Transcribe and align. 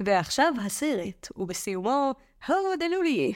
ועכשיו 0.00 0.54
הסרט, 0.66 1.28
ובסיומו, 1.36 2.12
הודלו 2.48 3.02
לי. 3.02 3.32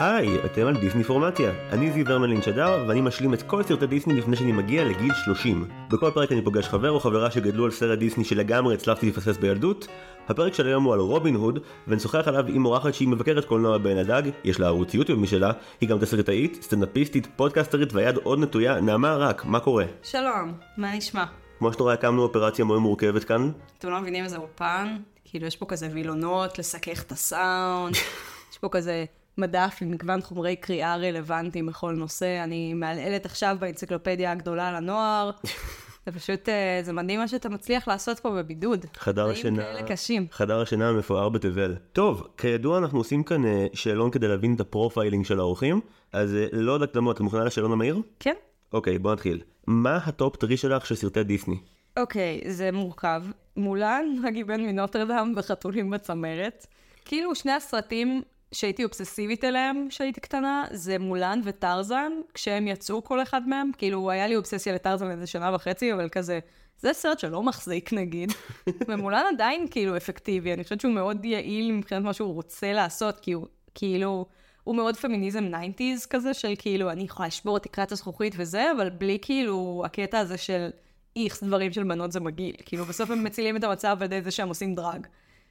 היי, 0.00 0.44
אתם 0.44 0.66
על 0.66 0.76
דיסני 0.76 1.04
פורמטיה. 1.04 1.50
אני 1.72 1.92
זיו 1.92 2.08
הרמלין 2.08 2.42
שדר, 2.42 2.84
ואני 2.88 3.00
משלים 3.00 3.34
את 3.34 3.42
כל 3.42 3.62
סרטי 3.62 3.86
דיסני 3.86 4.14
לפני 4.14 4.36
שאני 4.36 4.52
מגיע 4.52 4.84
לגיל 4.84 5.12
30. 5.24 5.68
בכל 5.90 6.10
פרק 6.14 6.32
אני 6.32 6.42
פוגש 6.42 6.68
חבר 6.68 6.90
או 6.90 7.00
חברה 7.00 7.30
שגדלו 7.30 7.64
על 7.64 7.70
סרט 7.70 7.98
דיסני 7.98 8.24
שלגמרי 8.24 8.74
הצלחתי 8.74 9.08
לפסס 9.08 9.36
בילדות. 9.36 9.86
הפרק 10.28 10.54
של 10.54 10.66
היום 10.66 10.84
הוא 10.84 10.94
על 10.94 11.00
רובין 11.00 11.34
הוד, 11.34 11.58
ונשוחח 11.88 12.28
עליו 12.28 12.44
עם 12.48 12.64
אורחת 12.64 12.94
שהיא 12.94 13.08
מבקרת 13.08 13.44
קולנוע 13.44 13.78
בעין 13.78 13.98
הדג, 13.98 14.22
יש 14.44 14.60
לה 14.60 14.66
ערוץ 14.66 14.94
יוטיוב 14.94 15.20
משלה, 15.20 15.52
היא 15.80 15.88
גם 15.88 15.98
תסריטאית, 15.98 16.62
סטנדאפיסטית, 16.62 17.28
פודקאסטרית 17.36 17.92
והיד 17.92 18.16
עוד 18.16 18.38
נטויה, 18.38 18.80
נעמה 18.80 19.16
רק, 19.16 19.44
מה 19.44 19.60
קורה? 19.60 19.84
שלום, 20.02 20.52
מה 20.76 20.96
נשמע? 20.96 21.24
כמו 21.58 21.72
שאתה 21.72 21.82
רואה 21.82 21.94
הקמנו 21.94 22.22
אופרציה 22.22 22.64
מאוד 22.64 22.80
מורכבת 22.80 23.24
כאן. 23.24 23.50
אתם 23.78 23.90
לא 23.90 24.00
מבינים 24.00 24.24
איזה 24.24 24.36
אולפן? 24.36 24.96
כאילו, 25.24 25.46
יש 25.46 25.56
פה 25.56 25.66
כזה 25.66 25.88
וילונות, 25.92 26.58
לסכך 26.58 27.02
את 27.02 27.12
הסאונד, 27.12 27.94
יש 28.52 28.58
פה 28.60 28.68
כזה 28.68 29.04
מדף 29.38 29.78
עם 29.80 29.90
מגוון 29.90 30.20
חומרי 30.20 30.56
קריאה 30.56 30.96
רלוונטיים 30.96 31.66
בכל 31.66 31.92
נושא. 31.92 32.44
אני 32.44 32.74
מעלעלת 32.74 33.26
עכשיו 33.26 33.56
באנציקלופדיה 33.60 34.32
הגדולה 34.32 34.72
לנוער. 34.72 35.30
זה 36.06 36.12
פשוט, 36.12 36.48
אה, 36.48 36.80
זה 36.82 36.92
מדהים 36.92 37.20
מה 37.20 37.28
שאתה 37.28 37.48
מצליח 37.48 37.88
לעשות 37.88 38.18
פה 38.18 38.30
בבידוד. 38.30 38.86
חדר 38.96 39.30
השינה, 39.30 39.82
קשים. 39.88 40.26
חדר 40.32 40.60
השינה 40.60 40.88
המפואר 40.88 41.28
בתבל. 41.28 41.76
טוב, 41.92 42.28
כידוע 42.36 42.78
אנחנו 42.78 42.98
עושים 42.98 43.22
כאן 43.22 43.44
אה, 43.44 43.66
שאלון 43.72 44.10
כדי 44.10 44.28
להבין 44.28 44.54
את 44.54 44.60
ה 44.60 44.66
profiling 44.66 45.24
של 45.24 45.38
האורחים, 45.38 45.80
אז 46.12 46.34
אה, 46.34 46.46
לא 46.52 46.72
עוד 46.72 46.82
הקדמות, 46.82 47.16
את 47.16 47.20
מוכנה 47.20 47.44
לשאלון 47.44 47.72
המהיר? 47.72 47.98
כן. 48.20 48.34
אוקיי, 48.72 48.98
בוא 48.98 49.12
נתחיל. 49.12 49.40
מה 49.66 49.96
ה 49.96 50.06
top 50.06 50.36
three 50.36 50.56
שלך 50.56 50.86
של 50.86 50.94
סרטי 50.94 51.24
דיסני? 51.24 51.56
אוקיי, 51.98 52.40
זה 52.46 52.72
מורכב. 52.72 53.22
מולן, 53.56 54.04
הגיבן 54.28 54.60
מנוטרדאם 54.60 55.32
וחתולים 55.36 55.90
בצמרת. 55.90 56.66
כאילו 57.04 57.34
שני 57.34 57.52
הסרטים 57.52 58.22
שהייתי 58.52 58.84
אובססיבית 58.84 59.44
אליהם 59.44 59.86
כשהייתי 59.90 60.20
קטנה, 60.20 60.64
זה 60.70 60.98
מולן 60.98 61.40
וטרזן, 61.44 62.12
כשהם 62.34 62.68
יצאו 62.68 63.04
כל 63.04 63.22
אחד 63.22 63.48
מהם. 63.48 63.70
כאילו, 63.78 64.10
היה 64.10 64.26
לי 64.26 64.36
אובססיה 64.36 64.74
לטרזן 64.74 65.10
איזה 65.10 65.26
שנה 65.26 65.54
וחצי, 65.54 65.92
אבל 65.92 66.08
כזה, 66.08 66.38
זה 66.78 66.92
סרט 66.92 67.18
שלא 67.18 67.42
מחזיק 67.42 67.92
נגיד. 67.92 68.32
ומולן 68.88 69.24
עדיין 69.34 69.66
כאילו 69.70 69.96
אפקטיבי, 69.96 70.52
אני 70.52 70.64
חושבת 70.64 70.80
שהוא 70.80 70.92
מאוד 70.92 71.24
יעיל 71.24 71.72
מבחינת 71.72 72.02
מה 72.02 72.12
שהוא 72.12 72.34
רוצה 72.34 72.72
לעשות, 72.72 73.20
כי 73.20 73.32
הוא 73.32 73.46
כאילו... 73.74 74.26
הוא 74.64 74.76
מאוד 74.76 74.96
פמיניזם 74.96 75.44
90's 75.54 76.06
כזה, 76.10 76.34
של 76.34 76.54
כאילו, 76.58 76.90
אני 76.90 77.02
יכולה 77.02 77.26
לשבור 77.26 77.56
את 77.56 77.62
תקרת 77.62 77.92
הזכוכית 77.92 78.34
וזה, 78.36 78.72
אבל 78.72 78.90
בלי 78.90 79.18
כאילו 79.22 79.82
הקטע 79.86 80.18
הזה 80.18 80.36
של 80.36 80.70
איכס 81.16 81.42
דברים 81.42 81.72
של 81.72 81.84
בנות 81.84 82.12
זה 82.12 82.20
מגעיל. 82.20 82.54
כאילו, 82.64 82.84
בסוף 82.84 83.10
הם 83.10 83.24
מצילים 83.24 83.56
את 83.56 83.64
המצב 83.64 83.96
על 84.00 84.04
ידי 84.04 84.22
זה 84.22 84.30
שהם 84.30 84.48
עושים 84.48 84.74
דראג. 84.74 85.06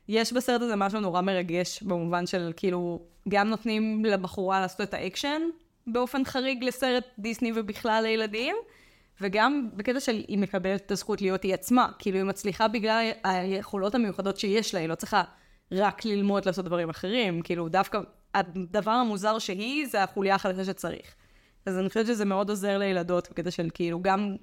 יש 0.09 0.33
בסרט 0.33 0.61
הזה 0.61 0.75
משהו 0.75 0.99
נורא 0.99 1.21
מרגש, 1.21 1.83
במובן 1.83 2.25
של 2.25 2.51
כאילו, 2.55 3.01
גם 3.29 3.49
נותנים 3.49 4.05
לבחורה 4.05 4.59
לעשות 4.59 4.81
את 4.81 4.93
האקשן, 4.93 5.41
באופן 5.87 6.25
חריג 6.25 6.63
לסרט 6.63 7.03
דיסני 7.19 7.51
ובכלל 7.55 8.03
לילדים, 8.03 8.55
וגם 9.21 9.69
בקטע 9.73 9.99
של 9.99 10.23
היא 10.27 10.37
מקבלת 10.37 10.81
את 10.85 10.91
הזכות 10.91 11.21
להיות 11.21 11.43
היא 11.43 11.53
עצמה. 11.53 11.87
כאילו, 11.99 12.17
היא 12.17 12.25
מצליחה 12.25 12.67
בגלל 12.67 13.09
היכולות 13.23 13.95
המיוחדות 13.95 14.37
שיש 14.37 14.73
לה, 14.73 14.79
היא 14.79 14.89
לא 14.89 14.95
צריכה 14.95 15.23
רק 15.71 16.05
ללמוד 16.05 16.45
לעשות 16.45 16.65
דברים 16.65 16.89
אחרים. 16.89 17.41
כאילו, 17.41 17.69
דווקא 17.69 17.99
הדבר 18.35 18.91
המוזר 18.91 19.39
שהיא, 19.39 19.87
זה 19.87 20.03
החוליה 20.03 20.35
החלשה 20.35 20.65
שצריך. 20.65 21.15
אז 21.65 21.77
אני 21.77 21.87
חושבת 21.87 22.07
שזה 22.07 22.25
מאוד 22.25 22.49
עוזר 22.49 22.77
לילדות, 22.77 23.29
בקטע 23.31 23.51
של 23.51 23.69
כאילו, 23.73 24.01
גם 24.01 24.35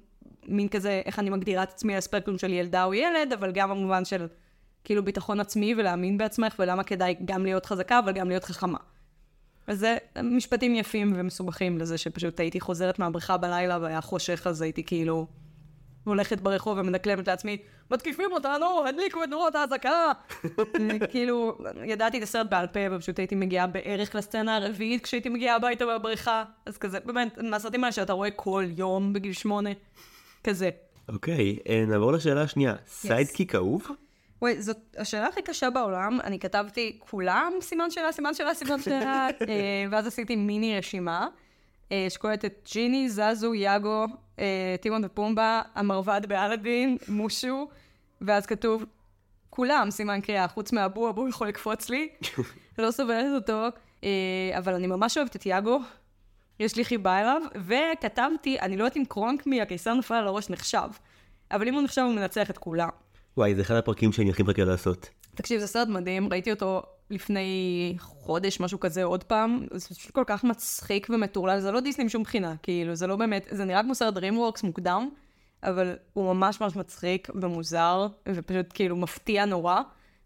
מין 0.47 0.67
כזה, 0.67 1.01
איך 1.05 1.19
אני 1.19 1.29
מגדירה 1.29 1.63
את 1.63 1.69
עצמי 1.69 1.93
על 1.93 1.97
הספקטרום 1.97 2.37
של 2.37 2.53
ילדה 2.53 2.83
או 2.83 2.93
ילד, 2.93 3.33
אבל 3.33 3.51
גם 3.51 3.69
במובן 3.69 4.05
של 4.05 4.27
כאילו 4.87 5.05
ביטחון 5.05 5.39
עצמי 5.39 5.75
ולהאמין 5.77 6.17
בעצמך, 6.17 6.55
ולמה 6.59 6.83
כדאי 6.83 7.15
גם 7.25 7.43
להיות 7.43 7.65
חזקה, 7.65 7.99
אבל 7.99 8.11
גם 8.11 8.29
להיות 8.29 8.43
חכמה. 8.43 8.77
אז 9.67 9.79
זה 9.79 9.97
משפטים 10.23 10.75
יפים 10.75 11.13
ומסובכים 11.15 11.77
לזה 11.77 11.97
שפשוט 11.97 12.39
הייתי 12.39 12.59
חוזרת 12.59 12.99
מהבריכה 12.99 13.37
בלילה 13.37 13.77
והיה 13.81 14.01
חושך, 14.01 14.47
אז 14.47 14.61
הייתי 14.61 14.83
כאילו 14.83 15.27
הולכת 16.03 16.41
ברחוב 16.41 16.77
ומדקלמת 16.77 17.27
לעצמי, 17.27 17.57
מתקיפים 17.91 18.31
אותנו, 18.31 18.85
הדליקו 18.87 19.23
את 19.23 19.29
נורות 19.29 19.55
האזעקה. 19.55 20.11
כאילו, 21.11 21.57
ידעתי 21.85 22.17
את 22.17 22.23
הסרט 22.23 22.47
בעל 22.49 22.67
פה, 22.67 22.79
ופשוט 22.91 23.19
הייתי 23.19 23.35
מגיעה 23.35 23.67
בערך 23.67 24.15
לסצנה 24.15 24.55
הרביעית 24.55 25.03
כשהייתי 25.03 25.29
מגיעה 25.29 25.55
הביתה 25.55 25.85
מהבריכה. 25.85 26.43
אז 26.65 26.77
כזה, 26.77 26.99
באמת, 26.99 27.37
מהסרטים 27.37 27.83
האלה 27.83 27.91
שאתה 27.91 28.13
רואה 28.13 28.31
כל 28.31 28.65
יום 28.77 29.13
בגיל 29.13 29.33
שמונה, 29.33 29.69
כזה. 30.43 30.69
אוקיי, 31.09 31.57
אה, 31.69 31.83
נעבור 31.87 32.11
לשאלה 32.11 32.41
השנייה. 32.41 32.75
sidekick 32.87 33.55
אהוב? 33.55 33.87
וואי, 34.41 34.61
זאת 34.61 34.77
השאלה 34.97 35.27
הכי 35.27 35.41
קשה 35.41 35.69
בעולם. 35.69 36.19
אני 36.23 36.39
כתבתי 36.39 36.99
כולם, 36.99 37.53
סימן 37.61 37.91
שאלה, 37.91 38.11
סימן 38.11 38.33
שאלה, 38.33 38.53
סימן 38.53 38.81
שאלה, 38.81 39.27
אה, 39.49 39.85
ואז 39.91 40.07
עשיתי 40.07 40.35
מיני 40.35 40.77
רשימה, 40.77 41.27
אה, 41.91 42.05
שכוללת 42.09 42.45
את 42.45 42.69
ג'יני, 42.73 43.09
זזו, 43.09 43.53
יאגו, 43.53 44.05
אה, 44.39 44.75
טימון 44.81 45.05
ופומבה, 45.05 45.61
המרבד 45.75 46.21
באלאדין, 46.27 46.97
מושו, 47.07 47.67
ואז 48.21 48.45
כתוב, 48.45 48.85
כולם, 49.49 49.91
סימן 49.91 50.21
קריאה, 50.21 50.47
חוץ 50.47 50.71
מאבו, 50.71 51.09
אבו 51.09 51.27
יכול 51.27 51.47
לקפוץ 51.47 51.89
לי, 51.89 52.09
לא 52.77 52.91
סובלת 52.91 53.33
אותו, 53.35 53.67
אבל 54.57 54.73
אני 54.73 54.87
ממש 54.87 55.17
אוהבת 55.17 55.35
את 55.35 55.45
יאגו, 55.45 55.79
יש 56.59 56.75
לי 56.75 56.85
חיבה 56.85 57.19
אליו, 57.21 57.41
וכתבתי, 57.55 58.59
אני 58.59 58.77
לא 58.77 58.83
יודעת 58.83 58.97
אם 58.97 59.05
קרונק 59.05 59.47
מהקיסר 59.47 59.93
נפל 59.93 60.15
על 60.15 60.27
הראש 60.27 60.49
נחשב, 60.49 60.89
אבל 61.51 61.67
אם 61.67 61.73
הוא 61.73 61.83
נחשב 61.83 62.01
הוא 62.01 62.13
מנצח 62.13 62.49
את 62.49 62.57
כולם. 62.57 62.89
וואי, 63.37 63.55
זה 63.55 63.61
אחד 63.61 63.75
הפרקים 63.75 64.11
שאני 64.11 64.29
הכי 64.29 64.43
מחכה 64.43 64.63
לעשות. 64.63 65.09
תקשיב, 65.35 65.59
זה 65.59 65.67
סרט 65.67 65.87
מדהים, 65.87 66.29
ראיתי 66.31 66.51
אותו 66.51 66.81
לפני 67.09 67.95
חודש, 67.99 68.59
משהו 68.59 68.79
כזה, 68.79 69.03
עוד 69.03 69.23
פעם. 69.23 69.65
זה 69.71 69.95
פשוט 69.95 70.11
כל 70.11 70.23
כך 70.27 70.43
מצחיק 70.43 71.07
ומטורלל, 71.09 71.59
זה 71.59 71.71
לא 71.71 71.79
דיסני 71.79 72.03
משום 72.03 72.23
בחינה, 72.23 72.55
כאילו, 72.63 72.95
זה 72.95 73.07
לא 73.07 73.15
באמת, 73.15 73.47
זה 73.51 73.65
נראה 73.65 73.83
כמו 73.83 73.95
סרט 73.95 74.17
DreamWorks 74.17 74.59
מוקדם, 74.63 75.09
אבל 75.63 75.95
הוא 76.13 76.33
ממש 76.33 76.61
ממש 76.61 76.75
מצחיק 76.75 77.29
ומוזר, 77.41 78.07
ופשוט 78.29 78.65
כאילו 78.73 78.95
מפתיע 78.95 79.45
נורא, 79.45 79.81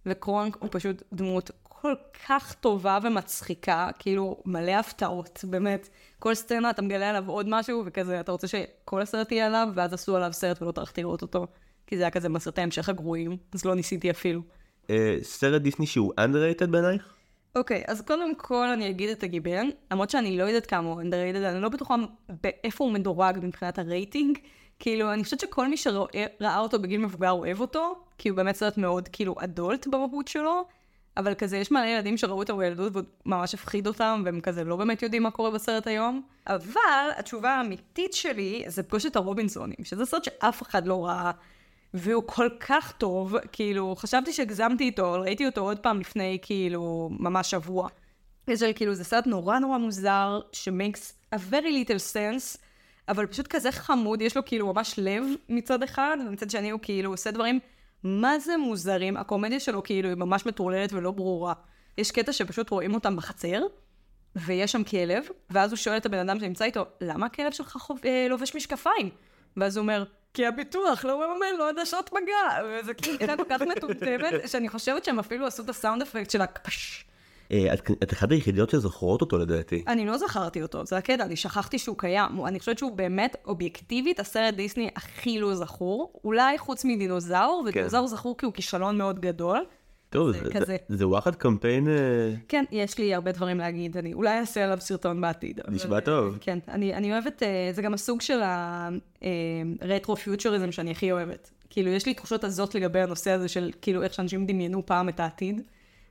וקרונק 0.06 0.58
הוא 0.60 0.70
פשוט 0.72 1.04
דמות 1.14 1.52
כל 1.64 1.94
כך 2.28 2.54
טובה 2.54 3.00
ומצחיקה, 3.04 3.90
כאילו 4.00 4.42
מלא 4.46 4.72
הפתעות, 4.72 5.46
באמת. 5.50 5.90
כל 6.20 6.36
סצנה 6.36 6.70
אתה 6.70 6.82
מגלה 6.82 7.10
עליו 7.10 7.30
עוד 7.30 7.46
משהו, 7.50 7.84
וכזה, 7.86 8.20
אתה 8.20 8.32
רוצה 8.32 8.48
שכל 8.48 9.02
הסרט 9.02 9.32
יהיה 9.32 9.46
עליו, 9.46 9.68
ואז 9.76 9.94
עשו 9.94 10.16
עליו 10.16 10.34
סרט 10.34 10.62
ולא 10.62 10.72
טרחתי 10.72 11.02
לראות 11.02 11.22
אותו. 11.22 11.48
כי 11.92 11.98
זה 11.98 12.04
היה 12.04 12.12
כזה 12.12 12.30
בסרטי 12.30 12.62
המשך 12.62 12.90
הגרועים, 12.90 13.38
אז 13.54 13.66
לא 13.66 13.76
ניסיתי 13.76 14.12
אפילו. 14.12 14.42
אה, 14.90 15.18
סרט 15.22 15.62
דיסני 15.62 15.86
שהוא 15.86 16.14
underrated 16.20 16.68
בעינייך? 16.68 17.14
אוקיי, 17.56 17.84
אז 17.88 18.02
קודם 18.02 18.36
כל 18.36 18.68
אני 18.68 18.90
אגיד 18.90 19.10
את 19.10 19.24
הגיבן, 19.24 19.70
למרות 19.92 20.10
שאני 20.10 20.38
לא 20.38 20.44
יודעת 20.44 20.66
כמה 20.66 20.90
הוא 20.90 21.02
underrated, 21.02 21.46
אני 21.46 21.62
לא 21.62 21.70
בטוחה 21.70 21.96
באיפה 22.44 22.84
הוא 22.84 22.94
מדורג 22.94 23.40
מבחינת 23.42 23.80
הרייטינג. 23.80 24.38
כאילו, 24.80 25.14
אני 25.14 25.24
חושבת 25.24 25.40
שכל 25.40 25.68
מי 25.68 25.78
שראה 25.78 26.60
אותו 26.60 26.80
בגיל 26.80 27.02
מבוגר 27.02 27.32
אוהב 27.32 27.62
אותו, 27.62 27.96
כי 28.18 28.30
הוא 28.30 28.36
באמת 28.36 28.56
סרט 28.56 28.78
מאוד 28.78 29.08
כאילו 29.08 29.36
אדולט 29.40 29.88
במהות 29.88 30.28
שלו, 30.28 30.66
אבל 31.18 31.34
כזה, 31.34 31.58
יש 31.58 31.72
מלא 31.72 31.86
ילדים 31.86 32.18
שראו 32.18 32.40
אותו 32.40 32.58
בילדות 32.58 32.96
והוא 32.96 33.06
ממש 33.26 33.54
הפחיד 33.54 33.88
אותם, 33.88 34.22
והם 34.26 34.42
כזה 34.42 34.64
לא 34.64 34.76
באמת 34.76 35.02
יודעים 35.02 35.24
מה 35.24 35.32
קורה 35.32 35.52
בסרט 35.52 35.88
היום. 35.88 36.22
אבל 36.48 37.10
התשובה 37.18 37.52
האמיתית 37.52 38.14
שלי 38.14 38.64
זה 38.68 38.84
פגוש 38.84 39.06
את 39.06 39.16
הרובינסונים, 39.16 39.78
שזה 39.84 40.06
סרט 40.06 40.24
שאף 40.24 40.62
אחד 40.62 40.88
לא 40.88 41.06
ראה. 41.06 41.32
והוא 41.94 42.24
כל 42.26 42.48
כך 42.60 42.92
טוב, 42.92 43.36
כאילו, 43.52 43.96
חשבתי 43.96 44.34
שהגזמתי 44.34 44.84
איתו, 44.84 45.12
ראיתי 45.12 45.46
אותו 45.46 45.62
עוד 45.62 45.80
פעם 45.80 46.00
לפני, 46.00 46.38
כאילו, 46.42 47.10
ממש 47.12 47.52
שבוע. 47.52 47.88
יש 48.48 48.62
לי, 48.62 48.74
כאילו, 48.74 48.94
זה 48.94 49.04
סרט 49.04 49.28
נורא 49.28 49.60
נורא 49.60 49.78
מוזר, 49.78 50.40
ש-makes 50.52 51.36
a 51.36 51.38
very 51.52 51.88
little 51.88 52.14
sense, 52.14 52.58
אבל 53.08 53.26
פשוט 53.28 53.48
כזה 53.48 53.72
חמוד, 53.72 54.22
יש 54.22 54.38
לו 54.38 54.46
כאילו 54.46 54.74
ממש 54.74 54.94
לב 54.98 55.24
מצד 55.50 55.84
אחד, 55.84 56.18
ומצד 56.28 56.50
שני 56.50 56.70
הוא 56.70 56.80
כאילו 56.84 57.12
עושה 57.12 57.32
דברים 57.32 57.60
מה 58.04 58.40
זה 58.40 58.58
מוזרים, 58.58 59.18
הקומדיה 59.18 59.60
שלו 59.60 59.84
כאילו 59.84 60.10
היא 60.10 60.18
ממש 60.18 60.46
מטורללת 60.46 60.94
ולא 60.94 61.12
ברורה. 61.12 61.54
יש 61.98 62.12
קטע 62.12 62.34
שפשוט 62.34 62.70
רואים 62.70 62.94
אותם 62.94 63.16
בחצר, 63.16 63.62
ויש 64.36 64.72
שם 64.72 64.84
כלב, 64.84 65.24
ואז 65.50 65.72
הוא 65.72 65.78
שואל 65.78 65.98
את 65.98 66.06
הבן 66.06 66.30
אדם 66.30 66.40
שנמצא 66.40 66.66
איתו, 66.66 66.86
למה 67.02 67.26
הכלב 67.26 67.52
שלך 67.52 67.78
חוב... 67.78 68.00
אה, 68.06 68.28
לובש 68.30 68.56
משקפיים? 68.56 69.10
ואז 69.58 69.78
הוא 69.78 69.82
אומר, 69.82 70.04
כי 70.34 70.46
הביטוח 70.46 71.06
לא 71.06 71.18
מממן 71.18 71.58
לו 71.58 71.68
עדשות 71.68 72.10
מגע. 72.14 72.66
וזה 72.66 72.94
כאילו 72.94 73.20
קטע 73.20 73.38
כל 73.38 73.44
כך 73.50 73.62
מטומטמת, 73.62 74.34
שאני 74.50 74.70
חושבת 74.70 75.06
שהם 75.06 75.20
אפילו 75.20 75.48
עשו 75.48 75.64
את 75.64 75.70
הסאונד 75.70 76.02
אפקט 76.02 76.30
של 76.30 76.42
הקפש. 76.42 77.06
אה, 77.52 77.74
את, 78.04 78.14
אחת 78.14 78.32
היחידות 78.32 78.70
שזוכרות 78.70 79.22
אותו 79.22 79.38
לדעתי. 79.38 79.84
אני 79.88 80.06
לא 80.06 80.18
זכרתי 80.18 80.62
אותו, 80.62 80.86
זה 80.86 80.98
הקטע, 80.98 81.24
אני 81.24 81.36
שכחתי 81.36 81.80
שהוא 81.80 81.98
קיים. 81.98 82.46
אני 82.46 82.60
חושבת 82.60 82.78
שהוא 82.78 82.92
באמת, 82.92 83.36
אובייקטיבית, 83.46 84.20
הסרט 84.20 84.54
דיסני 84.54 84.90
הכי 84.96 85.40
לא 85.40 85.56
זכור. 85.56 86.14
אולי 86.24 86.58
חוץ 86.58 86.86
מדינוזאור, 86.86 87.64
ודינוזאור 87.66 88.08
זכור 88.08 88.38
כי 88.38 88.46
הוא 88.46 88.54
כישלון 88.54 88.98
מאוד 88.98 89.20
גדול. 89.20 89.66
טוב, 90.12 90.32
זה 90.32 90.40
זה- 90.44 90.54
כזה. 90.54 90.78
זה- 90.90 91.08
וואחד 91.08 91.36
קמפיין... 91.36 91.88
אה, 91.88 91.94
כן, 92.48 92.64
יש 92.72 92.98
לי 92.98 93.14
הרבה 93.14 93.32
דברים 93.32 93.58
להגיד, 93.58 93.98
אני 93.98 94.14
אולי 94.14 94.40
אעשה 94.40 94.64
עליו 94.64 94.82
סרטון 94.82 95.22
בעתיד. 95.22 95.60
אבל, 95.60 95.74
נשמע 95.76 95.96
אה, 95.96 96.02
טוב. 96.02 96.38
כן, 96.42 96.60
אני, 96.68 96.94
אני 96.94 97.14
אוהבת, 97.14 97.44
אה, 97.44 97.70
זה 97.74 97.82
גם 97.82 97.94
הסוג 97.94 98.22
של 98.22 98.40
הרטרו-פיוטריזם 99.82 100.72
שאני 100.72 100.92
הכי 100.92 101.12
אוהבת. 101.12 101.52
כאילו, 101.70 101.90
יש 101.90 102.06
לי 102.06 102.14
תחושות 102.14 102.44
עזות 102.44 102.76
לגבי 102.76 103.00
הנושא 103.00 103.32
הזה 103.32 103.48
של 103.48 103.72
כאילו 103.82 104.04
איך 104.04 104.14
שאנשים 104.14 104.46
דמיינו 104.46 104.86
פעם 104.86 105.10
את 105.10 105.20
העתיד. 105.20 105.62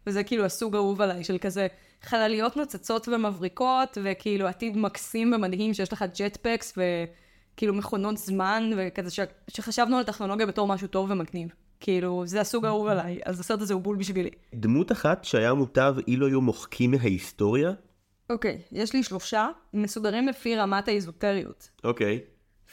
וזה 0.06 0.24
כאילו 0.24 0.44
הסוג 0.44 0.74
האהוב 0.74 1.00
עליי, 1.00 1.24
של 1.24 1.38
כזה 1.38 1.66
חלליות 2.02 2.56
נוצצות 2.56 3.08
ומבריקות, 3.08 3.98
וכאילו 4.02 4.46
עתיד 4.46 4.76
מקסים 4.76 5.32
ומדהים 5.32 5.74
שיש 5.74 5.92
לך 5.92 6.04
ג'טפקס 6.18 6.78
וכאילו 6.78 7.74
מכונות 7.74 8.16
זמן, 8.18 8.70
וכזה 8.76 9.10
ש... 9.10 9.20
שחשבנו 9.48 9.96
על 9.96 10.04
טכנולוגיה 10.04 10.46
בתור 10.46 10.66
משהו 10.68 10.88
טוב 10.88 11.10
ומגניב. 11.10 11.48
כאילו, 11.80 12.22
זה 12.26 12.40
הסוג 12.40 12.64
האהוב 12.64 12.86
עליי, 12.86 13.18
אז 13.24 13.40
הסרט 13.40 13.60
הזה 13.60 13.74
הוא 13.74 13.82
בול 13.82 13.96
בשבילי. 13.96 14.30
דמות 14.54 14.92
אחת 14.92 15.24
שהיה 15.24 15.54
מוטב 15.54 15.94
אילו 16.08 16.26
היו 16.26 16.40
מוחקים 16.40 16.90
מההיסטוריה? 16.90 17.72
אוקיי, 18.30 18.58
יש 18.72 18.92
לי 18.92 19.02
שלושה, 19.02 19.48
מסודרים 19.74 20.28
לפי 20.28 20.56
רמת 20.56 20.88
האיזוטריות. 20.88 21.68
אוקיי. 21.84 22.20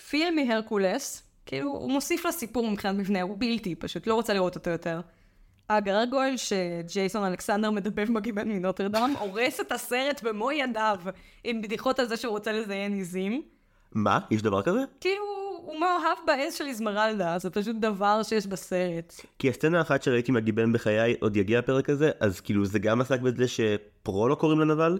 פיל 0.10 0.36
מהרקולס, 0.36 1.24
כאילו, 1.46 1.72
הוא 1.72 1.92
מוסיף 1.92 2.26
לסיפור 2.26 2.72
מבחינת 2.72 2.96
מבנה, 2.96 3.22
הוא 3.22 3.36
בלתי, 3.40 3.76
פשוט 3.76 4.08
לא 4.08 4.14
רוצה 4.14 4.34
לראות 4.34 4.56
אותו 4.56 4.70
יותר. 4.70 5.02
הגרגויל 5.70 6.36
שג'ייסון 6.38 7.24
אלכסנדר 7.24 7.72
מדבב 7.72 8.12
מגיבן 8.12 8.50
מנוטרדם, 8.50 9.14
הורס 9.20 9.60
את 9.60 9.72
הסרט 9.72 10.24
במו 10.24 10.52
ידיו 10.52 11.00
עם 11.44 11.62
בדיחות 11.62 12.00
על 12.00 12.08
זה 12.08 12.18
שהוא 12.18 12.32
רוצה 12.32 12.52
לזיין 12.52 12.94
עיזים. 12.94 13.42
מה? 13.92 14.20
יש 14.32 14.42
דבר 14.42 14.62
כזה? 14.62 14.80
כאילו, 15.02 15.24
הוא 15.68 15.80
מאוהב 15.80 16.18
בעז 16.28 16.54
של 16.54 16.66
איזמרלדה, 16.66 17.38
זה 17.40 17.50
פשוט 17.50 17.76
דבר 17.76 18.24
שיש 18.24 18.48
בסרט. 18.48 19.14
כי 19.40 19.50
הסצנה 19.50 19.78
האחת 19.78 20.04
שראיתי 20.04 20.32
מהגיבן 20.32 20.74
בחיי, 20.74 21.16
עוד 21.20 21.38
יגיע 21.38 21.60
הפרק 21.60 21.90
הזה, 21.90 22.12
אז 22.20 22.40
כאילו 22.40 22.66
זה 22.66 22.80
גם 22.80 23.02
עסק 23.02 23.20
בזה 23.20 23.48
שפרולו 23.48 24.38
קוראים 24.38 24.60
לנבל? 24.60 25.00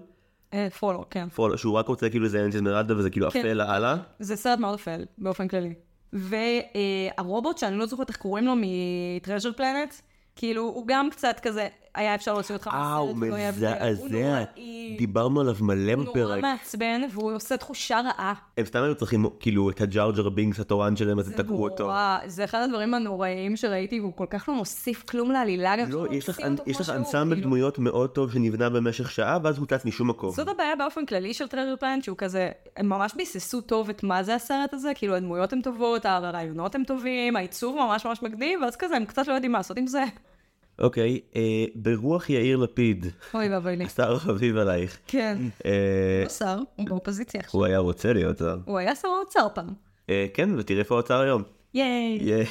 אה, 0.54 0.68
פולו, 0.70 1.06
כן. 1.10 1.30
פרולו, 1.30 1.58
שהוא 1.58 1.74
רק 1.74 1.88
רוצה 1.88 2.10
כאילו 2.10 2.26
לזיין 2.26 2.50
את 2.50 2.56
אסמרלדה 2.56 2.98
וזה 2.98 3.10
כאילו 3.10 3.32
כן. 3.32 3.40
אפל 3.40 3.54
לאללה. 3.54 3.96
זה 4.20 4.36
סרט 4.36 4.60
מאוד 4.60 4.74
אפל, 4.74 5.06
באופן 5.18 5.48
כללי. 5.48 5.74
והרובוט, 6.14 7.58
שאני 7.58 7.78
לא 7.78 7.86
זוכרת 7.86 8.10
איך 8.10 8.18
קוראים 8.18 8.46
לו, 8.46 8.54
מטרז'ר 8.58 9.52
פלנט, 9.54 9.94
כאילו, 10.36 10.62
הוא 10.62 10.88
גם 10.88 11.10
קצת 11.10 11.40
כזה, 11.42 11.68
היה 11.98 12.16
אפשר 12.16 12.34
להוציא 12.34 12.56
אותך 12.56 12.68
אה, 12.74 13.00
מהסרט, 13.16 13.54
בזה. 13.54 13.70
הוא 13.74 14.06
מזעזע. 14.06 14.44
דיברנו 14.98 15.42
עליו 15.42 15.56
מלא 15.62 15.94
הוא 15.94 16.04
נורא 16.04 16.14
בפרק. 16.16 16.42
מעצבן, 16.42 17.02
והוא 17.12 17.34
עושה 17.36 17.58
תחושה 17.58 18.02
רעה. 18.06 18.34
הם 18.58 18.66
סתם 18.66 18.84
היו 18.84 18.96
צריכים 18.96 19.26
כאילו 19.40 19.70
את 19.70 19.82
הג'ארג'ר 19.82 20.30
בינגס 20.30 20.60
התורן 20.60 20.96
שלהם, 20.96 21.20
אז 21.20 21.32
תקעו 21.38 21.64
אותו. 21.64 21.92
זה 22.26 22.44
אחד 22.44 22.62
הדברים 22.62 22.94
הנוראיים 22.94 23.56
שראיתי, 23.56 24.00
והוא 24.00 24.14
כל 24.16 24.26
כך 24.30 24.50
לא 24.50 24.56
מוסיף 24.56 25.04
כלום 25.04 25.32
לעלילה, 25.32 25.76
לא, 25.90 26.06
יש 26.12 26.30
לך- 26.80 26.90
אנסמבל 26.90 27.36
כאילו. 27.36 27.48
דמויות 27.48 27.80
מאוד 27.80 28.10
טוב 28.10 28.32
שנבנה 28.34 28.70
במשך 28.70 29.12
שעה, 29.12 29.38
ואז 29.44 29.58
הוא 29.58 29.68
טס 29.68 29.86
משום 29.86 30.08
מקום. 30.10 30.32
זאת 30.32 30.48
הבעיה 30.48 30.76
באופן 30.76 31.06
כללי 31.06 31.34
של 31.34 31.48
טרלר 31.48 31.76
פלנט, 31.80 32.04
שהוא 32.04 32.18
כזה, 32.18 32.50
הם 32.78 32.90
ממש 32.90 33.14
ביססו 33.16 33.62
טוב 33.62 33.90
את 33.90 34.04
מה 34.04 34.24
זה 34.24 34.36
הסרט 34.36 34.74
הזה, 34.74 34.92
כאילו 34.96 35.16
הדמויות 35.16 35.54
הן 35.54 35.62
טובות, 35.62 36.06
הרעיונות 36.06 36.76
הם 36.76 36.84
טובים, 36.84 37.36
העיצוב 37.36 37.76
ממש 37.76 38.06
ממש 38.06 38.24
מגניב, 38.24 38.60
ואז 38.62 38.76
כזה 38.76 38.96
הם 38.96 39.06
קצת 39.06 39.28
לא 39.28 39.34
יודעים 39.34 39.52
מה 39.52 39.60
לעשות 39.60 39.78
עם 39.78 39.88
זה. 39.88 40.04
אוקיי, 40.80 41.20
אה, 41.36 41.66
ברוח 41.76 42.30
יאיר 42.30 42.58
לפיד, 42.58 43.06
אוי 43.34 43.50
ואבוי 43.50 43.76
לי. 43.76 43.84
השר 43.84 44.20
חביב 44.20 44.58
עלייך. 44.58 44.98
כן. 45.08 45.38
אה, 45.66 46.22
הוא 46.24 46.30
שר, 46.30 46.60
הוא 46.76 46.90
באופוזיציה 46.90 47.42
עכשיו. 47.42 47.60
הוא 47.60 47.66
היה 47.66 47.78
רוצה 47.78 48.14
להיות 48.14 48.38
שר. 48.38 48.58
הוא 48.66 48.78
היה 48.78 48.96
שר 48.96 49.08
האוצר 49.08 49.48
פעם. 49.54 49.74
אה, 50.10 50.26
כן, 50.34 50.50
ותראה 50.58 50.80
איפה 50.80 50.96
האוצר 50.96 51.20
היום. 51.20 51.44
ייי. 51.74 52.20
ייי. 52.22 52.46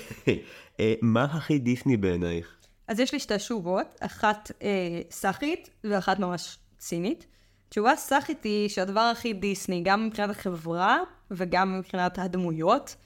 אה, 0.81 0.95
מה 1.03 1.25
הכי 1.25 1.59
דיסני 1.59 1.97
בעינייך? 1.97 2.57
אז 2.89 3.01
יש 3.01 3.13
לי 3.13 3.19
שתי 3.19 3.37
תשובות, 3.37 3.87
אחת 4.01 4.51
אה, 4.63 5.01
סאחית 5.11 5.71
ואחת 5.85 6.19
ממש 6.19 6.59
צינית. 6.79 7.27
תשובה 7.69 7.97
סאחית 7.97 8.45
היא 8.45 8.69
שהדבר 8.69 9.01
הכי 9.01 9.33
דיסני, 9.33 9.83
גם 9.85 10.07
מבחינת 10.07 10.31
החברה 10.31 10.99
וגם 11.31 11.79
מבחינת 11.79 12.19
הדמויות, 12.19 12.97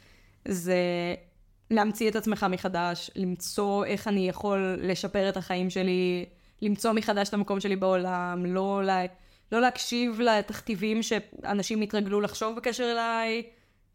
זה 0.49 0.75
להמציא 1.70 2.11
את 2.11 2.17
עצמך 2.17 2.46
מחדש, 2.50 3.11
למצוא 3.17 3.84
איך 3.84 4.08
אני 4.08 4.28
יכול 4.28 4.78
לשפר 4.82 5.28
את 5.28 5.37
החיים 5.37 5.70
שלי, 5.70 6.25
למצוא 6.62 6.93
מחדש 6.93 7.28
את 7.28 7.34
המקום 7.34 7.61
שלי 7.61 7.76
בעולם, 7.76 8.44
לא, 8.46 8.82
לה, 8.84 9.02
לא 9.52 9.61
להקשיב 9.61 10.20
לתכתיבים 10.20 11.02
שאנשים 11.02 11.81
התרגלו 11.81 12.20
לחשוב 12.20 12.56
בקשר 12.56 12.93
אליי. 12.93 13.43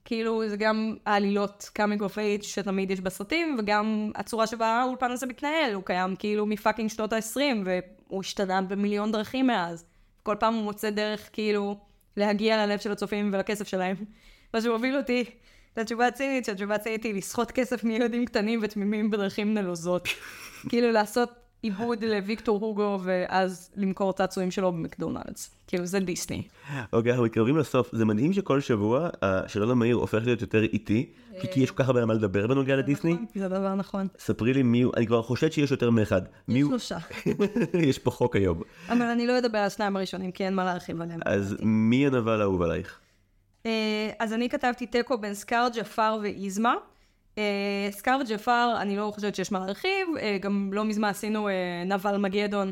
כאילו, 0.06 0.50
זה 0.50 0.58
גם 0.58 0.96
העלילות 1.06 1.70
coming 1.74 2.02
of 2.02 2.18
age 2.20 2.44
שתמיד 2.44 2.92
יש 2.92 3.02
בסרטים, 3.02 3.56
וגם 3.60 4.12
הצורה 4.16 4.48
שבה 4.48 4.68
האולפן 4.68 5.12
הזה 5.12 5.26
מתנהל, 5.26 5.74
הוא 5.74 5.84
קיים 5.84 6.16
כאילו 6.16 6.46
מ 6.46 6.51
fucking 6.51 6.90
שנות 6.90 7.14
ה-20, 7.14 7.40
והוא 7.66 8.20
השתנה 8.20 8.62
במיליון 8.62 9.12
דרכים 9.12 9.48
מאז. 9.48 9.86
כל 10.24 10.36
פעם 10.40 10.54
הוא 10.54 10.64
מוצא 10.64 10.90
דרך 10.90 11.30
כאילו 11.34 11.78
להגיע 12.18 12.66
ללב 12.66 12.80
של 12.80 12.92
הצופים 12.92 13.30
ולכסף 13.34 13.68
שלהם. 13.68 13.96
מה 14.54 14.62
שמוביל 14.62 14.98
אותי 14.98 15.24
לתשובה 15.78 16.08
הצינית, 16.08 16.46
שהתשובה 16.46 16.76
הצינית 16.76 17.04
היא 17.04 17.14
לסחוט 17.14 17.52
כסף 17.52 17.84
מילדים 17.84 18.26
קטנים 18.26 18.60
ותמימים 18.64 19.12
בדרכים 19.12 19.54
נלוזות. 19.54 20.08
כאילו 20.70 20.92
לעשות 20.92 21.30
עיבוד 21.62 22.04
לוויקטור 22.04 22.60
הוגו, 22.62 23.00
ואז 23.04 23.70
למכור 23.76 24.14
צעצועים 24.14 24.52
שלו 24.52 24.72
במקדונלדס. 24.72 25.52
כאילו, 25.68 25.86
זה 25.86 26.00
דיסני. 26.00 26.44
אוקיי, 26.94 27.12
אנחנו 27.12 27.26
מתקרבים 27.26 27.58
לסוף. 27.58 27.90
זה 27.92 28.06
מדהים 28.06 28.34
שכל 28.34 28.62
שבוע 28.62 29.10
השאלון 29.22 29.70
המהיר 29.70 29.96
הופך 29.96 30.20
להיות 30.26 30.42
יותר 30.42 30.64
איטי, 30.64 31.10
כי 31.42 31.48
כי 31.54 31.60
יש 31.60 31.72
כל 31.72 31.84
כך 31.84 31.88
הרבה 31.88 32.00
על 32.00 32.06
מה 32.06 32.14
לדבר 32.14 32.48
בנוגע 32.48 32.76
לדיסני. 32.76 33.16
זה 33.36 33.48
דבר 33.48 33.76
נכון. 33.76 34.08
ספרי 34.20 34.54
לי 34.54 34.64
מי 34.64 34.82
הוא, 34.82 34.94
אני 34.98 35.08
כבר 35.08 35.22
חושד 35.22 35.52
שיש 35.52 35.72
יותר 35.72 35.90
מאחד. 35.90 36.22
יש? 36.48 36.68
שלושה. 36.68 36.98
יש 37.90 38.00
פה 38.00 38.12
חוק 38.12 38.36
היום. 38.36 38.62
אבל 38.90 39.02
אני 39.02 39.28
לא 39.28 39.38
אדבר 39.38 39.58
על 39.58 39.66
השניים 39.66 39.96
הראשונים, 39.96 40.32
כי 40.32 40.46
אין 40.46 40.56
מה 40.56 40.66
להרחיב 40.66 41.02
עליהם. 41.02 41.20
אז 41.26 41.56
מי 41.62 42.08
הנבל 42.08 42.42
האהוב 42.42 42.62
עלייך? 42.62 43.00
אה, 43.66 44.10
אז 44.20 44.34
אני 44.34 44.50
כתבתי 44.50 44.88
תיקו 44.88 45.18
בין 45.18 45.34
סקאר, 45.34 45.68
ג'פאר 45.76 46.18
ואיזמה. 46.22 46.76
אה, 47.38 47.88
סקאר 47.92 48.20
ג'פאר, 48.30 48.76
אני 48.82 48.98
לא 48.98 49.12
חושבת 49.16 49.36
שיש 49.36 49.52
מה 49.52 49.60
להרחיב, 49.60 50.08
אה, 50.20 50.38
גם 50.42 50.70
לא 50.74 50.84
מזמן 50.84 51.10
עשינו 51.10 51.50
נבלמגדון, 51.86 52.72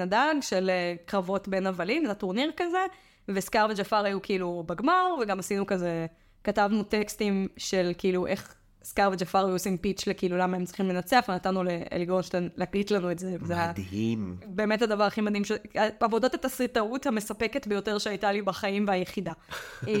הדג 0.00 0.34
של 0.40 0.70
קרבות 1.04 1.48
בין 1.48 1.66
נבלים, 1.66 2.06
זה 2.06 2.14
טורניר 2.14 2.50
כזה, 2.56 2.86
וסקאר 3.28 3.66
וג'פאר 3.70 4.04
היו 4.04 4.22
כאילו 4.22 4.64
בגמר, 4.66 5.14
וגם 5.22 5.38
עשינו 5.38 5.66
כזה, 5.66 6.06
כתבנו 6.44 6.82
טקסטים 6.82 7.48
של 7.56 7.92
כאילו 7.98 8.26
איך 8.26 8.54
סקאר 8.84 9.10
וג'פאר 9.12 9.38
היו 9.38 9.52
עושים 9.52 9.76
pitch 9.76 10.06
לכאילו 10.06 10.36
למה 10.36 10.56
הם 10.56 10.64
צריכים 10.64 10.88
לנצח, 10.88 11.24
ונתנו 11.28 11.62
לאלי 11.62 12.04
גורנשטיין 12.06 12.48
להקליט 12.56 12.90
לנו 12.90 13.10
את 13.10 13.18
זה. 13.18 13.36
זה 13.42 13.54
מדהים. 13.56 14.36
באמת 14.46 14.82
הדבר 14.82 15.04
הכי 15.04 15.20
מדהים, 15.20 15.44
ש... 15.44 15.52
עבודת 16.00 16.34
התסריטאות 16.34 17.06
המספקת 17.06 17.66
ביותר 17.66 17.98
שהייתה 17.98 18.32
לי 18.32 18.42
בחיים 18.42 18.84
והיחידה. 18.88 19.32
אה, 19.88 19.92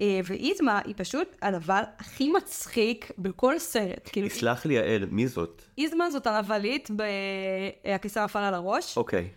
אה, 0.00 0.20
ואיזמה 0.24 0.80
היא 0.84 0.94
פשוט 0.96 1.36
הנבל 1.42 1.82
הכי 1.98 2.32
מצחיק 2.32 3.10
בכל 3.18 3.58
סרט. 3.58 4.08
כאילו, 4.12 4.28
תסלח 4.28 4.66
לי 4.66 4.74
יעל, 4.74 5.06
מי 5.10 5.28
זאת? 5.28 5.62
איזמה 5.78 6.10
זאת 6.10 6.26
הנבלית 6.26 6.90
ב"הקיסר 6.96 8.24
נפל 8.24 8.38
על 8.38 8.54
הראש". 8.54 8.96
אוקיי. 8.96 9.28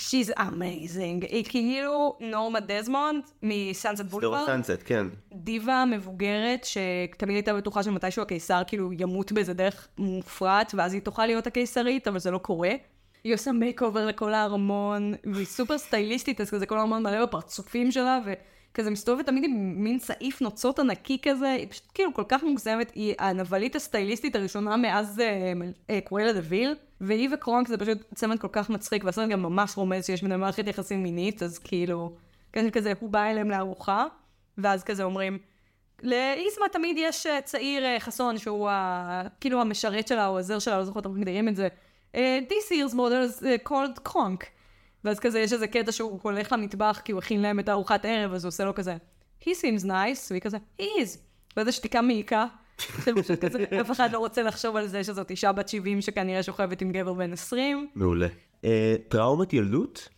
She's 0.00 0.38
amazing. 0.38 1.26
היא 1.28 1.44
כאילו 1.48 2.16
נורמה 2.20 2.60
דזמונד 2.60 3.22
מסאנסט 3.42 4.02
שדרות 4.02 4.22
בולווארד. 4.22 4.46
סאנסט, 4.46 4.82
כן. 4.84 5.06
דיבה 5.32 5.84
מבוגרת 5.90 6.64
שתמיד 6.64 7.36
הייתה 7.36 7.54
בטוחה 7.54 7.82
שמתישהו 7.82 8.22
הקיסר 8.22 8.62
כאילו 8.66 8.92
ימות 8.92 9.32
באיזה 9.32 9.54
דרך 9.54 9.88
מופרעת 9.98 10.72
ואז 10.76 10.94
היא 10.94 11.02
תוכל 11.02 11.26
להיות 11.26 11.46
הקיסרית 11.46 12.08
אבל 12.08 12.18
זה 12.18 12.30
לא 12.30 12.38
קורה. 12.38 12.70
היא 13.24 13.34
עושה 13.34 13.52
makeover 13.52 14.06
לכל 14.06 14.34
הארמון 14.34 15.14
והיא 15.32 15.46
סופר 15.46 15.78
סטייליסטית 15.78 16.40
אז 16.40 16.50
כזה 16.50 16.66
כל 16.66 16.78
הארמון 16.78 17.02
מלא 17.02 17.24
בפרצופים 17.24 17.90
שלה 17.92 18.18
וכזה 18.76 18.90
מסתובבת 18.90 19.26
תמיד 19.26 19.44
עם 19.44 19.74
מין 19.76 19.98
צעיף 19.98 20.42
נוצות 20.42 20.78
ענקי 20.78 21.18
כזה 21.22 21.50
היא 21.50 21.66
פשוט 21.70 21.84
כאילו 21.94 22.14
כל 22.14 22.24
כך 22.28 22.42
מוגזמת 22.42 22.92
היא 22.94 23.14
הנבלית 23.18 23.76
הסטייליסטית 23.76 24.36
הראשונה 24.36 24.76
מאז 24.76 25.20
אה, 25.20 25.52
אה, 25.90 26.00
קרואלה 26.00 26.32
דה 26.32 26.40
ויל 26.42 26.74
והיא 27.00 27.28
וקרונק 27.32 27.68
זה 27.68 27.78
פשוט 27.78 27.98
צמד 28.14 28.38
כל 28.38 28.48
כך 28.52 28.70
מצחיק 28.70 29.04
והסרט 29.04 29.28
גם 29.28 29.42
ממש 29.42 29.76
רומז 29.76 30.06
שיש 30.06 30.22
ביניהם 30.22 30.40
מערכת 30.40 30.66
יחסים 30.66 31.02
מינית 31.02 31.42
אז 31.42 31.58
כאילו 31.58 32.12
כזה 32.52 32.70
כזה 32.70 32.92
הוא 33.00 33.10
בא 33.10 33.24
אליהם 33.24 33.50
לארוחה 33.50 34.06
ואז 34.58 34.84
כזה 34.84 35.02
אומרים, 35.02 35.38
לאיזמה 36.02 36.68
תמיד 36.72 36.96
יש 36.98 37.26
אה, 37.26 37.40
צעיר 37.40 37.84
אה, 37.84 38.00
חסון 38.00 38.38
שהוא 38.38 38.68
ה... 38.68 39.22
כאילו 39.40 39.60
המשרת 39.60 40.08
שלה 40.08 40.26
או 40.26 40.32
העוזר 40.32 40.58
שלה, 40.58 40.78
לא 40.78 40.84
זוכרת 40.84 41.06
איך 41.06 41.14
מגדירים 41.14 41.48
את 41.48 41.56
זה. 41.56 41.68
אה, 42.14 42.38
This 42.48 42.72
year's 42.72 42.94
model 42.94 43.40
is 43.40 43.42
uh, 43.42 43.68
called 43.68 44.00
קרונק. 44.02 44.44
ואז 45.06 45.20
כזה 45.20 45.40
יש 45.40 45.52
איזה 45.52 45.66
קטע 45.66 45.92
שהוא 45.92 46.20
הולך 46.22 46.52
למטבח 46.52 47.00
כי 47.04 47.12
הוא 47.12 47.18
הכין 47.18 47.42
להם 47.42 47.60
את 47.60 47.68
הארוחת 47.68 48.04
ערב, 48.04 48.32
אז 48.32 48.44
הוא 48.44 48.48
עושה 48.48 48.64
לו 48.64 48.74
כזה, 48.74 48.96
he 49.42 49.46
seems 49.46 49.84
nice, 49.84 50.26
והיא 50.30 50.42
כזה, 50.42 50.56
he 50.80 50.82
is. 50.82 51.18
ואיזה 51.56 51.72
שתיקה 51.72 52.02
מעיקה. 52.02 52.46
של 53.04 53.22
פשוט 53.22 53.44
כזה, 53.44 53.64
אף 53.80 53.90
אחד 53.90 54.12
לא 54.12 54.18
רוצה 54.18 54.42
לחשוב 54.42 54.76
על 54.76 54.86
זה 54.86 55.04
שזאת 55.04 55.30
אישה 55.30 55.52
בת 55.52 55.68
70 55.68 56.00
שכנראה 56.00 56.42
שוכבת 56.42 56.82
עם 56.82 56.92
גבר 56.92 57.12
בן 57.12 57.32
20. 57.32 57.88
מעולה. 57.94 58.26
אה, 58.64 58.96
טראומת 59.08 59.52
ילדות? 59.52 60.08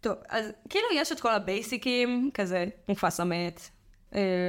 טוב, 0.00 0.14
אז 0.28 0.52
כאילו 0.68 0.86
יש 0.94 1.12
את 1.12 1.20
כל 1.20 1.32
הבייסיקים, 1.32 2.30
כזה 2.34 2.66
מופס 2.88 3.20
המת, 3.20 3.70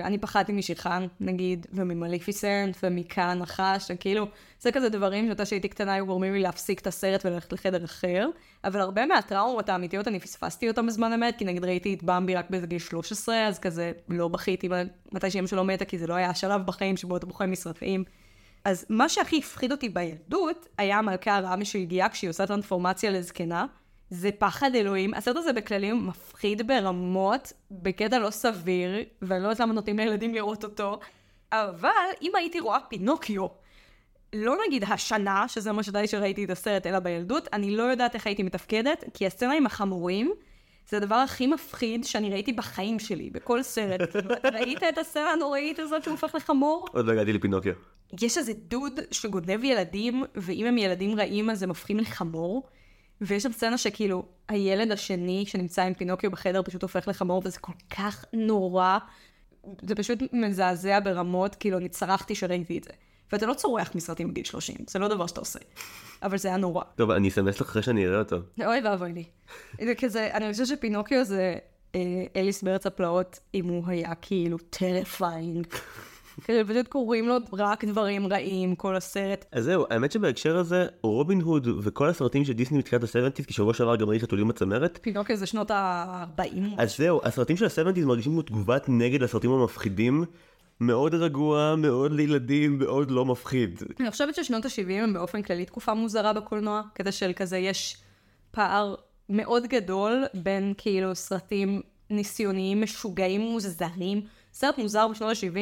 אני 0.03 0.17
פחדתי 0.17 0.51
משיחן, 0.51 1.07
נגיד, 1.19 1.67
וממליפיסנט, 1.73 2.77
ומכאן 2.83 3.39
נחש, 3.39 3.91
וכאילו, 3.93 4.27
זה 4.59 4.71
כזה 4.71 4.89
דברים 4.89 5.29
שאתה 5.29 5.45
שהייתי 5.45 5.67
קטנה 5.67 5.93
היו 5.93 6.05
גורמים 6.05 6.33
לי 6.33 6.39
להפסיק 6.39 6.79
את 6.79 6.87
הסרט 6.87 7.25
וללכת 7.25 7.53
לחדר 7.53 7.85
אחר, 7.85 8.29
אבל 8.63 8.79
הרבה 8.79 9.05
מהטראומות 9.05 9.69
האמיתיות, 9.69 10.07
אני 10.07 10.19
פספסתי 10.19 10.67
אותם 10.67 10.87
בזמן 10.87 11.13
אמת, 11.13 11.37
כי 11.37 11.45
נגיד 11.45 11.65
ראיתי 11.65 11.93
את 11.93 12.03
במבי 12.03 12.35
רק 12.35 12.49
באיזה 12.49 12.67
גיל 12.67 12.79
13, 12.79 13.47
אז 13.47 13.59
כזה 13.59 13.91
לא 14.09 14.27
בכיתי 14.27 14.69
מתי 15.11 15.31
שאמא 15.31 15.47
שלו 15.47 15.63
מתה, 15.63 15.85
כי 15.85 15.97
זה 15.97 16.07
לא 16.07 16.13
היה 16.13 16.29
השלב 16.29 16.61
בחיים 16.65 16.97
שבו 16.97 17.17
אתה 17.17 17.25
בוכה 17.25 17.45
מסרטים. 17.45 18.03
אז 18.65 18.85
מה 18.89 19.09
שהכי 19.09 19.37
הפחיד 19.37 19.71
אותי 19.71 19.89
בילדות, 19.89 20.67
היה 20.77 20.97
המלכה 20.97 21.35
הרעה 21.35 21.65
שהגיעה 21.65 22.09
כשהיא 22.09 22.29
עושה 22.29 22.47
טרנספורמציה 22.47 23.11
לזקנה. 23.11 23.65
זה 24.11 24.29
פחד 24.37 24.75
אלוהים. 24.75 25.13
הסרט 25.13 25.37
הזה 25.37 25.53
בכללי 25.53 25.93
מפחיד 25.93 26.67
ברמות, 26.67 27.53
בקטע 27.71 28.19
לא 28.19 28.29
סביר, 28.29 28.91
ואני 29.21 29.43
לא 29.43 29.47
יודעת 29.47 29.59
למה 29.59 29.73
נותנים 29.73 29.97
לילדים 29.97 30.33
לראות 30.33 30.63
אותו. 30.63 30.99
אבל 31.51 31.89
אם 32.21 32.31
הייתי 32.35 32.59
רואה 32.59 32.79
פינוקיו, 32.89 33.47
לא 34.33 34.55
נגיד 34.67 34.83
השנה, 34.83 35.47
שזה 35.47 35.71
מה 35.71 35.83
שדי 35.83 36.07
שראיתי 36.07 36.45
את 36.45 36.49
הסרט, 36.49 36.87
אלא 36.87 36.99
בילדות, 36.99 37.47
אני 37.53 37.75
לא 37.75 37.83
יודעת 37.83 38.15
איך 38.15 38.27
הייתי 38.27 38.43
מתפקדת, 38.43 39.03
כי 39.13 39.27
הסצנה 39.27 39.53
עם 39.53 39.65
החמורים, 39.65 40.31
זה 40.89 40.97
הדבר 40.97 41.15
הכי 41.15 41.47
מפחיד 41.47 42.03
שאני 42.03 42.29
ראיתי 42.29 42.53
בחיים 42.53 42.99
שלי, 42.99 43.29
בכל 43.29 43.63
סרט. 43.63 44.15
ראית 44.53 44.83
את 44.83 44.97
הסצנה 44.97 45.31
הנוראית 45.31 45.79
הזאת 45.79 46.03
שהוא 46.03 46.11
הופך 46.11 46.35
לחמור? 46.35 46.85
עוד 46.93 47.05
לא 47.05 47.11
הגעתי 47.11 47.33
לפינוקיו. 47.33 47.73
יש 48.21 48.37
איזה 48.37 48.53
דוד 48.53 48.99
שגונב 49.11 49.63
ילדים, 49.63 50.23
ואם 50.35 50.65
הם 50.65 50.77
ילדים 50.77 51.19
רעים 51.19 51.49
אז 51.49 51.63
הם 51.63 51.69
הופכים 51.69 51.97
לחמור. 51.97 52.67
ויש 53.21 53.43
שם 53.43 53.51
סצנה 53.51 53.77
שכאילו, 53.77 54.25
הילד 54.47 54.91
השני 54.91 55.45
שנמצא 55.45 55.81
עם 55.81 55.93
פינוקיו 55.93 56.31
בחדר 56.31 56.61
פשוט 56.65 56.81
הופך 56.81 57.07
לחמור, 57.07 57.41
וזה 57.45 57.59
כל 57.59 57.73
כך 57.97 58.25
נורא. 58.33 58.97
זה 59.81 59.95
פשוט 59.95 60.19
מזעזע 60.33 60.99
ברמות, 60.99 61.55
כאילו, 61.55 61.77
אני 61.77 61.89
צרחתי 61.89 62.35
שראיתי 62.35 62.77
את 62.77 62.83
זה. 62.83 62.91
ואתה 63.31 63.45
לא 63.45 63.53
צורח 63.53 63.95
מסרטים 63.95 64.29
בגיל 64.29 64.43
30, 64.43 64.75
זה 64.89 64.99
לא 64.99 65.07
דבר 65.07 65.27
שאתה 65.27 65.39
עושה. 65.39 65.59
אבל 66.23 66.37
זה 66.37 66.47
היה 66.47 66.57
נורא. 66.57 66.83
טוב, 66.95 67.11
אני 67.11 67.29
אסמס 67.29 67.61
לך 67.61 67.69
אחרי 67.69 67.83
שאני 67.83 68.07
אראה 68.07 68.19
אותו. 68.19 68.37
אוי 68.65 68.81
ואבוי 68.83 69.13
לי. 69.13 69.23
זה 69.85 69.95
כזה, 69.95 70.29
אני 70.33 70.51
חושבת 70.51 70.67
שפינוקיו 70.67 71.23
זה 71.23 71.55
אה, 71.95 71.99
אליס 72.35 72.63
בארץ 72.63 72.85
הפלאות, 72.85 73.39
אם 73.53 73.67
הוא 73.67 73.83
היה 73.87 74.15
כאילו 74.15 74.57
terrifying. 74.57 75.67
כאילו, 76.43 76.67
פשוט 76.67 76.87
קוראים 76.87 77.27
לו 77.27 77.35
רק 77.53 77.85
דברים 77.85 78.27
רעים, 78.27 78.75
כל 78.75 78.95
הסרט. 78.95 79.45
אז 79.51 79.63
זהו, 79.63 79.85
האמת 79.89 80.11
שבהקשר 80.11 80.57
הזה, 80.57 80.85
רובין 81.03 81.41
הוד 81.41 81.67
וכל 81.81 82.09
הסרטים 82.09 82.45
של 82.45 82.53
דיסני 82.53 82.77
מתחילת 82.77 83.03
ה-70's, 83.03 83.45
כי 83.47 83.53
שבוע 83.53 83.73
שעבר 83.73 83.95
גם 83.95 84.09
ראיתי 84.09 84.25
חתולים 84.25 84.47
בצמרת. 84.47 84.99
פינוקיו 85.01 85.37
זה 85.37 85.45
שנות 85.45 85.71
ה-40. 85.71 86.41
אז 86.77 86.97
זהו, 86.97 87.21
הסרטים 87.23 87.57
של 87.57 87.65
ה-70's 87.65 88.05
מרגישים 88.05 88.31
כמו 88.31 88.41
תגובת 88.41 88.85
נגד 88.87 89.21
לסרטים 89.21 89.51
המפחידים. 89.51 90.25
מאוד 90.79 91.15
רגוע, 91.15 91.75
מאוד 91.77 92.11
לילדים, 92.11 92.79
מאוד 92.79 93.11
לא 93.11 93.25
מפחיד. 93.25 93.83
אני 93.99 94.11
חושבת 94.11 94.35
ששנות 94.35 94.65
ה-70 94.65 94.91
הם 94.91 95.13
באופן 95.13 95.41
כללי 95.41 95.65
תקופה 95.65 95.93
מוזרה 95.93 96.33
בקולנוע, 96.33 96.81
כזה 96.95 97.11
של 97.11 97.31
כזה 97.35 97.57
יש 97.57 97.97
פער 98.51 98.95
מאוד 99.29 99.63
גדול 99.65 100.23
בין 100.33 100.73
כאילו 100.77 101.15
סרטים 101.15 101.81
ניסיוניים 102.09 102.81
משוגעים 102.81 103.41
מוזרים. 103.41 104.21
סרט 104.53 104.77
מוזר 104.77 105.07
בשנות 105.07 105.29
ה-70 105.29 105.57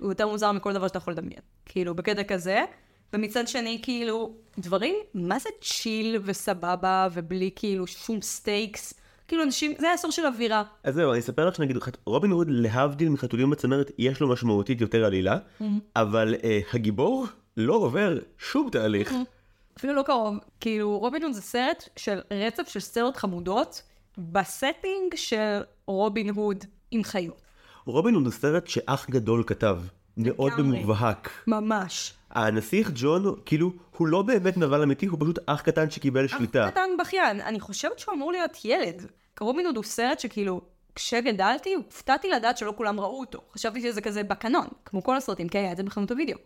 הוא 0.00 0.10
יותר 0.10 0.28
מוזר 0.28 0.52
מכל 0.52 0.72
דבר 0.72 0.88
שאתה 0.88 0.98
יכול 0.98 1.12
לדמיין. 1.12 1.40
כאילו, 1.64 1.94
בקטע 1.94 2.22
כזה. 2.22 2.64
ומצד 3.12 3.48
שני, 3.48 3.78
כאילו, 3.82 4.32
דברים, 4.58 4.94
מה 5.14 5.38
זה 5.38 5.48
chill 5.60 6.20
וסבבה, 6.24 7.08
ובלי 7.12 7.50
כאילו 7.56 7.86
שום 7.86 8.22
stakes? 8.22 8.94
כאילו, 9.28 9.42
אנשים, 9.42 9.72
זה 9.78 9.90
העשור 9.90 10.10
של 10.10 10.26
אווירה. 10.26 10.62
אז 10.84 10.94
זהו, 10.94 11.12
אני 11.12 11.20
אספר 11.20 11.46
לך 11.46 11.54
שנגיד, 11.54 11.76
רובין 12.06 12.30
הוד, 12.30 12.46
להבדיל 12.50 13.08
מחתולים 13.08 13.50
בצמרת, 13.50 13.90
יש 13.98 14.20
לו 14.20 14.28
משמעותית 14.28 14.80
יותר 14.80 15.04
עלילה, 15.04 15.36
mm-hmm. 15.36 15.64
אבל 15.96 16.34
אה, 16.44 16.60
הגיבור 16.72 17.26
לא 17.56 17.74
עובר 17.74 18.18
שום 18.38 18.70
תהליך. 18.70 19.12
אמממ. 19.12 19.78
אפילו 19.78 19.94
לא 19.94 20.02
קרוב. 20.02 20.36
כאילו, 20.60 20.98
רובין 20.98 21.22
הוד 21.22 21.32
זה 21.32 21.42
סרט 21.42 21.88
של 21.96 22.20
רצף 22.30 22.68
של 22.68 22.80
סצנות 22.80 23.16
חמודות, 23.16 23.82
בסטינג 24.18 25.14
של 25.14 25.60
רובין 25.86 26.30
הוד 26.30 26.64
עם 26.90 27.04
חיות. 27.04 27.47
רובין 27.92 28.14
הוד 28.14 28.24
הוא 28.24 28.32
סרט 28.32 28.66
שאח 28.66 29.10
גדול 29.10 29.42
כתב. 29.46 29.78
מאוד 30.16 30.52
במובהק. 30.58 31.30
ממש. 31.46 32.14
הנסיך 32.30 32.90
ג'ון, 32.94 33.34
כאילו, 33.44 33.72
הוא 33.96 34.08
לא 34.08 34.22
באמת 34.22 34.56
נבל 34.56 34.82
אמיתי, 34.82 35.06
הוא 35.06 35.18
פשוט 35.20 35.38
אח 35.46 35.60
קטן 35.60 35.90
שקיבל 35.90 36.26
שליטה. 36.26 36.64
אח 36.64 36.70
קטן 36.70 36.88
בכיין. 36.98 37.40
אני 37.40 37.60
חושבת 37.60 37.98
שהוא 37.98 38.14
אמור 38.14 38.32
להיות 38.32 38.64
ילד. 38.64 39.06
רובין 39.34 39.56
הוד 39.56 39.76
הוא 39.76 39.84
סרט 39.84 40.20
שכאילו, 40.20 40.60
כשגדלתי, 40.94 41.74
הופתעתי 41.74 42.30
לדעת 42.30 42.58
שלא 42.58 42.74
כולם 42.76 43.00
ראו 43.00 43.20
אותו. 43.20 43.40
חשבתי 43.54 43.80
שזה 43.80 44.00
כזה 44.00 44.22
בקנון, 44.22 44.66
כמו 44.84 45.02
כל 45.02 45.16
הסרטים, 45.16 45.48
כי 45.48 45.58
היה 45.58 45.72
את 45.72 45.76
זה 45.76 45.82
בחנות 45.82 46.10
הוידאו. 46.10 46.38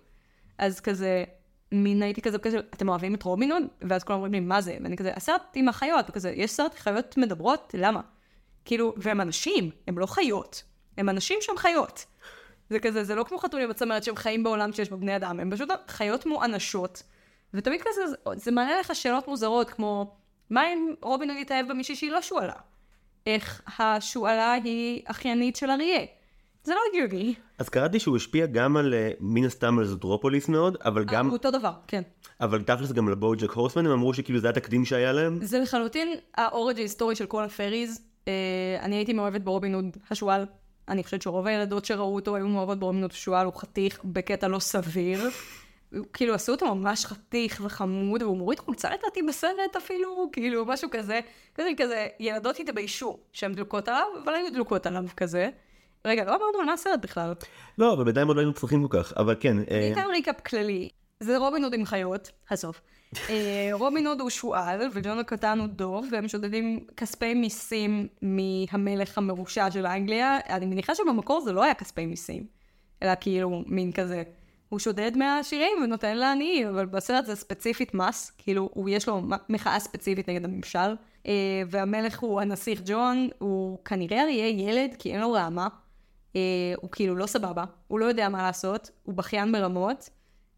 אז 0.58 0.80
כזה, 0.80 1.24
מין 1.72 2.02
הייתי 2.02 2.22
כזה, 2.22 2.38
כזה, 2.38 2.58
אתם 2.58 2.88
אוהבים 2.88 3.14
את 3.14 3.22
רובין 3.22 3.52
הוד? 3.52 3.62
ואז 3.82 4.04
כולם 4.04 4.16
אומרים 4.16 4.32
לי, 4.32 4.40
מה 4.40 4.60
זה? 4.60 4.76
ואני 4.82 4.96
כזה, 4.96 5.12
הסרט 5.16 5.42
עם 5.54 5.68
החיות, 5.68 6.04
וכזה, 6.08 6.30
יש 6.30 6.50
סרט 6.50 6.74
חיות 6.74 7.16
מדברות? 7.16 7.74
למה? 7.78 8.00
כאילו, 8.64 8.94
והם 8.96 9.20
אנשים, 9.20 9.70
הם 9.88 9.98
לא 9.98 10.06
חיות. 10.06 10.62
הם 10.96 11.08
אנשים 11.08 11.38
שהם 11.40 11.56
חיות. 11.56 12.04
זה 12.70 12.78
כזה, 12.78 13.04
זה 13.04 13.14
לא 13.14 13.24
כמו 13.24 13.38
חתולים 13.38 13.68
בצמרת 13.68 14.04
שהם 14.04 14.16
חיים 14.16 14.42
בעולם 14.42 14.72
שיש 14.72 14.90
בו 14.90 14.96
בני 14.96 15.16
אדם, 15.16 15.40
הם 15.40 15.50
פשוט 15.50 15.68
חיות 15.88 16.26
מואנשות. 16.26 17.02
ותמיד 17.54 17.80
כזה, 17.80 18.06
זה, 18.06 18.16
זה 18.36 18.50
מעלה 18.50 18.80
לך 18.80 18.94
שאלות 18.94 19.28
מוזרות, 19.28 19.70
כמו, 19.70 20.16
מה 20.50 20.72
אם 20.72 20.94
רובין 21.02 21.30
נגיד 21.30 21.42
התאהב 21.42 21.68
במישהי 21.68 21.96
שהיא 21.96 22.10
לא 22.10 22.22
שועלה? 22.22 22.54
איך 23.26 23.62
השועלה 23.78 24.52
היא 24.52 25.02
אחיינית 25.06 25.56
של 25.56 25.70
אריה? 25.70 26.00
זה 26.64 26.72
לא 26.74 26.80
הגיוני. 26.88 27.34
אז 27.58 27.68
קראתי 27.68 28.00
שהוא 28.00 28.16
השפיע 28.16 28.46
גם 28.46 28.76
על, 28.76 28.94
אה, 28.94 29.10
מן 29.20 29.44
הסתם 29.44 29.78
על 29.78 29.84
זוטרופוליס 29.84 30.48
מאוד, 30.48 30.76
אבל 30.84 31.04
גם... 31.04 31.30
אותו 31.30 31.50
דבר, 31.50 31.72
כן. 31.86 32.02
אבל 32.40 32.62
תכלס 32.62 32.92
גם 32.92 33.08
לבואג'ק 33.08 33.50
הורסמן, 33.50 33.86
הם 33.86 33.92
אמרו 33.92 34.14
שכאילו 34.14 34.38
זה 34.38 34.48
התקדים 34.48 34.84
שהיה 34.84 35.12
להם? 35.12 35.38
זה 35.42 35.58
לחלוטין 35.58 36.08
האורג' 36.34 36.78
ההיסטורי 36.78 37.16
של 37.16 37.26
כל 37.26 37.44
הפריז. 37.44 38.00
אה, 38.28 38.32
אני 38.80 38.96
הייתי 38.96 39.12
מאוהבת 39.12 39.40
ברובין 39.40 39.74
הוד 39.74 39.96
השועל 40.10 40.46
אני 40.92 41.04
חושבת 41.04 41.22
שרוב 41.22 41.46
הילדות 41.46 41.84
שראו 41.84 42.14
אותו 42.14 42.36
היו 42.36 42.48
מאוהבות 42.48 42.78
באומנות 42.78 43.12
שועל, 43.12 43.46
הוא 43.46 43.54
חתיך 43.54 44.00
בקטע 44.04 44.48
לא 44.48 44.58
סביר. 44.58 45.30
כאילו 46.12 46.34
עשו 46.34 46.52
אותו 46.52 46.74
ממש 46.74 47.06
חתיך 47.06 47.60
וחמוד, 47.64 48.22
והוא 48.22 48.36
מוריד 48.36 48.58
חולצה 48.58 48.90
לדעתי 48.90 49.22
בסרט 49.22 49.76
אפילו, 49.76 50.28
כאילו 50.32 50.64
משהו 50.66 50.88
כזה. 50.90 51.20
כזה 51.54 51.68
כזה, 51.76 52.06
ילדות 52.20 52.60
התביישו 52.60 53.18
שהן 53.32 53.54
דלוקות 53.54 53.88
עליו, 53.88 54.06
אבל 54.24 54.34
היו 54.34 54.52
דלוקות 54.52 54.86
עליו 54.86 55.04
כזה. 55.16 55.50
רגע, 56.04 56.24
לא 56.24 56.30
אמרנו 56.30 56.58
על 56.60 56.64
מה 56.64 56.72
הסרט 56.72 57.00
בכלל. 57.02 57.32
לא, 57.78 57.92
אבל 57.92 58.04
בינתיים 58.04 58.26
עוד 58.28 58.36
לא 58.36 58.40
היינו 58.40 58.54
צריכים 58.54 58.88
כל 58.88 59.02
כך, 59.02 59.12
אבל 59.16 59.36
כן. 59.40 59.56
אני 59.58 59.94
אה, 59.96 60.06
ריקאפ 60.06 60.40
כללי. 60.40 60.88
זה 61.20 61.38
רובין 61.38 61.64
הוד 61.64 61.74
עם 61.74 61.84
חיות, 61.84 62.30
הסוף. 62.50 62.80
אה, 63.30 63.68
רובין 63.72 64.06
הוד 64.06 64.20
הוא 64.20 64.30
שועל, 64.30 64.88
וג'ון 64.92 65.18
הקטן 65.18 65.58
הוא 65.58 65.66
דוב, 65.66 66.08
והם 66.12 66.28
שודדים 66.28 66.80
כספי 66.96 67.34
מיסים 67.34 68.08
מהמלך 68.22 69.18
המרושע 69.18 69.70
של 69.70 69.86
אנגליה. 69.86 70.38
אני 70.48 70.66
מניחה 70.66 70.94
שבמקור 70.94 71.40
זה 71.40 71.52
לא 71.52 71.64
היה 71.64 71.74
כספי 71.74 72.06
מיסים, 72.06 72.46
אלא 73.02 73.12
כאילו 73.20 73.62
מין 73.66 73.92
כזה. 73.92 74.22
הוא 74.68 74.78
שודד 74.78 75.16
מהעשירים 75.16 75.82
ונותן 75.84 76.16
לעניים, 76.16 76.68
אבל 76.68 76.86
בסרט 76.86 77.26
זה 77.26 77.36
ספציפית 77.36 77.94
מס, 77.94 78.32
כאילו, 78.38 78.70
הוא 78.74 78.88
יש 78.88 79.08
לו 79.08 79.22
מחאה 79.48 79.80
ספציפית 79.80 80.28
נגד 80.28 80.44
הממשל. 80.44 80.96
אה, 81.26 81.62
והמלך 81.70 82.20
הוא 82.20 82.40
הנסיך 82.40 82.82
ג'ון, 82.84 83.28
הוא 83.38 83.78
כנראה 83.84 84.16
יהיה 84.16 84.48
ילד, 84.48 84.96
כי 84.98 85.12
אין 85.12 85.20
לו 85.20 85.32
רעמה. 85.32 85.68
אה, 86.36 86.40
הוא 86.76 86.90
כאילו 86.90 87.16
לא 87.16 87.26
סבבה, 87.26 87.64
הוא 87.88 87.98
לא 87.98 88.04
יודע 88.04 88.28
מה 88.28 88.42
לעשות, 88.42 88.90
הוא 89.02 89.14
בכיין 89.14 89.52
ברמות. 89.52 90.10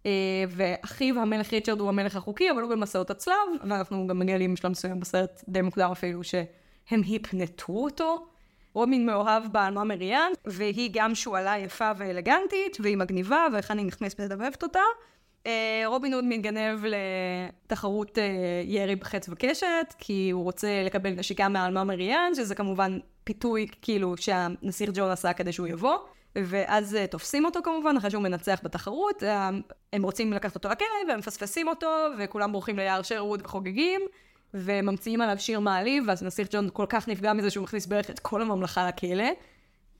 אה, 0.07 0.11
ואחיו 0.49 1.21
המלך 1.21 1.53
ריצ'רד 1.53 1.81
הוא 1.81 1.89
המלך 1.89 2.17
החוקי, 2.17 2.51
אבל 2.51 2.63
הוא 2.63 2.71
במסעות 2.71 3.11
הצלב, 3.11 3.35
ואנחנו 3.61 4.07
גם 4.07 4.19
מגלים 4.19 4.55
בשלב 4.55 4.71
מסוים 4.71 5.01
בסרט 5.01 5.45
די 5.49 5.61
מוקדם 5.61 5.91
אפילו, 5.93 6.25
שהם 6.25 7.03
היפנטו 7.05 7.73
אותו. 7.73 8.27
רומין 8.75 9.07
מאוהב 9.07 9.53
באלמה 9.53 9.85
מריאן, 9.85 10.33
והיא 10.45 10.91
גם 10.93 11.15
שועלה 11.15 11.59
יפה 11.59 11.91
ואלגנטית, 11.97 12.77
והיא 12.81 12.97
מגניבה, 12.97 13.47
אני 13.71 13.85
נכנסת 13.85 14.21
ומדבבת 14.21 14.63
אותה. 14.63 14.81
אה, 15.47 15.83
רובין 15.87 16.15
הוד 16.15 16.25
מתגנב 16.25 16.85
לתחרות 16.85 18.19
אה, 18.19 18.25
ירי 18.65 18.97
בחץ 18.97 19.29
וקשת, 19.29 19.95
כי 19.99 20.31
הוא 20.31 20.45
רוצה 20.45 20.83
לקבל 20.87 21.11
נשיקה 21.11 21.49
מאלמה 21.49 21.85
מריאן, 21.85 22.33
שזה 22.35 22.55
כמובן 22.55 22.99
פיתוי 23.25 23.67
כאילו 23.83 24.17
שהנסיך 24.17 24.91
ג'ון 24.95 25.11
עשה 25.11 25.33
כדי 25.33 25.53
שהוא 25.53 25.67
יבוא. 25.67 25.97
ואז 26.37 26.95
uh, 26.95 27.07
תופסים 27.11 27.45
אותו 27.45 27.61
כמובן, 27.63 27.97
אחרי 27.97 28.11
שהוא 28.11 28.23
מנצח 28.23 28.61
בתחרות, 28.63 29.23
uh, 29.23 29.27
הם 29.93 30.03
רוצים 30.03 30.33
לקחת 30.33 30.55
אותו 30.55 30.69
לכלא, 30.69 30.87
והם 31.09 31.19
מפספסים 31.19 31.69
אותו, 31.69 31.89
וכולם 32.19 32.53
בורחים 32.53 32.77
ליער 32.77 33.03
שרווד 33.03 33.41
וחוגגים, 33.45 34.01
וממציאים 34.55 35.21
עליו 35.21 35.39
שיר 35.39 35.61
מעליב, 35.61 36.05
ואז 36.07 36.23
נסיך 36.23 36.49
ג'ון 36.51 36.69
כל 36.73 36.87
כך 36.89 37.09
נפגע 37.09 37.33
מזה 37.33 37.51
שהוא 37.51 37.65
מכניס 37.65 37.87
בערך 37.87 38.11
את 38.11 38.19
כל 38.19 38.43
הממלכה 38.43 38.89
לכלא, 38.89 39.31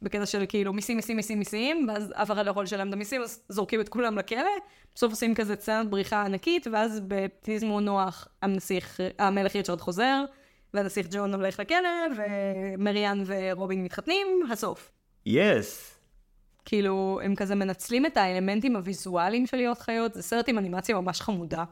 בקטע 0.03 0.27
של 0.27 0.45
כאילו 0.49 0.73
מיסים, 0.73 0.97
מיסים, 0.97 1.17
מיסים, 1.17 1.39
מיסים, 1.39 1.87
ואז 1.89 2.13
אף 2.15 2.31
אחד 2.31 2.47
לא 2.47 2.51
יכול 2.51 2.65
לשלם 2.65 2.89
את 2.89 2.93
המיסים, 2.93 3.23
אז 3.23 3.43
זורקים 3.49 3.81
את 3.81 3.89
כולם 3.89 4.19
לכלא, 4.19 4.51
בסוף 4.95 5.13
עושים 5.13 5.35
כזה 5.35 5.57
צנת 5.57 5.91
בריחה 5.91 6.25
ענקית, 6.25 6.67
ואז 6.73 7.01
בפזמון 7.09 7.85
נוח 7.85 8.29
הנסיך, 8.43 9.01
המלך 9.19 9.57
ריצ'רד 9.57 9.81
חוזר, 9.81 10.25
והנסיך 10.75 11.07
ג'ון 11.11 11.35
הולך 11.35 11.61
לכלא, 11.61 11.89
ומריאן 12.17 13.23
ורובין 13.27 13.85
מתחתנים, 13.85 14.27
הסוף. 14.51 14.91
יס. 15.27 15.91
Yes. 15.91 15.94
כאילו, 16.65 17.21
הם 17.25 17.35
כזה 17.35 17.55
מנצלים 17.55 18.07
את 18.07 18.17
האלמנטים 18.17 18.77
הוויזואליים 18.77 19.47
של 19.47 19.57
להיות 19.57 19.79
חיות, 19.79 20.15
זה 20.15 20.23
סרט 20.23 20.49
עם 20.49 20.59
אנימציה 20.59 21.01
ממש 21.01 21.21
חמודה. 21.21 21.65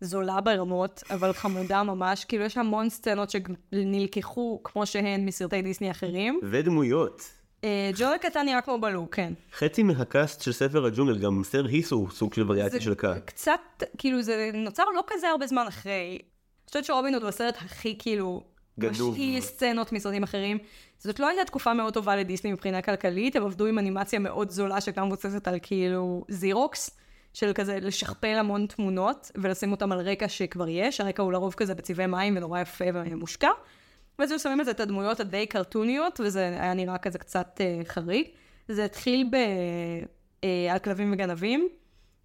זולה 0.00 0.40
ברמות, 0.40 1.02
אבל 1.10 1.32
חמודה 1.32 1.82
ממש. 1.82 2.24
כאילו, 2.24 2.44
יש 2.44 2.56
המון 2.56 2.90
סצנות 2.90 3.30
שנלקחו 3.30 4.60
כמו 4.64 4.86
שהן 4.86 5.26
מסרטי 5.26 5.62
דיסני 5.62 5.90
אחרים. 5.90 6.40
ודמויות. 6.42 7.30
אה, 7.64 7.90
ג'ו 7.96 8.04
הקטן 8.04 8.46
נראה 8.46 8.60
כמו 8.60 8.80
בלו, 8.80 9.10
כן. 9.10 9.32
חצי 9.52 9.82
מהקאסט 9.82 10.40
של 10.40 10.52
ספר 10.52 10.86
הג'ונגל, 10.86 11.18
גם 11.18 11.42
סר 11.44 11.66
היס 11.66 11.90
הוא 11.90 12.10
סוג 12.10 12.34
של 12.34 12.50
וריאציה 12.50 12.80
של 12.80 12.94
קאט. 12.94 13.24
קצת, 13.24 13.60
כאילו, 13.98 14.22
זה 14.22 14.50
נוצר 14.54 14.84
לא 14.96 15.02
כזה 15.06 15.28
הרבה 15.28 15.46
זמן 15.46 15.64
אחרי. 15.68 16.10
אני 16.10 16.68
חושבת 16.68 16.84
שרובין 16.84 17.14
הוד 17.14 17.22
הוא 17.22 17.28
הסרט 17.28 17.56
הכי, 17.56 17.96
כאילו, 17.98 18.42
גנוב. 18.78 19.12
משהיא 19.12 19.40
סצנות 19.40 19.92
מסרטים 19.92 20.22
אחרים. 20.22 20.58
זאת 20.98 21.20
לא 21.20 21.28
הייתה 21.28 21.44
תקופה 21.44 21.74
מאוד 21.74 21.94
טובה 21.94 22.16
לדיסני 22.16 22.52
מבחינה 22.52 22.82
כלכלית, 22.82 23.36
הם 23.36 23.44
עבדו 23.44 23.66
עם 23.66 23.78
אנימציה 23.78 24.18
מאוד 24.18 24.50
זולה 24.50 24.80
שגם 24.80 25.06
מבוססת 25.06 25.48
על 25.48 25.58
כאילו 25.62 26.24
זירוקס, 26.28 27.00
של 27.34 27.52
כזה 27.52 27.78
לשכפל 27.80 28.36
המון 28.38 28.66
תמונות 28.66 29.30
ולשים 29.34 29.70
אותם 29.70 29.92
על 29.92 30.00
רקע 30.00 30.28
שכבר 30.28 30.68
יש, 30.68 31.00
הרקע 31.00 31.22
הוא 31.22 31.32
לרוב 31.32 31.54
כזה 31.54 31.74
בצבעי 31.74 32.06
מים 32.06 32.36
ונורא 32.36 32.60
יפה 32.60 32.84
ומושקע. 32.94 33.50
ואז 34.18 34.30
היו 34.30 34.38
שמים 34.38 34.60
לזה 34.60 34.70
את 34.70 34.80
הדמויות 34.80 35.20
הדי 35.20 35.46
קרטוניות, 35.46 36.20
וזה 36.24 36.40
היה 36.40 36.74
נראה 36.74 36.98
כזה 36.98 37.18
קצת 37.18 37.60
אה, 37.60 37.80
חריג. 37.84 38.26
זה 38.68 38.84
התחיל 38.84 39.26
ב... 39.30 39.34
אה, 40.44 40.72
על 40.72 40.78
כלבים 40.78 41.12
וגנבים, 41.12 41.68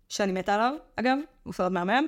שאני 0.09 0.31
מתה 0.31 0.55
עליו, 0.55 0.73
אגב, 0.95 1.17
הוא 1.43 1.53
סרט 1.53 1.71
מהמם. 1.71 2.05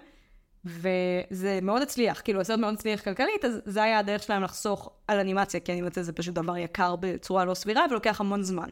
וזה 0.67 1.59
מאוד 1.61 1.81
הצליח, 1.81 2.21
כאילו 2.23 2.41
הסרט 2.41 2.59
מאוד 2.59 2.73
הצליח 2.73 3.01
כלכלית, 3.01 3.45
אז 3.45 3.61
זה 3.65 3.83
היה 3.83 3.99
הדרך 3.99 4.23
שלהם 4.23 4.43
לחסוך 4.43 4.89
על 5.07 5.19
אנימציה, 5.19 5.59
כי 5.59 5.73
אנימציה 5.73 6.03
זה 6.03 6.13
פשוט 6.13 6.33
דבר 6.33 6.57
יקר 6.57 6.95
בצורה 6.95 7.45
לא 7.45 7.53
סבירה 7.53 7.85
ולוקח 7.89 8.21
המון 8.21 8.43
זמן. 8.43 8.69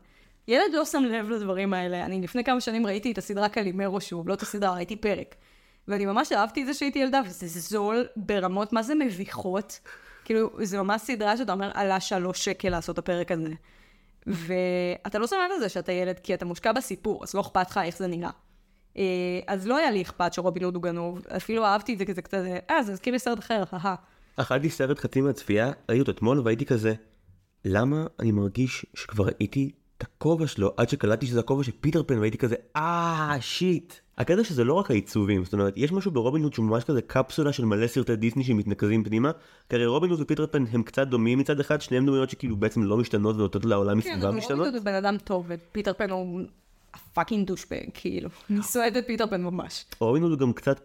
ילד 0.48 0.74
לא 0.74 0.86
שם 0.86 1.04
לב 1.04 1.30
לדברים 1.30 1.74
האלה, 1.74 2.06
אני 2.06 2.22
לפני 2.22 2.44
כמה 2.44 2.62
שנים 2.62 2.86
ראיתי 2.86 3.12
את 3.12 3.18
הסדרה 3.18 3.50
קלימרו 3.50 4.02
שוב, 4.02 4.30
לא 4.30 4.34
את 4.34 4.42
הסדרה, 4.42 4.74
ראיתי 4.74 4.96
פרק. 4.96 5.36
ואני 5.88 6.06
ממש 6.06 6.32
אהבתי 6.32 6.62
את 6.62 6.68
זה 6.68 6.74
שהייתי 6.74 7.00
ילדה, 7.00 7.22
וזה 7.26 7.48
זול 7.48 8.06
ברמות, 8.16 8.74
מה 8.74 8.84
זה 8.84 8.96
מביכות. 8.96 9.80
כאילו, 10.26 10.50
זה 10.64 10.82
ממש 10.82 11.02
סדרה 11.02 11.38
שאתה 11.38 11.54
אומר, 11.54 11.72
עלה 11.74 12.00
שלוש 12.00 12.46
שקל 12.46 12.70
לעשות 12.70 12.94
את 12.94 13.00
הפרק 13.00 13.32
הזה. 13.32 13.54
ואתה 14.28 15.20
לא 15.20 15.28
שם 15.28 15.36
לב 15.36 15.58
לזה 15.58 15.70
שאתה 15.70 15.92
ילד, 15.92 16.20
כי 16.20 16.34
אתה 16.34 16.46
מושקע 16.46 16.72
בסיפור, 16.72 17.24
אז 17.24 17.34
לא 17.34 17.42
אכפת 17.42 17.70
לך 17.70 17.80
איך 17.84 17.98
זה 17.98 18.08
נראה. 18.08 18.30
אה, 18.98 19.04
אז 19.48 19.68
לא 19.68 19.78
היה 19.78 19.92
לי 19.92 20.02
אכפת 20.02 20.34
שרובין 20.34 20.64
הוד 20.64 20.76
הוא 20.76 20.84
גנוב, 20.84 21.22
אפילו 21.38 21.66
אהבתי 21.66 21.94
את 21.94 21.98
זה 21.98 22.06
כזה 22.06 22.22
קצת, 22.22 22.38
אה, 22.70 22.84
זה 22.84 22.92
הזכיר 22.92 23.14
לי 23.14 23.20
סרט 23.20 23.40
אחר, 23.40 23.64
אהה. 23.74 23.96
אכלתי 24.36 24.70
סרט 24.70 25.00
חצי 25.00 25.22
מהצפייה, 25.22 25.72
ראיתי 25.90 26.00
אותו 26.00 26.12
אתמול 26.12 26.40
והייתי 26.40 26.66
כזה, 26.66 26.94
למה 27.66 28.06
אני 28.20 28.32
מרגיש 28.32 28.86
שכבר 28.94 29.26
ראיתי 29.26 29.72
את 29.98 30.04
הכובע 30.04 30.48
שלו 30.48 30.72
עד 30.78 30.90
שקלטתי 30.90 31.26
שזה 31.26 31.40
הכובע 31.40 31.64
של 31.64 31.72
פיטר 31.82 32.04
פן 32.04 32.18
והייתי 32.18 32.38
כזה, 32.38 32.56
אה, 32.76 33.38
שיט. 33.40 33.94
הקטע 34.18 34.44
שזה 34.44 34.64
לא 34.64 34.74
רק 34.74 34.92
העיצובים, 34.92 35.44
זאת 35.44 35.54
אומרת, 35.54 35.74
יש 35.78 35.92
משהו 35.92 36.12
ברובין 36.12 36.44
הוד 36.44 36.54
שהוא 36.54 36.66
ממש 36.66 36.84
כזה 36.84 37.02
קפסולה 37.02 37.54
של 37.54 37.66
מלא 37.66 37.88
סרטי 37.88 38.16
דיסני 38.16 38.44
שמתנקזים 38.44 39.04
פנימה, 39.04 39.32
כי 39.70 39.76
הרי 39.76 39.86
רובין 39.86 40.10
הוד 40.10 40.22
ופיטר 40.22 40.48
פן 40.48 40.64
הם 40.72 40.84
קצת 40.84 41.08
דומים 41.08 41.40
מצד 41.40 41.60
אחד, 41.60 41.82
שניהם 41.82 42.06
דמויות 42.06 42.30
שכאילו 42.30 42.56
בעצם 42.56 42.84
לא 42.84 42.98
משתנות 42.98 43.36
ונותנות 43.36 43.66
לעולם 43.66 44.02
כן, 44.02 44.10
מסביבם 44.10 44.38
משתנות. 44.38 44.58
רובין 44.58 44.74
הוד 44.74 44.76
הוא 44.76 44.86
בן 44.86 44.94
אדם 44.94 45.18
טוב, 45.18 45.46
ופיטר 45.48 45.94
פן 45.94 46.10
הוא 46.10 46.42
fucking 47.16 47.48
douchebag, 47.48 47.86
כאילו. 47.94 48.30
אני 48.50 48.64
שונאת 48.64 48.98
את 48.98 49.08
פיטר 49.08 49.28
פן 49.28 49.42
ממש. 49.42 49.86
הוא 49.98 50.38
גם 50.38 50.54
קצת 50.54 50.80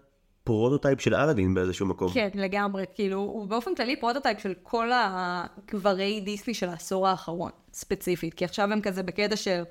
פרוטוטייפ 0.45 1.01
של 1.01 1.15
אלאדין 1.15 1.55
באיזשהו 1.55 1.87
מקום. 1.87 2.13
כן, 2.13 2.29
לגמרי, 2.35 2.85
כאילו, 2.95 3.17
הוא 3.17 3.47
באופן 3.47 3.75
כללי 3.75 3.97
פרוטוטייפ 4.01 4.41
של 4.41 4.55
כל 4.63 4.91
גברי 4.95 6.21
דיסני 6.21 6.55
של 6.55 6.69
העשור 6.69 7.09
האחרון, 7.09 7.51
ספציפית, 7.73 8.35
כי 8.35 8.45
עכשיו 8.45 8.73
הם 8.73 8.81
כזה 8.81 9.03
בקטע 9.03 9.37
של, 9.37 9.63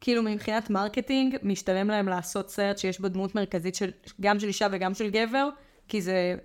כאילו 0.00 0.22
מבחינת 0.22 0.70
מרקטינג, 0.70 1.36
משתלם 1.42 1.88
להם 1.88 2.08
לעשות 2.08 2.50
סרט 2.50 2.78
שיש 2.78 3.00
בו 3.00 3.08
דמות 3.08 3.34
מרכזית 3.34 3.74
של, 3.74 3.90
גם 4.20 4.40
של 4.40 4.46
אישה 4.46 4.66
וגם 4.72 4.94
של 4.94 5.10
גבר, 5.10 5.48
כי 5.88 6.02
זה 6.02 6.36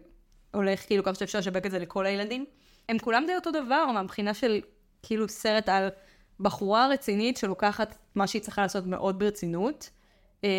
הולך 0.54 0.86
כאילו 0.88 1.04
כמה 1.04 1.16
שאפשר 1.16 1.40
לשווק 1.40 1.66
את 1.66 1.72
זה 1.72 1.80
לכל 1.80 2.06
הילדים. 2.06 2.46
הם 2.90 3.00
כולם 3.00 3.24
די 3.28 3.36
אותו 3.36 3.52
דבר, 3.52 3.86
מהבחינה 3.94 4.34
של 4.34 4.62
כאילו 5.04 5.30
סרט 5.30 5.70
על 5.70 5.90
בחורה 6.40 6.88
רצינית 6.88 7.38
שלוקחת 7.38 7.96
מה 8.16 8.28
שהיא 8.28 8.42
צריכה 8.42 8.62
לעשות 8.62 8.86
מאוד 8.86 9.20
ברצינות. 9.20 9.90
אה, 10.44 10.50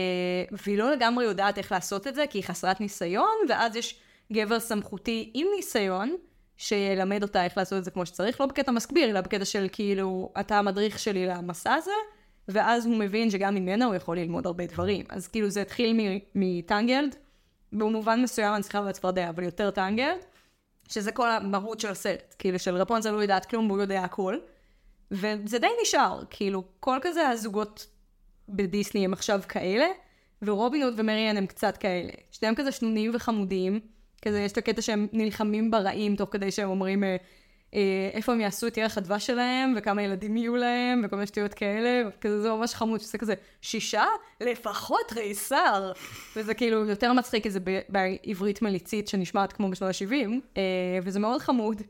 והיא 0.53 0.79
לא 0.79 0.93
לגמרי 0.93 1.25
יודעת 1.25 1.59
איך 1.59 1.73
לעשות 1.73 2.07
את 2.07 2.15
זה, 2.15 2.25
כי 2.31 2.39
היא 2.39 2.45
חסרת 2.45 2.81
ניסיון, 2.81 3.37
ואז 3.49 3.77
יש 3.77 4.01
גבר 4.33 4.61
סמכותי 4.61 5.31
עם 5.35 5.47
ניסיון, 5.57 6.17
שילמד 6.57 7.23
אותה 7.23 7.45
איך 7.45 7.59
לעשות 7.59 7.79
את 7.79 7.85
זה 7.85 7.91
כמו 7.91 8.07
שצריך, 8.07 8.41
לא 8.41 8.47
בקטע 8.47 8.73
מסביר, 8.73 9.11
אלא 9.11 9.21
בקטע 9.21 9.45
של 9.45 9.67
כאילו, 9.73 10.33
אתה 10.41 10.59
המדריך 10.59 10.99
שלי 10.99 11.27
למסע 11.27 11.75
הזה, 11.75 11.91
ואז 12.49 12.87
הוא 12.87 12.97
מבין 12.97 13.31
שגם 13.31 13.55
ממנה 13.55 13.85
הוא 13.85 13.95
יכול 13.95 14.19
ללמוד 14.19 14.47
הרבה 14.47 14.67
דברים. 14.67 15.05
אז 15.09 15.29
כאילו 15.29 15.51
זה 15.51 15.63
התחיל 15.63 16.21
מטנגלד, 16.35 17.17
במובן 17.73 18.23
מסוים 18.23 18.55
אני 18.55 18.63
צריכה 18.63 18.81
לצפרדע, 18.81 19.29
אבל 19.29 19.43
יותר 19.43 19.71
טנגלד, 19.71 20.19
שזה 20.89 21.13
כל 21.13 21.31
המהות 21.31 21.81
של 21.81 21.89
הסרט, 21.89 22.35
כאילו 22.39 22.59
של 22.59 22.75
רפונצל 22.75 23.11
לא 23.11 23.23
יודעת 23.23 23.45
כלום 23.45 23.71
והוא 23.71 23.81
יודע 23.81 24.05
הכל, 24.05 24.37
וזה 25.11 25.59
די 25.59 25.67
נשאר, 25.83 26.23
כאילו, 26.31 26.65
כל 26.81 26.99
כזה 27.03 27.29
הזוגות 27.29 27.87
בדיסני 28.49 29.05
הם 29.05 29.13
עכשיו 29.13 29.41
כאלה, 29.49 29.87
ורובין 30.43 30.83
הוד 30.83 30.95
ומריאן 30.97 31.37
הם 31.37 31.47
קצת 31.47 31.77
כאלה. 31.77 32.13
שניהם 32.31 32.55
כזה 32.55 32.73
שנונים 32.73 33.11
וחמודים, 33.15 33.81
כזה 34.23 34.41
יש 34.41 34.53
את 34.53 34.59
הקטע 34.59 34.83
שהם 34.83 35.07
נלחמים 35.13 35.71
ברעים 35.71 36.17
תוך 36.17 36.29
כדי 36.33 36.51
שהם 36.51 36.69
אומרים 36.69 37.05
אה, 37.05 37.17
אה, 37.75 38.11
איפה 38.13 38.33
הם 38.33 38.41
יעשו 38.41 38.67
את 38.67 38.77
ירח 38.77 38.99
הדבש 38.99 39.27
שלהם, 39.27 39.75
וכמה 39.77 40.03
ילדים 40.03 40.37
יהיו 40.37 40.57
להם, 40.57 41.03
וכל 41.05 41.17
מיני 41.17 41.27
שטויות 41.27 41.55
כאלה, 41.55 42.09
וכזה 42.09 42.43
זה 42.43 42.51
ממש 42.51 42.75
חמוד, 42.75 43.01
שזה 43.01 43.19
כזה 43.19 43.35
שישה? 43.63 44.05
לפחות 44.41 45.13
תריסר! 45.13 45.93
וזה 46.37 46.55
כאילו 46.55 46.87
יותר 46.87 47.13
מצחיק, 47.13 47.43
כי 47.43 47.51
זה 47.51 47.61
בעברית 47.89 48.63
מליצית 48.63 49.09
שנשמעת 49.09 49.53
כמו 49.53 49.71
בשנות 49.71 49.91
ה-70, 49.91 50.31
אה, 50.57 50.63
וזה 51.03 51.21
מאוד 51.21 51.41
חמוד. 51.41 51.83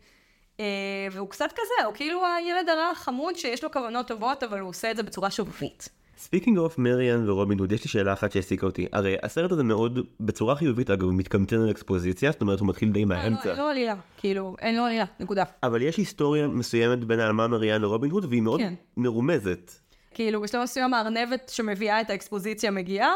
אה, 0.60 0.64
והוא 1.12 1.28
קצת 1.28 1.52
כזה, 1.52 1.86
הוא 1.86 1.94
כאילו 1.94 2.20
הילד 2.26 2.68
הרע 2.68 2.90
החמוד 2.92 3.36
שיש 3.36 3.64
לו 3.64 3.70
כוונות 3.70 4.06
טובות, 4.06 4.42
אבל 4.42 4.60
הוא 4.60 4.68
עושה 4.68 4.90
את 4.90 4.96
זה 4.96 5.02
בצורה 5.02 5.30
שובבית. 5.30 5.88
speaking 6.18 6.58
of 6.58 6.78
מריאן 6.78 7.30
ורובין 7.30 7.58
הוד, 7.58 7.72
יש 7.72 7.84
לי 7.84 7.90
שאלה 7.90 8.12
אחת 8.12 8.32
שהעסיקה 8.32 8.66
אותי. 8.66 8.86
הרי 8.92 9.16
הסרט 9.22 9.52
הזה 9.52 9.62
מאוד, 9.62 9.98
בצורה 10.20 10.56
חיובית 10.56 10.90
אגב, 10.90 11.10
מתקמצן 11.10 11.60
על 11.60 11.70
אקספוזיציה, 11.70 12.30
זאת 12.30 12.40
אומרת 12.40 12.60
הוא 12.60 12.68
מתחיל 12.68 12.92
די 12.92 13.08
מהאמצע. 13.08 13.54
לו 13.54 13.66
עלילה, 13.66 13.94
כאילו, 14.18 14.56
אין 14.58 14.76
לו 14.76 14.82
עלילה, 14.82 15.04
נקודה. 15.20 15.44
אבל 15.62 15.82
יש 15.82 15.96
היסטוריה 15.96 16.48
מסוימת 16.48 17.04
בין 17.04 17.20
האלמה 17.20 17.48
מריאן 17.48 17.82
לרובין 17.82 18.10
הוד, 18.10 18.24
והיא 18.24 18.42
מאוד 18.42 18.60
כן. 18.60 18.74
מרומזת. 18.96 19.72
כאילו, 20.14 20.40
בשלב 20.40 20.62
מסוים 20.62 20.94
הארנבת 20.94 21.48
שמביאה 21.48 22.00
את 22.00 22.10
האקספוזיציה 22.10 22.70
מגיעה, 22.70 23.12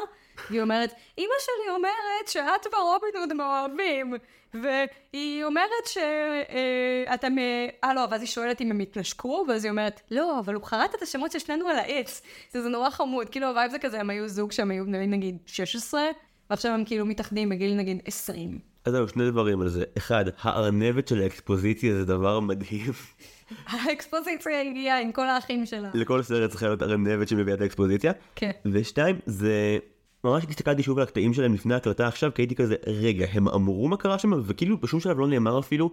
והיא 0.51 0.63
אומרת, 0.63 0.93
אמא 1.19 1.35
שלי 1.41 1.75
אומרת 1.77 2.29
שאת 2.29 2.75
ורובין 2.75 3.11
הוד 3.19 3.33
מאוהבים, 3.33 4.15
והיא 4.63 5.45
אומרת 5.45 5.87
שאתם... 5.87 7.37
אה, 7.85 7.95
לא, 7.95 8.07
ואז 8.11 8.21
היא 8.21 8.29
שואלת 8.29 8.61
אם 8.61 8.71
הם 8.71 8.81
התנשקו, 8.81 9.45
ואז 9.49 9.65
היא 9.65 9.71
אומרת, 9.71 10.01
לא, 10.11 10.39
אבל 10.39 10.55
הוא 10.55 10.65
חרט 10.65 10.95
את 10.95 11.03
השמות 11.03 11.33
של 11.33 11.39
שנינו 11.39 11.69
על 11.69 11.77
העץ. 11.77 12.23
זה, 12.53 12.63
זה 12.63 12.69
נורא 12.69 12.91
חמוד, 12.91 13.29
כאילו 13.29 13.47
ה 13.47 13.52
vibe 13.52 13.71
זה 13.71 13.79
כזה, 13.79 14.01
הם 14.01 14.11
היו 14.11 14.29
זוג 14.29 14.53
שהם 14.53 14.71
היו 14.71 14.85
בני 14.85 15.07
נגיד 15.07 15.39
16, 15.47 16.03
ועכשיו 16.51 16.73
הם 16.73 16.85
כאילו 16.85 17.07
מתאחדים 17.07 17.49
בגיל 17.49 17.75
נגיד 17.75 18.03
20. 18.07 18.59
אז 18.85 18.93
זהו, 18.93 19.09
שני 19.09 19.31
דברים 19.31 19.61
על 19.61 19.69
זה. 19.69 19.85
אחד, 19.99 20.25
הארנבת 20.41 21.09
של 21.09 21.23
האקספוזיציה 21.23 21.95
זה 21.95 22.05
דבר 22.05 22.41
מדהים. 22.41 22.93
האקספוזיציה 23.67 24.61
הגיעה 24.61 25.01
עם 25.01 25.13
כל 25.13 25.27
האחים 25.27 25.67
שלה. 25.67 25.91
לכל 25.95 26.23
סרט 26.23 26.51
צריכה 26.51 26.67
להיות 26.67 26.83
ארנבת 26.83 27.29
שמביאה 27.29 27.57
את 27.57 27.61
האקספוזיציה. 27.61 28.13
כן. 28.37 28.51
ושתיים, 28.73 29.19
זה... 29.27 29.79
ממש 30.25 30.45
הסתכלתי 30.49 30.83
שוב 30.83 30.99
על 30.99 31.05
הקטעים 31.05 31.35
שלהם 31.35 31.55
לפני 31.55 31.75
ההקלטה 31.75 32.07
עכשיו, 32.09 32.35
כי 32.35 32.43
הייתי 32.43 32.55
כזה, 32.55 32.75
רגע, 32.87 33.27
הם 33.33 33.49
אמרו 33.49 33.89
מה 33.89 33.97
קרה 33.97 34.19
שם, 34.19 34.31
וכאילו 34.45 34.81
בשום 34.81 35.01
שלב 35.01 35.19
לא 35.19 35.27
נאמר 35.27 35.59
אפילו 35.59 35.91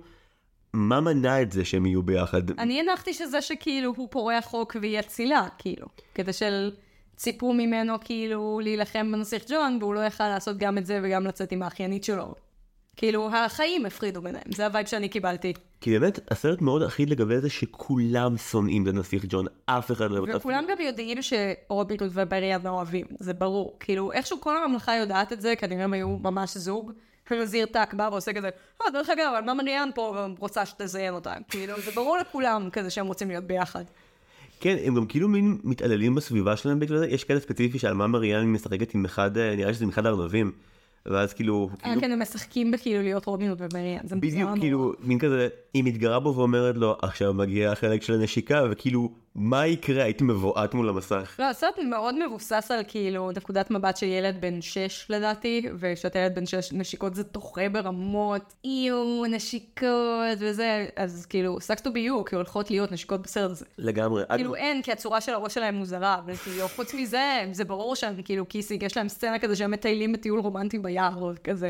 מה 0.73 1.01
מנע 1.01 1.41
את 1.41 1.51
זה 1.51 1.65
שהם 1.65 1.85
יהיו 1.85 2.03
ביחד. 2.03 2.59
אני 2.59 2.79
הנחתי 2.79 3.13
שזה 3.13 3.41
שכאילו 3.41 3.93
הוא 3.97 4.07
פורע 4.11 4.41
חוק 4.41 4.75
והיא 4.81 4.99
אצילה, 4.99 5.47
כאילו. 5.57 5.87
כדי 6.15 6.33
של... 6.33 6.71
ציפו 7.21 7.53
ממנו 7.53 7.93
כאילו 8.01 8.59
להילחם 8.63 9.11
בנסיך 9.11 9.45
ג'ון, 9.49 9.77
והוא 9.81 9.93
לא 9.93 9.99
יכל 9.99 10.29
לעשות 10.29 10.57
גם 10.57 10.77
את 10.77 10.85
זה 10.85 10.99
וגם 11.03 11.27
לצאת 11.27 11.51
עם 11.51 11.63
האחיינית 11.63 12.03
שלו. 12.03 12.33
כאילו, 12.95 13.29
החיים 13.35 13.85
הפרידו 13.85 14.21
ביניהם, 14.21 14.51
זה 14.55 14.65
ה 14.65 14.70
vibe 14.70 14.87
שאני 14.87 15.09
קיבלתי. 15.09 15.53
כי 15.81 15.99
באמת, 15.99 16.31
הסרט 16.31 16.61
מאוד 16.61 16.83
אחיד 16.83 17.09
לגבי 17.09 17.41
זה 17.41 17.49
שכולם 17.49 18.37
שונאים 18.37 18.83
את 18.83 18.87
הנסיך 18.87 19.25
ג'ון, 19.29 19.45
אף 19.65 19.91
אחד 19.91 20.11
לא... 20.11 20.25
וכולם 20.35 20.65
גם 20.69 20.81
יודעים 20.81 21.17
שרובין 21.21 21.97
הוד 21.99 22.11
ומריאן 22.13 22.67
אוהבים, 22.67 23.05
זה 23.19 23.33
ברור. 23.33 23.77
כאילו, 23.79 24.11
איכשהו 24.11 24.41
כל 24.41 24.57
הממלכה 24.57 24.95
יודעת 24.95 25.33
את 25.33 25.41
זה, 25.41 25.55
כנראה 25.55 25.83
הם 25.83 25.93
היו 25.93 26.17
ממש 26.17 26.57
זוג. 26.57 26.91
ונזיר 27.31 27.65
טאק 27.65 27.93
בא 27.93 28.09
ועושה 28.11 28.33
כזה, 28.33 28.49
אה, 28.81 28.91
דרך 28.91 29.09
אגב, 29.09 29.33
עלמה 29.37 29.53
מריאן 29.53 29.89
פה 29.95 30.27
רוצה 30.39 30.65
שתזיין 30.65 31.13
אותה. 31.13 31.33
כאילו, 31.49 31.81
זה 31.85 31.91
ברור 31.91 32.17
לכולם 32.17 32.69
כזה 32.69 32.89
שהם 32.89 33.07
רוצים 33.07 33.27
להיות 33.27 33.43
ביחד. 33.43 33.83
כן, 34.59 34.77
הם 34.85 34.95
גם 34.95 35.05
כאילו 35.05 35.27
מין 35.27 35.57
מתעללים 35.63 36.15
בסביבה 36.15 36.57
שלהם 36.57 36.79
בגלל 36.79 36.97
זה, 36.97 37.07
יש 37.07 37.23
קטע 37.23 37.39
ספציפי 37.39 37.79
שעל 37.79 37.93
מה 37.93 38.07
מריאן 38.07 38.45
משחקת 38.45 38.95
עם 38.95 39.05
אחד, 39.05 39.37
אה, 39.37 39.55
נראה 39.55 39.73
שזה 39.73 39.83
עם 39.83 39.89
אחד 39.89 40.05
הארנבים. 40.05 40.51
ואז 41.05 41.33
כאילו, 41.33 41.69
אה, 41.73 41.83
כאילו 41.83 42.01
כן, 42.01 42.11
הם 42.11 42.21
משחקים 42.21 42.71
בכאילו 42.71 43.01
להיות 43.01 43.25
רובין 43.25 43.49
הוד 43.49 43.61
ומריאן, 43.61 44.07
זה 44.07 44.15
בדיוק, 44.15 44.49
כאילו. 44.59 44.93
מין 44.99 45.19
כזה, 45.19 45.47
היא 45.73 45.83
מתגרה 45.83 46.19
בו 46.19 46.35
ואומרת 46.35 46.75
לו, 46.77 46.97
עכשיו 47.01 47.33
מגיע 47.33 47.71
החלק 47.71 48.01
של 48.01 48.13
הנשיקה, 48.13 48.63
וכאילו, 48.71 49.09
מה 49.35 49.67
יקרה? 49.67 50.03
הייתי 50.03 50.23
מבועת 50.23 50.73
מול 50.73 50.89
המסך. 50.89 51.35
לא, 51.39 51.45
הסרט 51.45 51.79
מאוד 51.89 52.15
מבוסס 52.25 52.71
על 52.71 52.83
כאילו 52.87 53.31
נקודת 53.31 53.71
מבט 53.71 53.97
של 53.97 54.05
ילד 54.05 54.41
בן 54.41 54.61
6 54.61 55.05
לדעתי, 55.09 55.67
וכשאתה 55.79 56.19
ילד 56.19 56.35
בן 56.35 56.45
6 56.45 56.73
נשיקות 56.73 57.15
זה 57.15 57.23
דוחה 57.23 57.69
ברמות, 57.69 58.53
איו, 58.65 59.25
נשיקות 59.29 60.37
וזה, 60.39 60.87
אז 60.95 61.25
כאילו, 61.25 61.57
sucks 61.57 61.81
to 61.81 61.87
be 61.87 62.09
you, 62.09 62.29
כי 62.29 62.35
הולכות 62.35 62.71
להיות 62.71 62.91
נשיקות 62.91 63.21
בסרט 63.21 63.51
הזה. 63.51 63.65
לגמרי. 63.77 64.23
כאילו 64.35 64.55
אין, 64.55 64.81
כי 64.81 64.91
הצורה 64.91 65.21
של 65.21 65.33
הראש 65.33 65.53
שלהם 65.53 65.75
מוזרה, 65.75 66.15
אבל 66.25 66.35
כאילו, 66.35 66.67
חוץ 66.67 66.93
מזה, 66.93 67.43
זה 67.51 67.63
ברור 67.63 67.95
שהם 67.95 68.21
כאילו 68.25 68.45
קיסיק, 68.45 68.83
יש 68.83 68.97
להם 68.97 69.09
סצנה 69.09 69.39
כזה 69.39 69.55
שהם 69.55 69.71
מטיילים 69.71 70.13
בטיול 70.13 70.39
רומנטי 70.39 70.77
ביער, 70.91 71.21
או 71.21 71.31
כזה. 71.43 71.69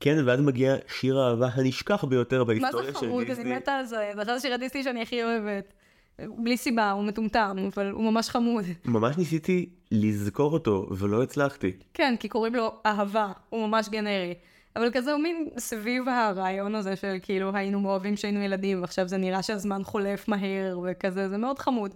כן, 0.00 0.16
ואז 0.26 0.40
מגיע 0.40 0.76
שיר 0.88 1.18
האהבה 1.18 1.48
הנשכח 1.54 2.04
ביותר 2.04 2.38
מה 2.38 2.44
בהיסטוריה 2.44 2.86
זה 2.86 2.92
של 2.92 3.06
חמוד, 3.06 3.24
אני 3.24 3.34
דיסני. 3.34 3.56
מתה 3.56 3.72
על 3.72 3.84
זה, 3.84 3.96
זה 4.14 4.22
אחד 4.22 4.32
השירי 4.32 4.58
דיסני 4.58 4.82
שאני 4.82 5.02
הכי 5.02 5.24
אוהבת. 5.24 5.72
בלי 6.18 6.56
סיבה, 6.56 6.90
הוא 6.90 7.04
מטומטם, 7.04 7.56
אבל 7.74 7.90
הוא 7.90 8.12
ממש 8.12 8.28
חמוד. 8.28 8.64
ממש 8.84 9.18
ניסיתי 9.18 9.68
לזכור 9.90 10.52
אותו, 10.52 10.86
ולא 10.90 11.22
הצלחתי. 11.22 11.72
כן, 11.94 12.14
כי 12.20 12.28
קוראים 12.28 12.54
לו 12.54 12.72
אהבה, 12.86 13.32
הוא 13.50 13.66
ממש 13.66 13.88
גנרי. 13.88 14.34
אבל 14.76 14.90
כזה 14.92 15.12
הוא 15.12 15.20
מין 15.20 15.48
סביב 15.58 16.08
הרעיון 16.08 16.74
הזה 16.74 16.96
של 16.96 17.16
כאילו 17.22 17.50
היינו 17.54 17.80
מאוהבים 17.80 18.14
כשהיינו 18.14 18.40
ילדים, 18.40 18.80
ועכשיו 18.80 19.08
זה 19.08 19.16
נראה 19.16 19.42
שהזמן 19.42 19.84
חולף 19.84 20.28
מהר 20.28 20.78
וכזה, 20.84 21.28
זה 21.28 21.36
מאוד 21.36 21.58
חמוד. 21.58 21.94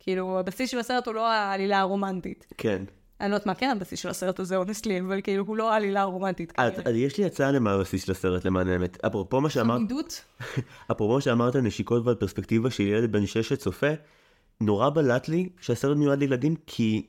כאילו, 0.00 0.38
הבסיס 0.38 0.70
של 0.70 0.78
הסרט 0.78 1.06
הוא 1.06 1.14
לא 1.14 1.30
העלילה 1.30 1.78
הרומנטית. 1.80 2.46
כן. 2.58 2.82
אני 3.20 3.30
לא 3.30 3.34
יודעת 3.34 3.46
מה 3.46 3.54
כן 3.54 3.70
הבסיס 3.70 4.00
של 4.00 4.08
הסרט 4.08 4.40
הזה, 4.40 4.56
אונסטלי, 4.56 5.00
אבל 5.00 5.20
כאילו, 5.20 5.44
הוא 5.44 5.56
לא 5.56 5.72
העלילה 5.72 6.00
הרומנטית. 6.00 6.52
אז, 6.56 6.72
אז 6.84 6.94
יש 6.94 7.18
לי 7.18 7.24
הצעה 7.24 7.52
למה 7.52 7.72
הבסיס 7.72 8.04
של 8.04 8.12
הסרט 8.12 8.44
למען 8.44 8.68
האמת. 8.68 9.04
אפרופו 9.04 9.40
מה 9.40 9.50
שאמרת, 9.50 9.76
עמידות? 9.76 10.24
אפרופו 10.92 11.14
מה 11.14 11.20
שאמרת 11.20 11.56
נשיקות 11.56 12.06
ועל 12.06 12.14
פרספקטיבה 12.14 12.70
של 12.70 12.82
ילד 12.82 13.12
בן 13.12 13.26
שש 13.26 13.48
שצופה, 13.48 13.90
נורא 14.60 14.90
בלט 14.90 15.28
לי 15.28 15.48
שהסרט 15.60 15.96
מיועד 15.96 16.18
לילדים 16.18 16.54
כי 16.66 17.06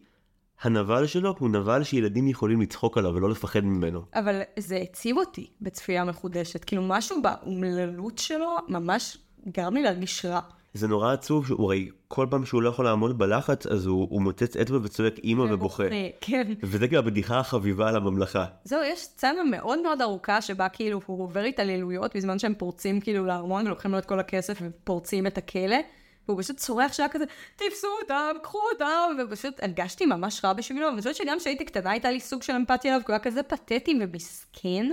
הנבל 0.62 1.08
שלו 1.08 1.36
הוא 1.39 1.50
נבל 1.50 1.84
שילדים 1.84 2.28
יכולים 2.28 2.62
לצחוק 2.62 2.97
עליו 2.97 3.12
ולא 3.13 3.30
לפחד 3.30 3.60
ממנו. 3.60 4.02
אבל 4.15 4.41
זה 4.60 4.78
הציב 4.78 5.17
אותי 5.17 5.47
בצפייה 5.62 6.04
מחודשת. 6.04 6.63
כאילו, 6.63 6.84
משהו 6.88 7.21
באומללות 7.21 8.17
שלו 8.17 8.58
ממש 8.67 9.17
גרם 9.47 9.74
לי 9.74 9.84
להרגיש 9.84 10.26
רע. 10.26 10.39
זה 10.74 10.88
נורא 10.88 11.14
עצוב 11.14 11.48
שהוא 11.48 11.66
הרי 11.66 11.90
כל 12.08 12.28
פעם 12.30 12.46
שהוא 12.46 12.62
לא 12.62 12.70
יכול 12.70 12.86
לעמוד 12.86 13.18
בלחץ 13.18 13.68
אז 13.68 13.86
הוא, 13.86 14.08
הוא 14.10 14.22
מוצץ 14.22 14.58
אצבע 14.58 14.78
וצועק 14.84 15.20
אימא 15.24 15.42
ובוכה. 15.42 15.84
כן. 16.22 16.54
וזה 16.64 16.88
כאילו 16.88 17.00
הבדיחה 17.00 17.40
החביבה 17.40 17.90
על 17.90 17.96
הממלכה. 17.96 18.46
זהו, 18.64 18.80
יש 18.84 19.00
סצנה 19.00 19.44
מאוד 19.44 19.82
מאוד 19.82 20.02
ארוכה 20.02 20.42
שבה 20.42 20.70
כאילו 20.70 21.02
הוא 21.06 21.24
עובר 21.24 21.40
התעללויות 21.40 22.16
בזמן 22.16 22.40
שהם 22.40 22.54
פורצים 22.58 23.02
כאילו 23.02 23.26
לארמון 23.26 23.68
ולוקחים 23.68 23.92
לו 23.92 23.98
את 23.98 24.06
כל 24.06 24.20
הכסף 24.20 24.62
ופורצים 24.62 25.28
את 25.28 25.38
הכלא. 25.38 25.78
והוא 26.28 26.42
פשוט 26.42 26.58
צורח 26.58 26.94
שעה 26.94 27.08
כזה, 27.10 27.24
תפסו 27.56 27.88
אותם, 28.02 28.36
קחו 28.44 28.60
אותם, 28.74 29.24
ופשוט 29.24 29.64
הרגשתי 29.64 30.06
ממש 30.06 30.46
רע 30.46 30.54
בשבילו, 30.54 30.86
ואני 30.88 30.98
חושבת 30.98 31.16
שגם 31.16 31.38
כשהייתי 31.40 31.66
קטנה 31.66 31.92
הייתה 31.92 32.12
לי 32.12 32.20
סוג 32.20 32.44
של 32.44 32.54
אמפתיה 32.54 32.92
אליו, 32.92 33.06
כי 33.06 33.12
הוא 33.12 33.14
היה 33.14 33.24
כזה 33.24 33.44
פתטי 33.44 34.00
ומסכן. 34.02 34.90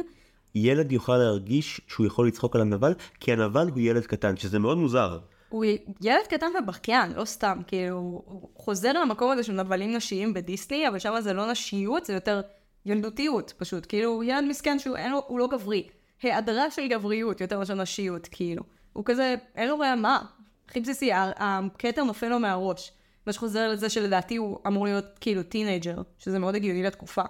ילד 0.55 0.93
יוכל 0.93 1.17
להרגיש 1.17 1.81
שהוא 1.89 2.07
יכול 2.07 2.27
לצחוק 2.29 2.57
על 2.57 2.63
הנבל 2.63 2.95
כי 3.21 3.33
הנבל 3.33 3.69
הוא 3.69 3.81
ילד 3.81 4.07
קטן 4.07 4.37
שזה 4.37 4.59
מאוד 4.59 4.79
מוזר. 4.79 5.19
הוא 5.49 5.65
ילד 6.01 6.27
קטן 6.29 6.47
ובכיין, 6.63 7.13
לא 7.13 7.25
סתם, 7.25 7.59
כאילו, 7.67 7.97
הוא 7.97 8.49
חוזר 8.57 8.93
למקום 8.93 9.31
הזה 9.31 9.43
של 9.43 9.53
נבלים 9.53 9.97
נשיים 9.97 10.35
בדיסני, 10.35 10.89
אבל 10.89 10.99
שם 10.99 11.15
זה 11.21 11.33
לא 11.33 11.51
נשיות, 11.51 12.05
זה 12.05 12.13
יותר 12.13 12.41
ילדותיות, 12.87 13.53
פשוט. 13.57 13.87
כאילו, 13.89 14.11
הוא 14.11 14.25
ילד 14.25 14.45
מסכן 14.49 14.79
שהוא 14.79 14.97
אין 14.97 15.13
לו, 15.13 15.23
הוא 15.27 15.39
לא 15.39 15.49
גברי. 15.49 15.89
היעדרה 16.23 16.71
של 16.71 16.89
גבריות 16.89 17.41
יותר 17.41 17.59
מאשר 17.59 17.75
נשיות, 17.75 18.29
כאילו. 18.31 18.63
הוא 18.93 19.05
כזה, 19.05 19.35
אין 19.55 19.69
לו 19.69 19.79
רעמה. 19.79 20.23
הכי 20.69 20.81
בסיסי, 20.81 21.11
הכתר 21.15 22.05
נופל 22.05 22.29
לו 22.29 22.39
מהראש. 22.39 22.93
מה 23.27 23.33
שחוזר 23.33 23.69
לזה 23.69 23.89
שלדעתי 23.89 24.37
הוא 24.37 24.59
אמור 24.67 24.85
להיות 24.85 25.05
כאילו 25.21 25.43
teenager, 25.43 26.03
שזה 26.19 26.39
מאוד 26.39 26.55
הגיוני 26.55 26.83
לתקופה. 26.83 27.23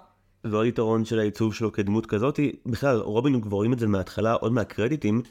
ועוד 0.43 0.65
יתרון 0.65 1.05
של 1.05 1.19
העיצוב 1.19 1.53
שלו 1.53 1.71
כדמות 1.71 2.05
כזאתי, 2.05 2.51
בכלל 2.65 2.97
רובין 2.97 3.41
כבר 3.41 3.55
רואים 3.55 3.73
את 3.73 3.79
זה 3.79 3.87
מההתחלה, 3.87 4.33
עוד 4.33 4.51
מהקרדיטים, 4.51 5.21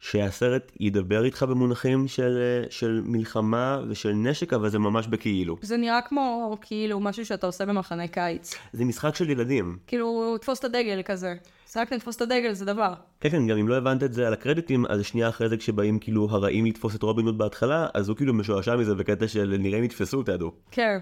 שהסרט 0.00 0.72
ידבר 0.80 1.24
איתך 1.24 1.42
במונחים 1.42 2.08
של, 2.08 2.38
אה, 2.38 2.70
של 2.70 3.00
מלחמה 3.04 3.80
ושל 3.88 4.12
נשק, 4.12 4.52
אבל 4.52 4.68
זה 4.68 4.78
ממש 4.78 5.06
בכאילו. 5.06 5.56
זה 5.62 5.76
נראה 5.76 6.00
כמו, 6.02 6.56
כאילו, 6.60 7.00
משהו 7.00 7.26
שאתה 7.26 7.46
עושה 7.46 7.66
במחנה 7.66 8.08
קיץ. 8.08 8.54
זה 8.72 8.84
משחק 8.84 9.14
של 9.14 9.30
ילדים. 9.30 9.78
כאילו, 9.86 10.38
תפוס 10.40 10.58
את 10.58 10.64
הדגל 10.64 11.02
כזה. 11.04 11.34
רק 11.76 11.92
לתפוס 11.92 12.16
את 12.16 12.22
הדגל 12.22 12.52
זה 12.52 12.64
דבר. 12.64 12.94
כן, 13.20 13.30
כן, 13.30 13.46
גם 13.46 13.58
אם 13.58 13.68
לא 13.68 13.76
הבנת 13.76 14.02
את 14.02 14.12
זה 14.12 14.26
על 14.26 14.32
הקרדיטים, 14.32 14.86
אז 14.86 15.04
שנייה 15.04 15.28
אחרי 15.28 15.48
זה 15.48 15.56
כשבאים 15.56 15.98
כאילו 15.98 16.28
הרעים 16.30 16.66
לתפוס 16.66 16.94
את 16.94 17.02
רובין 17.02 17.26
הוד 17.26 17.38
בהתחלה, 17.38 17.86
אז 17.94 18.08
הוא 18.08 18.16
כאילו 18.16 18.34
משועשע 18.34 18.76
מזה 18.76 18.94
בקטע 18.94 19.28
של 19.28 19.56
נראה 19.58 19.78
אם 19.78 19.84
יתפסו 19.84 20.16
אותנו. 20.16 20.52
כן. 20.70 20.98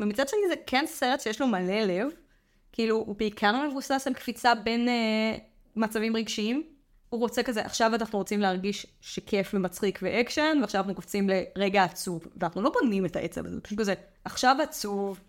ומצד 0.00 0.28
שני 0.28 0.40
זה 0.48 0.54
כן 0.66 0.84
סרט 0.86 1.20
שיש 1.20 1.40
לו 1.40 1.46
מלא 1.46 1.80
לב. 1.80 2.08
כאילו, 2.72 2.96
הוא 2.96 3.16
בעיקר 3.18 3.68
מבוסס 3.68 4.04
על 4.06 4.14
קפיצה 4.14 4.54
בין 4.54 4.88
אה, 4.88 5.36
מצבים 5.76 6.16
רגשיים. 6.16 6.62
הוא 7.14 7.20
רוצה 7.20 7.42
כזה, 7.42 7.64
עכשיו 7.64 7.94
אנחנו 7.94 8.18
רוצים 8.18 8.40
להרגיש 8.40 8.86
שכיף 9.00 9.54
ומצחיק 9.54 9.98
ואקשן, 10.02 10.58
ועכשיו 10.60 10.80
אנחנו 10.80 10.94
קופצים 10.94 11.30
לרגע 11.56 11.84
עצוב. 11.84 12.26
ואנחנו 12.36 12.62
לא 12.62 12.70
בונים 12.70 13.06
את 13.06 13.16
העצב 13.16 13.46
הזה, 13.46 13.60
פשוט 13.60 13.78
כזה, 13.78 13.94
עכשיו 14.24 14.56
עצוב, 14.62 15.20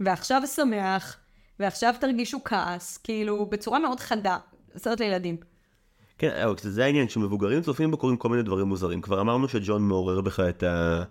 ועכשיו 0.00 0.42
שמח, 0.46 1.16
ועכשיו 1.60 1.94
תרגישו 2.00 2.44
כעס, 2.44 2.96
כאילו, 2.96 3.46
בצורה 3.46 3.78
מאוד 3.78 4.00
חדה. 4.00 4.38
סרט 4.76 5.00
לילדים. 5.00 5.36
כן, 6.18 6.30
אבל 6.44 6.54
זה 6.58 6.84
העניין, 6.84 7.06
כשמבוגרים 7.06 7.62
צופים 7.62 7.90
בו 7.90 7.96
קורים 7.96 8.16
כל 8.16 8.28
מיני 8.28 8.42
דברים 8.42 8.66
מוזרים. 8.66 9.00
כבר 9.00 9.20
אמרנו 9.20 9.48
שג'ון 9.48 9.82
מעורר 9.82 10.20
בך 10.20 10.40
את, 10.40 10.62
ה... 10.62 11.02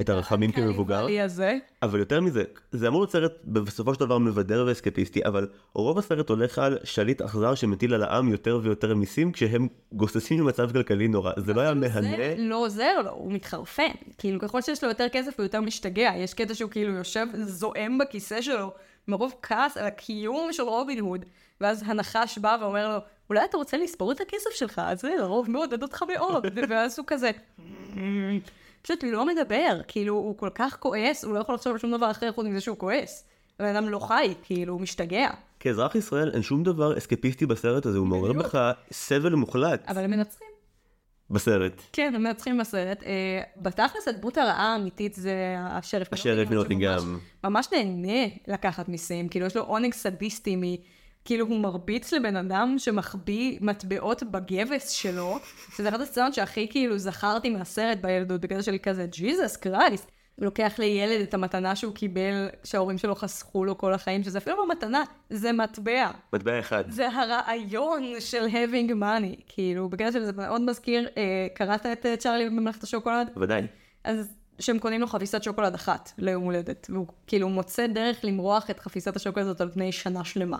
את 0.00 0.08
הרחמים 0.08 0.52
כמבוגר. 0.52 1.06
הזה. 1.24 1.58
אבל 1.82 1.98
יותר 1.98 2.20
מזה, 2.20 2.44
זה 2.72 2.88
אמור 2.88 3.00
להיות 3.00 3.10
סרט 3.10 3.32
בסופו 3.44 3.94
של 3.94 4.00
דבר 4.00 4.18
מבדר 4.18 4.64
ואסקפיסטי, 4.66 5.24
אבל 5.24 5.48
רוב 5.74 5.98
הסרט 5.98 6.28
הולך 6.28 6.58
על 6.58 6.78
שליט 6.84 7.22
אכזר 7.22 7.54
שמטיל 7.54 7.94
על 7.94 8.02
העם 8.02 8.28
יותר 8.28 8.60
ויותר 8.62 8.94
מיסים 8.94 9.32
כשהם 9.32 9.68
גוססים 9.92 10.40
ממצב 10.40 10.72
כלכלי 10.72 11.08
נורא. 11.08 11.32
זה 11.36 11.54
לא 11.54 11.60
היה 11.60 11.74
מהנה. 11.74 12.16
זה 12.16 12.34
לא 12.38 12.56
עוזר 12.56 13.02
לו, 13.04 13.10
הוא 13.10 13.32
מתחרפן. 13.32 13.92
כאילו, 14.18 14.40
ככל 14.40 14.62
שיש 14.62 14.84
לו 14.84 14.88
יותר 14.88 15.06
כסף 15.12 15.38
הוא 15.38 15.44
יותר 15.44 15.60
משתגע. 15.60 16.12
יש 16.16 16.34
קטע 16.34 16.54
שהוא 16.54 16.70
כאילו 16.70 16.92
יושב, 16.92 17.26
זועם 17.44 17.98
בכיסא 17.98 18.42
שלו, 18.42 18.72
מרוב 19.08 19.34
כעס 19.42 19.76
על 19.76 19.86
הקיום 19.86 20.52
של 20.52 20.62
רובין 20.62 20.98
הוד, 20.98 21.24
ואז 21.60 21.82
הנחש 21.86 22.38
בא 22.38 22.56
ואומר 22.60 22.88
לו, 22.88 22.98
אולי 23.30 23.44
אתה 23.44 23.56
רוצה 23.56 23.76
לספור 23.76 24.12
את 24.12 24.20
הכסף 24.20 24.50
שלך, 24.50 24.82
זה 24.94 25.10
לרוב 25.18 25.50
מעודד 25.50 25.82
אותך 25.82 26.02
מאוד. 26.14 26.46
ואז 26.68 26.98
הוא 26.98 27.06
כזה, 27.06 27.30
פשוט 28.82 29.04
לא 29.04 29.26
מדבר, 29.26 29.80
כאילו, 29.88 30.14
הוא 30.14 30.38
כל 30.38 30.48
כך 30.54 30.76
כועס, 30.80 31.24
הוא 31.24 31.34
לא 31.34 31.38
יכול 31.40 31.54
לחשוב 31.54 31.72
על 31.72 31.78
שום 31.78 31.96
דבר 31.96 32.10
אחר 32.10 32.32
חוץ 32.32 32.46
מזה 32.46 32.60
שהוא 32.60 32.76
כועס. 32.76 33.24
הבן 33.60 33.76
אדם 33.76 33.88
לא 33.88 33.98
חי, 33.98 34.34
כאילו, 34.42 34.72
הוא 34.72 34.80
משתגע. 34.80 35.30
כאזרח 35.60 35.94
ישראל 35.94 36.30
אין 36.34 36.42
שום 36.42 36.62
דבר 36.62 36.98
אסקפיסטי 36.98 37.46
בסרט 37.46 37.86
הזה, 37.86 37.98
הוא 37.98 38.06
מעורר. 38.06 38.32
בך 38.32 38.58
סבל 38.92 39.34
מוחלט 39.34 39.84
אבל 39.88 40.04
הם 40.04 40.10
מנצחים. 40.10 40.46
בסרט. 41.30 41.72
כן, 41.92 42.12
הם 42.16 42.22
מנצחים 42.22 42.58
בסרט. 42.58 43.02
אה, 43.02 43.10
בתכלס 43.56 44.08
הדמות 44.08 44.38
הרעה 44.38 44.72
האמיתית 44.74 45.14
זה 45.14 45.34
השריף. 45.58 46.12
השריף. 46.12 46.48
שממש- 46.48 46.54
ממש 47.44 47.68
נהנה 47.72 48.26
לקחת 48.48 48.88
מיסים, 48.88 49.28
כאילו 49.28 49.46
יש 49.46 49.56
לו 49.56 49.62
עונג 49.62 49.92
סדיסטי 49.94 50.56
מ... 50.56 50.62
כאילו 51.24 51.46
הוא 51.46 51.60
מרביץ 51.60 52.12
לבן 52.12 52.36
אדם 52.36 52.74
שמחביא 52.78 53.58
מטבעות 53.60 54.22
בגבס 54.22 54.90
שלו, 54.90 55.38
שזה 55.76 55.88
אחת 55.88 56.00
הסצנות 56.00 56.34
שהכי 56.34 56.68
כאילו 56.70 56.98
זכרתי 56.98 57.50
מהסרט 57.50 57.98
בילדות, 58.00 58.40
בקטע 58.40 58.62
של 58.62 58.76
כזה, 58.82 59.06
ג'יזוס 59.06 59.56
קרייסט. 59.56 60.10
הוא 60.36 60.44
לוקח 60.44 60.74
לילד 60.78 61.20
את 61.20 61.34
המתנה 61.34 61.76
שהוא 61.76 61.94
קיבל, 61.94 62.48
שההורים 62.64 62.98
שלו 62.98 63.14
חסכו 63.14 63.64
לו 63.64 63.78
כל 63.78 63.94
החיים, 63.94 64.22
שזה 64.22 64.38
אפילו 64.38 64.56
לא 64.56 64.68
מתנה, 64.68 65.04
זה 65.30 65.52
מטבע. 65.52 66.10
מטבע 66.32 66.58
אחד. 66.58 66.84
זה 66.88 67.08
הרעיון 67.08 68.02
של 68.20 68.46
having 68.46 68.90
money, 68.90 69.42
כאילו, 69.48 69.88
בקטע 69.88 70.12
של 70.12 70.24
זה 70.24 70.32
מאוד 70.32 70.60
מזכיר, 70.60 71.08
אה, 71.16 71.46
קראת 71.54 71.86
את 71.86 72.06
אה, 72.06 72.16
צ'ארלי 72.16 72.46
בממלכת 72.50 72.82
השוקולד? 72.82 73.30
ודאי. 73.36 73.66
אז 74.04 74.34
שהם 74.58 74.78
קונים 74.78 75.00
לו 75.00 75.06
חפיסת 75.06 75.42
שוקולד 75.42 75.74
אחת 75.74 76.12
ליום 76.18 76.44
הולדת, 76.44 76.86
והוא 76.90 77.06
כאילו 77.26 77.48
מוצא 77.48 77.86
דרך 77.86 78.24
למרוח 78.24 78.70
את 78.70 78.80
חפיסת 78.80 79.16
השוקולד 79.16 79.46
הזאת 79.46 79.60
על 79.60 79.70
פני 79.70 79.92
שנה 79.92 80.24
שלמה. 80.24 80.58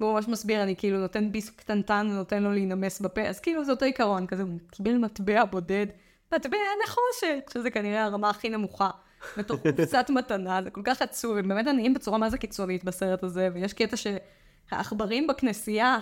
והוא 0.00 0.12
ממש 0.12 0.28
מסביר, 0.28 0.62
אני 0.62 0.76
כאילו 0.76 0.98
נותן 0.98 1.32
ביס 1.32 1.50
קטנטן 1.50 2.08
ונותן 2.10 2.42
לו 2.42 2.52
להינמס 2.52 3.00
בפה, 3.00 3.20
אז 3.20 3.40
כאילו 3.40 3.64
זה 3.64 3.72
אותו 3.72 3.84
עיקרון, 3.84 4.26
כזה 4.26 4.42
הוא 4.42 4.58
קיבל 4.70 4.98
מטבע 4.98 5.44
בודד, 5.44 5.86
מטבע 6.34 6.56
נחושת, 6.84 7.50
שזה 7.52 7.70
כנראה 7.70 8.04
הרמה 8.04 8.30
הכי 8.30 8.48
נמוכה. 8.48 8.90
בתוך 9.36 9.60
קופסת 9.60 10.06
מתנה, 10.08 10.62
זה 10.62 10.70
כל 10.70 10.80
כך 10.84 11.02
עצוב, 11.02 11.36
הם 11.36 11.48
באמת 11.48 11.66
עניים 11.66 11.94
בצורה 11.94 12.18
מה 12.18 12.30
זה 12.30 12.38
קיצונית 12.38 12.84
בסרט 12.84 13.22
הזה, 13.22 13.48
ויש 13.54 13.72
קטע 13.72 13.96
שהעכברים 13.96 15.26
בכנסייה 15.26 15.98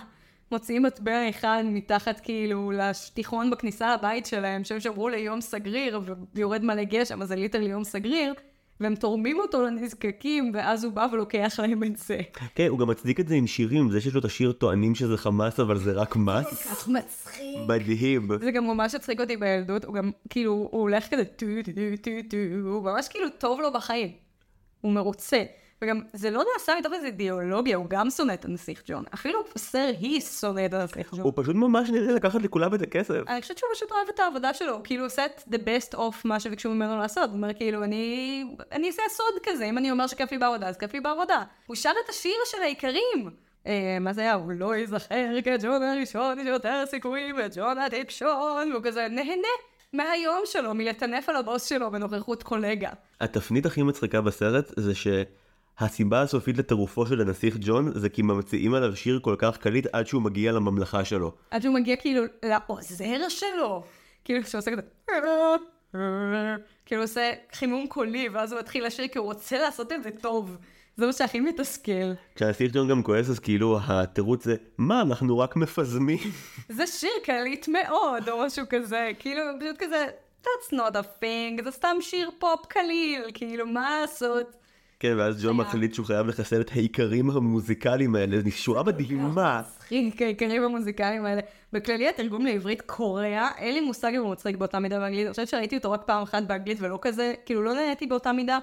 מוציאים 0.51 0.83
מטבע 0.83 1.29
אחד 1.29 1.63
מתחת 1.65 2.19
כאילו 2.19 2.71
לשטיחון 2.71 3.49
בכניסה 3.49 3.95
לבית 3.95 4.25
שלהם, 4.25 4.63
שהם 4.63 4.79
שמרו 4.79 5.09
ליום 5.09 5.41
סגריר 5.41 6.01
ויורד 6.35 6.63
מלא 6.63 6.83
גשם, 6.83 7.21
אז 7.21 7.27
זה 7.27 7.35
literally 7.35 7.69
יום 7.69 7.83
סגריר, 7.83 8.33
והם 8.79 8.95
תורמים 8.95 9.39
אותו 9.39 9.61
לנזקקים, 9.61 10.51
ואז 10.53 10.83
הוא 10.83 10.93
בא 10.93 11.07
ולוקח 11.11 11.59
להם 11.59 11.83
את 11.83 11.97
זה. 11.97 12.19
כן, 12.55 12.67
הוא 12.67 12.79
גם 12.79 12.87
מצדיק 12.87 13.19
את 13.19 13.27
זה 13.27 13.35
עם 13.35 13.47
שירים, 13.47 13.91
זה 13.91 14.01
שיש 14.01 14.13
לו 14.13 14.19
את 14.19 14.25
השיר 14.25 14.51
טוענים 14.51 14.95
שזה 14.95 15.17
חמאס 15.17 15.59
אבל 15.59 15.77
זה 15.77 15.91
רק 15.91 16.15
מס. 16.15 16.67
כך 16.67 16.87
מצחיק. 16.87 17.57
מדהים. 17.67 18.27
זה 18.39 18.51
גם 18.51 18.67
ממש 18.67 18.95
הצחיק 18.95 19.19
אותי 19.19 19.37
בילדות, 19.37 19.85
הוא 19.85 19.93
גם, 19.93 20.11
כאילו, 20.29 20.51
הוא 20.51 20.81
הולך 20.81 21.07
כזה 21.09 21.25
טו 21.25 21.45
טו 21.65 21.71
טו 22.01 22.11
טו, 22.29 22.37
הוא 22.69 22.83
ממש 22.83 23.07
כאילו 23.07 23.29
טוב 23.37 23.59
לו 23.61 23.73
בחיים. 23.73 24.11
הוא 24.81 24.91
מרוצה. 24.91 25.43
וגם, 25.81 26.01
זה 26.13 26.29
לא 26.29 26.43
נעשה 26.53 26.73
מתוך 26.79 26.93
איזו 26.93 27.05
אידיאולוגיה, 27.05 27.77
הוא 27.77 27.85
גם 27.89 28.09
שונא 28.09 28.33
את 28.33 28.45
הנסיך 28.45 28.83
ג'ון. 28.85 29.03
אפילו 29.13 29.39
סר 29.57 29.89
היס 29.99 30.41
שונא 30.41 30.65
את 30.65 30.73
הנסיך 30.73 31.11
ג'ון. 31.11 31.19
הוא 31.21 31.33
פשוט 31.35 31.55
ממש 31.55 31.89
נראה 31.89 32.13
לקחת 32.13 32.41
לכולם 32.41 32.75
את 32.75 32.81
הכסף. 32.81 33.19
אני 33.27 33.41
חושבת 33.41 33.57
שהוא 33.57 33.69
פשוט 33.73 33.91
אוהב 33.91 34.07
את 34.09 34.19
העבודה 34.19 34.53
שלו, 34.53 34.73
הוא 34.73 34.81
כאילו 34.83 35.03
עושה 35.03 35.25
את 35.25 35.41
the 35.51 35.57
best 35.57 35.95
of 35.95 36.15
מה 36.25 36.39
שביקשו 36.39 36.69
ממנו 36.69 36.97
לעשות. 36.97 37.29
הוא 37.29 37.35
אומר 37.37 37.53
כאילו, 37.53 37.83
אני, 37.83 38.43
אני 38.71 38.87
אעשה 38.87 39.01
סוד 39.09 39.41
כזה, 39.43 39.65
אם 39.65 39.77
אני 39.77 39.91
אומר 39.91 40.07
שכיף 40.07 40.31
לי 40.31 40.37
בעבודה, 40.37 40.67
אז 40.67 40.77
כיף 40.77 40.93
לי 40.93 40.99
בעבודה. 40.99 41.43
הוא 41.67 41.75
שר 41.75 41.91
את 42.05 42.09
השיר 42.09 42.37
של 42.45 42.61
האיכרים. 42.61 43.29
אה, 43.67 43.97
מה 44.01 44.13
זה 44.13 44.21
היה? 44.21 44.33
הוא 44.33 44.51
לא 44.51 44.75
ייזכר 44.75 45.41
כג'ון 45.43 45.83
הראשון, 45.83 46.39
יש 46.39 46.47
יותר 46.47 46.83
סיכויים 46.85 47.35
וג'ון 47.39 47.77
הטיפשון, 47.77 48.71
והוא 48.71 48.83
כזה 48.83 49.07
נהנה 49.09 49.47
מהיום 49.93 50.41
שלו, 50.45 50.73
מלטנף 50.73 51.29
על 51.29 51.35
הבוס 51.35 51.65
שלו 51.65 51.91
בנוכחות 51.91 52.43
קולגה. 52.43 52.89
התפנית 53.21 53.65
הכי 53.65 53.83
מצחיקה 53.83 54.21
בסרט 54.21 54.71
זה 54.75 54.95
שהסיבה 55.79 56.21
הסופית 56.21 56.57
לטירופו 56.57 57.05
של 57.05 57.21
הנסיך 57.21 57.57
ג'ון 57.59 57.91
זה 57.99 58.09
כי 58.09 58.21
ממציאים 58.21 58.73
עליו 58.73 58.95
שיר 58.95 59.19
כל 59.23 59.35
כך 59.37 59.57
קליט 59.57 59.87
עד 59.93 60.07
שהוא 60.07 60.21
מגיע 60.21 60.51
לממלכה 60.51 61.05
שלו. 61.05 61.31
עד 61.51 61.61
שהוא 61.61 61.75
מגיע 61.75 61.95
כאילו 61.95 62.23
לעוזר 62.43 63.29
שלו. 63.29 63.83
כאילו 64.25 64.43
שהוא 64.43 64.59
עושה 64.59 64.71
כזה... 64.71 64.81
כאילו 66.85 67.01
עושה 67.01 67.33
חימום 67.53 67.87
קולי, 67.87 68.29
ואז 68.29 68.51
הוא 68.51 68.59
מתחיל 68.59 68.85
לשיר 68.85 69.07
כי 69.07 69.17
הוא 69.17 69.25
רוצה 69.25 69.59
לעשות 69.59 69.91
את 69.91 70.03
זה 70.03 70.09
טוב. 70.21 70.57
זה 70.97 71.05
מה 71.05 71.13
שהכי 71.13 71.39
מתסכל. 71.39 72.11
כשהנסיך 72.35 72.73
ג'ון 72.73 72.87
גם 72.87 73.03
כועס 73.03 73.29
אז 73.29 73.39
כאילו 73.39 73.79
התירוץ 73.87 74.43
זה 74.43 74.55
מה 74.77 75.01
אנחנו 75.01 75.37
רק 75.37 75.55
מפזמים. 75.55 76.19
זה 76.77 76.87
שיר 76.87 77.09
קליט 77.23 77.67
מאוד, 77.67 78.29
או 78.29 78.45
משהו 78.45 78.65
כזה. 78.69 79.11
כאילו, 79.19 79.41
פשוט 79.59 79.75
כזה, 79.79 80.05
that's 80.43 80.73
not 80.73 80.95
a 80.95 81.23
thing, 81.23 81.63
זה 81.63 81.71
סתם 81.71 81.97
שיר 82.01 82.29
פופ 82.39 82.65
קליל, 82.65 83.21
כאילו, 83.33 83.67
מה 83.67 83.99
לעשות? 84.01 84.66
כן 84.99 85.13
ואז 85.17 85.43
ג'ון. 85.43 85.57
מחליט 85.57 85.93
שהוא 85.93 86.05
חייב 86.05 86.27
לחסל 86.27 86.61
את 86.61 86.71
העיקרים 86.71 87.29
המוזיקליים 87.29 88.15
האלה, 88.15 88.41
זו 88.41 88.51
שורה 88.51 88.83
מדהימה. 88.83 89.61
מצחיק, 89.77 90.21
העיקרים 90.21 90.63
המוזיקליים 90.63 91.25
האלה. 91.25 91.41
בכללי 91.73 92.09
התרגום 92.09 92.45
לעברית 92.45 92.81
קוריאה, 92.81 93.49
אין 93.57 93.73
לי 93.73 93.81
מושג 93.81 94.11
אם 94.15 94.21
הוא 94.21 94.31
מצחיק 94.31 94.55
באותה 94.55 94.79
מידה 94.79 94.99
באנגלית. 94.99 95.25
אני 95.25 95.31
חושבת 95.31 95.47
שראיתי 95.47 95.77
אותו 95.77 95.91
רק 95.91 96.01
פעם 96.05 96.23
אחת 96.23 96.43
באנגלית 96.43 96.77
ולא 96.81 96.99
כזה, 97.01 97.33
כאילו 97.45 97.63
לא 97.63 97.73
נהניתי 97.73 98.07
באותה 98.07 98.31
מידה, 98.31 98.59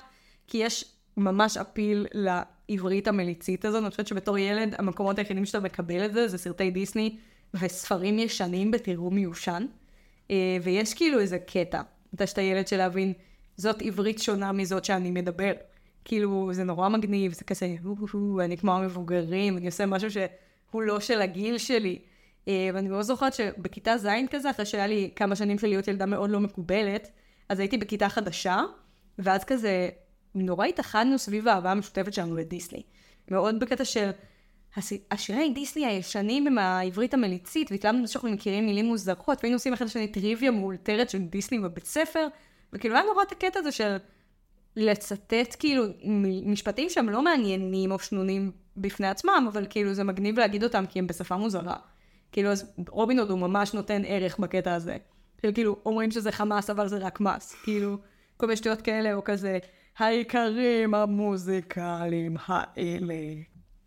כי 0.47 0.59
יש 0.59 0.85
ממש 1.16 1.57
אפיל 1.57 2.07
לעברית 2.14 3.09
המליצית 3.09 3.64
הזאת. 3.64 3.83
אני 3.83 3.90
חושבת 3.90 4.07
שבתור 4.07 4.38
ילד, 4.38 4.75
המקומות 4.79 5.18
היחידים 5.18 5.44
שאתה 5.44 5.61
מקבל 5.61 6.05
את 6.05 6.12
זה, 6.12 6.29
זה 6.29 6.38
סרטי 6.38 6.70
דיסני 6.70 7.16
וספרים 7.55 8.18
ישנים 8.18 8.70
בתרגום 8.70 9.14
מיושן. 9.14 9.66
אה, 10.31 10.57
ויש 10.62 10.94
כאילו 10.94 11.20
איזה 11.20 11.38
קטע, 11.38 11.83
מתי 12.12 12.27
שאתה 12.27 12.42
ילד 12.42 12.68
של 12.68 12.77
להבין, 12.77 13.12
זאת 13.57 13.83
עברית 13.83 14.18
שונה 14.18 14.53
מזאת 14.53 14.85
שאני 14.85 15.11
מדבר. 15.11 15.53
כאילו, 16.05 16.49
זה 16.53 16.64
נורא 16.64 16.88
מגניב, 16.88 17.33
זה 17.33 17.45
כזה, 17.45 17.77
"הו, 17.83 17.97
הו, 17.99 18.07
הו, 18.12 18.40
אני 18.40 18.57
כמו 18.57 18.73
המבוגרים, 18.73 19.57
אני 19.57 19.67
עושה 19.67 19.87
משהו 19.87 20.11
שהוא 20.11 20.83
לא 20.83 21.01
של 21.01 21.23
הגיל 21.23 21.59
שלי. 21.59 21.99
אה, 22.49 22.71
ואני 22.75 22.88
מאוד 22.88 23.03
זוכרת 23.03 23.35
שבכיתה 23.35 23.99
ז' 23.99 24.09
כזה, 24.31 24.51
אחרי 24.51 24.67
שהיה 24.67 24.87
לי 24.87 25.11
כמה 25.17 25.37
שנים 25.37 25.59
של 25.59 25.67
להיות 25.67 25.88
ילדה 25.88 26.07
מאוד 26.07 26.31
לא 26.31 26.40
מקובלת, 26.40 27.11
אז 27.49 27.61
הייתי 27.61 27.79
בכיתה 27.79 28.09
חדשה, 28.09 28.62
ואז 29.19 29.45
כזה, 29.45 29.88
נורא 30.35 30.67
התאחדנו 30.67 31.19
סביב 31.19 31.49
האהבה 31.49 31.71
המשותפת 31.71 32.12
שלנו 32.12 32.37
לדיסני. 32.37 32.83
מאוד 33.31 33.61
בקטע 33.61 33.85
של 33.85 34.11
השירי 35.11 35.51
דיסני 35.51 35.87
הישנים 35.87 36.47
עם 36.47 36.59
העברית 36.59 37.14
המליצית, 37.14 37.71
והתלמדנו 37.71 38.09
שאנחנו 38.09 38.31
מכירים 38.31 38.67
מילים 38.67 38.87
מוזרות, 38.87 39.38
והיינו 39.43 39.57
עושים 39.57 39.73
אחד 39.73 39.85
לשני 39.85 40.09
טריוויה 40.09 40.51
מאולתרת 40.51 41.11
של 41.11 41.19
דיסני 41.19 41.59
בבית 41.59 41.87
ספר, 41.87 42.27
וכאילו 42.73 42.95
היה 42.95 43.05
נורא 43.05 43.23
את 43.23 43.33
הקטע 43.33 43.59
הזה 43.59 43.73
של 43.73 43.97
לצטט 44.77 45.57
כאילו 45.59 45.85
משפטים 46.47 46.91
שהם 46.91 47.09
לא 47.09 47.23
מעניינים 47.23 47.93
או 47.93 47.99
שנונים 47.99 48.53
בפני 48.77 49.07
עצמם, 49.07 49.47
אבל 49.53 49.67
כאילו 49.71 49.95
זה 49.95 50.05
מגניב 50.05 50.39
להגיד 50.39 50.65
אותם 50.65 50.85
כי 50.89 50.99
הם 50.99 51.07
בשפה 51.07 51.37
מוזרה. 51.37 51.77
כאילו 52.33 52.49
אז 52.51 52.73
רובין 52.89 53.19
הוד 53.19 53.31
הוא 53.31 53.39
ממש 53.39 53.75
נותן 53.75 54.03
ערך 54.07 54.39
בקטע 54.39 54.75
הזה. 54.75 54.97
של 55.43 55.53
כאילו 55.53 55.77
אומרים 55.87 56.11
שזה 56.11 56.33
חמאס 56.33 56.71
אבל 56.71 56.89
זה 56.89 56.99
רק 56.99 57.21
מס. 57.21 57.55
כאילו 57.65 57.99
כל 58.37 58.47
מיני 58.47 58.57
שטויות 58.57 58.83
כאלה 58.83 59.15
או 59.15 59.25
כזה 59.25 59.59
החריקים 59.99 60.95
המוזיקליים 60.95 62.37
האלה. 62.47 63.15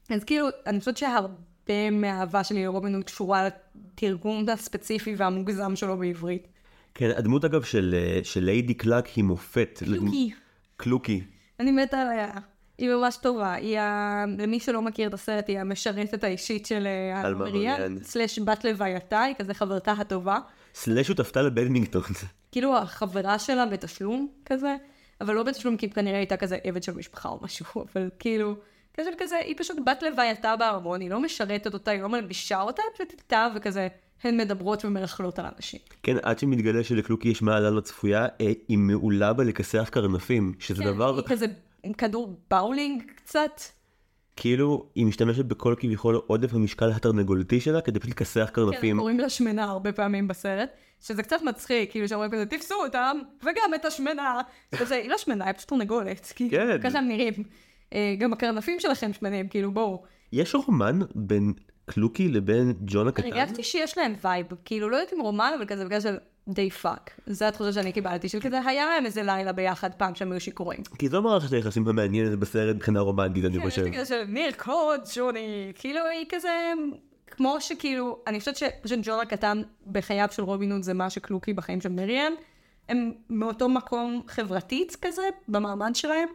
אז 0.10 0.24
כאילו 0.24 0.48
אני 0.68 0.80
חושבת 0.80 0.98
שהרבה 0.98 1.90
מהאהבה 1.92 2.44
שלי 2.44 2.64
לרובין 2.64 2.96
הוד 2.96 3.04
קשורה 3.04 3.48
לתרגום 3.48 4.50
הספציפי 4.50 5.16
והמוגזם 5.18 5.76
שלו 5.76 5.98
בעברית. 5.98 6.48
כן, 6.94 7.10
הדמות 7.18 7.46
אגב 7.46 7.64
של, 7.64 7.96
אה, 7.98 8.20
של 8.24 8.44
ליידי 8.44 8.74
קלאק 8.74 9.08
היא 9.08 9.24
מופת. 9.24 9.84
קלוקי. 9.86 10.34
קלוקי. 10.78 11.24
אני 11.60 11.72
מתה 11.72 12.02
עליה. 12.02 12.32
היא 12.78 12.90
ממש 12.90 13.18
טובה. 13.18 13.54
היא, 13.54 13.80
ה... 13.80 14.26
למי 14.38 14.60
שלא 14.60 14.82
מכיר 14.82 15.08
את 15.08 15.14
הסרט, 15.14 15.48
היא 15.48 15.60
המשרתת 15.60 16.24
האישית 16.24 16.66
של 16.66 16.88
אה, 16.88 17.34
מריאן. 17.34 18.04
slash 18.04 18.40
בת 18.40 18.66
לווייתה, 18.66 19.22
היא 19.22 19.36
כזה 19.36 19.54
חברתה 19.54 19.92
הטובה. 19.92 20.40
סלאש 20.76 21.08
שותפתה 21.08 21.42
לבדמינגטון. 21.42 22.02
כאילו 22.52 22.78
החברה 22.78 23.40
שלה 23.40 23.66
בתשלום 23.66 24.28
כזה, 24.46 24.76
אבל 25.22 25.34
לא 25.34 25.44
בתשלום 25.44 25.78
כי 25.78 25.90
כנראה 25.90 26.18
הייתה 26.18 26.38
כזה 26.38 26.58
עבד 26.64 26.84
של 26.84 26.92
משפחה 26.92 27.30
או 27.30 27.40
משהו, 27.42 27.66
אבל 27.94 28.10
כאילו, 28.20 28.56
כזה, 29.18 29.36
היא 29.36 29.56
פשוט 29.58 29.78
בת 29.86 30.04
לווייתה 30.04 30.56
בארמון, 30.56 31.02
היא 31.02 31.10
לא 31.10 31.20
משרתת 31.20 31.74
אותה, 31.74 31.92
היא 31.92 32.02
לא 32.02 32.10
מלבישה 32.10 32.62
אותה, 32.62 32.82
היא 32.82 32.94
פשוט 32.94 33.20
איתה 33.22 33.48
וכזה, 33.56 33.88
הן 34.24 34.38
מדברות 34.38 34.86
ומרכלות 34.86 35.40
על 35.40 35.46
אנשים. 35.56 35.80
כן, 36.04 36.18
עד 36.22 36.40
שמתגלה 36.40 36.84
שלקלוקי 36.84 37.30
יש 37.30 37.42
מעלה 37.42 37.70
לא 37.70 37.82
צפויה, 37.82 38.28
אה, 38.42 38.52
היא 38.68 38.78
מעולה 38.78 39.34
בלכסח 39.34 39.90
קרנפים, 39.92 40.54
שזה 40.60 40.84
דבר, 40.84 41.16
היא 41.16 41.26
כזה 41.28 41.46
עם 41.84 41.94
כדור 41.94 42.40
באולינג 42.52 43.04
קצת. 43.16 43.62
כאילו, 44.36 44.90
היא 44.96 45.06
משתמשת 45.06 45.46
בכל 45.46 45.76
כביכול 45.78 46.22
עודף 46.28 46.54
המשקל 46.54 46.92
התרנגולתי 46.92 47.60
שלה 47.60 47.82
כדי 47.82 48.00
פשוט 48.00 48.12
לכסח 48.12 48.46
כן, 48.46 48.54
קרנפים. 48.54 48.98
קוראים 48.98 49.20
לה 49.20 49.30
שמנה 49.30 49.64
הרבה 49.64 49.92
פעמים 49.92 50.28
בסרט, 50.28 50.70
שזה 51.02 51.24
קצת 51.24 51.42
מצחיק, 51.42 51.92
כאילו 51.92 52.08
שאומרים 52.08 52.32
כזה, 52.32 52.46
תפסו 52.46 52.76
אותם, 52.76 53.18
וגם 53.42 53.74
את 53.76 53.86
השמנה. 53.86 54.42
וזה, 54.80 54.96
היא 54.96 55.10
לא 55.10 55.18
שמנה, 55.18 55.46
היא 55.46 55.54
פשוט 55.54 55.70
תרנגולת, 55.70 56.34
כאילו, 56.36 56.52
כן. 56.52 56.82
ככה 56.84 56.98
הם 56.98 57.08
נראים. 57.08 57.34
אה, 57.94 58.16
גם 58.18 58.34
הקרנפים 58.34 58.80
שלכם 58.80 59.14
שמנים, 59.14 59.48
כאילו, 59.48 59.72
בואו. 59.72 60.04
יש 60.32 60.56
רומן 60.56 61.00
בין 61.16 61.54
קלוקי 61.90 62.28
לבין 62.28 62.74
ג'ון 62.86 63.08
הקטן? 63.08 63.28
הרגשתי 63.28 63.64
שיש 63.64 63.98
להם 63.98 64.14
vibe, 64.24 64.46
כאילו, 64.66 64.90
לא 64.90 64.96
יודעת 64.96 65.14
אם 65.14 65.20
רומן, 65.22 65.52
אבל 65.58 65.66
כזה 65.66 65.86
בגלל 65.86 66.02
של 66.02 66.18
they 66.48 66.70
fuck. 66.70 67.12
זה 67.28 67.48
התחושה 67.48 67.74
שאני 67.74 67.92
קיבלתי, 67.92 68.30
של 68.30 68.40
כזה, 68.40 68.60
היה 68.66 68.86
להם 68.86 69.06
איזה 69.06 69.24
לילה 69.24 69.52
ביחד 69.52 69.94
פעם 69.94 70.16
שהם 70.16 70.32
היו 70.32 70.42
שיכורים. 70.42 70.80
כי 70.98 71.10
זו 71.10 71.22
מערכת 71.22 71.54
היחסים 71.54 71.88
המעניינת 71.88 72.40
בסרט 72.40 72.76
מבחינה 72.76 73.00
רומנטית, 73.00 73.46
אני 73.46 73.54
כן, 73.54 73.68
יש 73.68 73.74
חושב. 73.74 73.84
לי 73.84 73.94
כזה 73.94 74.06
של 74.06 74.24
נרקוד 74.28 75.06
שוני, 75.06 75.72
כאילו 75.76 76.00
היא 76.06 76.26
כזה, 76.30 76.72
כמו 77.28 77.62
שכאילו, 77.62 78.20
אני 78.28 78.40
חושבת 78.40 78.56
שפשוט 78.56 79.00
ג'ון 79.02 79.20
הקטן 79.20 79.62
בחייו 79.92 80.28
של 80.32 80.44
רובין 80.44 80.72
הוד 80.72 80.84
זה 80.84 80.94
מה 80.94 81.10
שקלוקי 81.10 81.54
בחיים 81.54 81.82
של 81.82 81.90
מריאן, 81.90 82.34
הם 82.90 83.12
מאותו 83.30 83.70
מקום 83.70 84.22
חברתית 84.28 84.98
כזה, 85.02 85.22
במעמד 85.48 85.96
שלהם, 85.96 86.30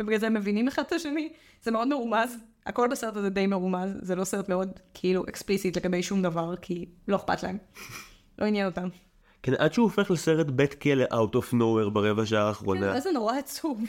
ובגלל 0.00 0.18
זה 0.18 0.26
הם 0.26 0.34
מבינים 0.34 0.68
אחד 0.68 0.82
את 0.86 0.92
השני, 0.92 1.32
זה 1.62 1.70
מאוד 1.70 1.88
מרומז, 1.88 2.36
הכל 2.66 2.88
בסרט 2.90 3.16
הזה 3.16 3.30
די 3.30 3.46
מרומז, 3.46 3.98
זה 4.02 4.14
לא 4.14 4.24
סרט 4.24 4.48
מאוד 4.48 4.80
כאילו 4.94 5.24
אקספליסיט 5.28 5.76
לגבי 5.76 6.02
שום 6.02 6.22
דבר, 6.22 6.56
כי 6.56 6.86
לא 7.08 7.16
אכפת 7.16 7.42
להם, 7.42 7.58
לא 8.38 8.46
עניין 8.46 8.66
אותם. 8.66 8.88
כן, 9.42 9.52
עד 9.58 9.72
שהוא 9.72 9.84
הופך 9.84 10.10
לסרט 10.10 10.46
בית 10.46 10.74
כלא 10.74 11.04
out 11.04 11.36
of 11.36 11.54
nowhere 11.54 11.90
ברבע 11.92 12.26
שעה 12.26 12.48
האחרונה. 12.48 12.94
איזה 12.94 13.12
נורא 13.12 13.36
עצוב. 13.38 13.80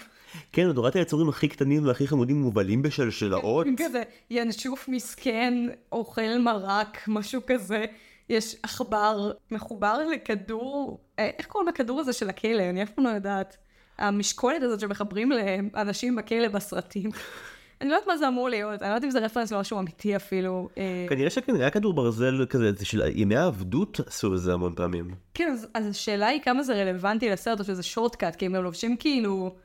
כן, 0.51 0.67
נורת 0.67 0.95
היצורים 0.95 1.29
הכי 1.29 1.47
קטנים 1.47 1.85
והכי 1.85 2.07
חמודים 2.07 2.41
מובלים 2.41 2.81
בשלשלאות. 2.81 3.67
כזה 3.77 4.03
ינשוף 4.29 4.87
מסכן, 4.87 5.53
אוכל 5.91 6.37
מרק, 6.39 6.97
משהו 7.07 7.41
כזה. 7.47 7.85
יש 8.29 8.55
עכבר 8.63 9.31
מחובר 9.51 9.97
לכדור, 10.13 10.99
אה, 11.19 11.29
איך 11.37 11.45
קוראים 11.45 11.69
לכדור 11.69 11.99
הזה 11.99 12.13
של 12.13 12.29
הכלא? 12.29 12.63
אני 12.69 12.83
אף 12.83 12.89
פעם 12.89 13.05
לא 13.05 13.09
יודעת. 13.09 13.57
המשקולת 13.97 14.61
הזאת 14.61 14.79
שמחברים 14.79 15.31
לאנשים 15.31 16.15
בכלא 16.15 16.47
בסרטים. 16.47 17.09
אני 17.81 17.89
לא 17.89 17.95
יודעת 17.95 18.07
מה 18.07 18.17
זה 18.17 18.27
אמור 18.27 18.49
להיות, 18.49 18.81
אני 18.81 18.89
לא 18.89 18.95
יודעת 18.95 19.03
אם 19.03 19.11
זה 19.11 19.19
רפרנס 19.19 19.51
למשהו 19.51 19.79
אמיתי 19.79 20.15
אפילו. 20.15 20.69
אה, 20.77 21.05
כנראה 21.09 21.29
שכן, 21.29 21.55
היה 21.55 21.69
כדור 21.69 21.93
ברזל 21.93 22.45
כזה, 22.49 22.71
זה 22.71 22.85
של 22.85 23.01
ימי 23.15 23.35
העבדות 23.35 23.99
עשו 24.07 24.33
את 24.33 24.39
זה 24.39 24.53
המון 24.53 24.75
פעמים. 24.75 25.11
כן, 25.33 25.51
אז, 25.51 25.67
אז 25.73 25.87
השאלה 25.87 26.27
היא 26.27 26.41
כמה 26.41 26.63
זה 26.63 26.73
רלוונטי 26.73 27.29
לסרט 27.29 27.59
או 27.59 27.63
שזה 27.63 27.83
שורטקאט, 27.83 28.35
כי 28.35 28.45
הם 28.45 28.55
לובשים 28.55 28.97
כאילו 28.97 29.55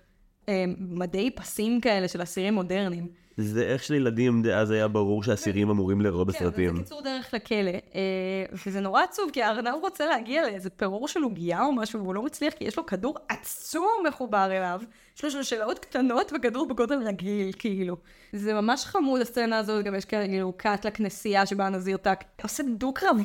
אה, 0.48 0.64
מדי 0.79 1.31
פסים 1.31 1.81
כאלה 1.81 2.09
של 2.09 2.22
אסירים 2.22 2.55
מודרניים. 2.55 3.22
זה 3.37 3.62
איך 3.62 3.85
שלילדים 3.85 4.42
דאז 4.42 4.71
היה 4.71 4.88
ברור 4.88 5.23
שאסירים 5.23 5.71
אמורים 5.71 6.01
לארוא 6.01 6.25
כן, 6.25 6.33
זה 6.33 6.38
בסרטים. 6.38 6.79
קיצור 6.79 7.03
דרך 7.03 7.35
לכלא. 7.35 7.71
אה, 7.71 8.57
וזה 8.66 8.81
נורא 8.81 9.03
עצוב, 9.03 9.31
כי 9.33 9.42
הארנב 9.42 9.75
רוצה 9.83 10.07
להגיע 10.07 10.42
לאיזה 10.42 10.71
פירור 10.71 11.09
של 11.09 11.23
עוגייה 11.23 11.62
או 11.62 11.73
משהו, 11.73 12.01
והוא 12.01 12.14
לא 12.14 12.23
מצליח, 12.23 12.55
כי 12.55 12.64
יש 12.64 12.77
לו 12.77 12.87
כדור 12.87 13.16
עצום 13.29 14.05
מחובר 14.09 14.49
אליו. 14.53 14.81
יש 15.16 15.25
לו 15.25 15.31
שלשלאות 15.31 15.79
קטנות 15.79 16.33
וכדור 16.37 16.68
בגודל 16.68 16.99
רגיל, 17.07 17.53
כאילו. 17.59 17.97
זה 18.33 18.55
ממש 18.55 18.85
חמוד 18.85 19.21
הסצנה 19.21 19.59
הזאת, 19.59 19.85
גם 19.85 19.95
יש 19.95 20.05
כאילו 20.05 20.53
קאט 20.57 20.87
לכנסייה 20.87 21.47
שבה 21.47 21.66
הנזיר 21.66 21.97
טאק 21.97 22.25
עושה 22.42 22.62
דו-קרב, 22.62 23.16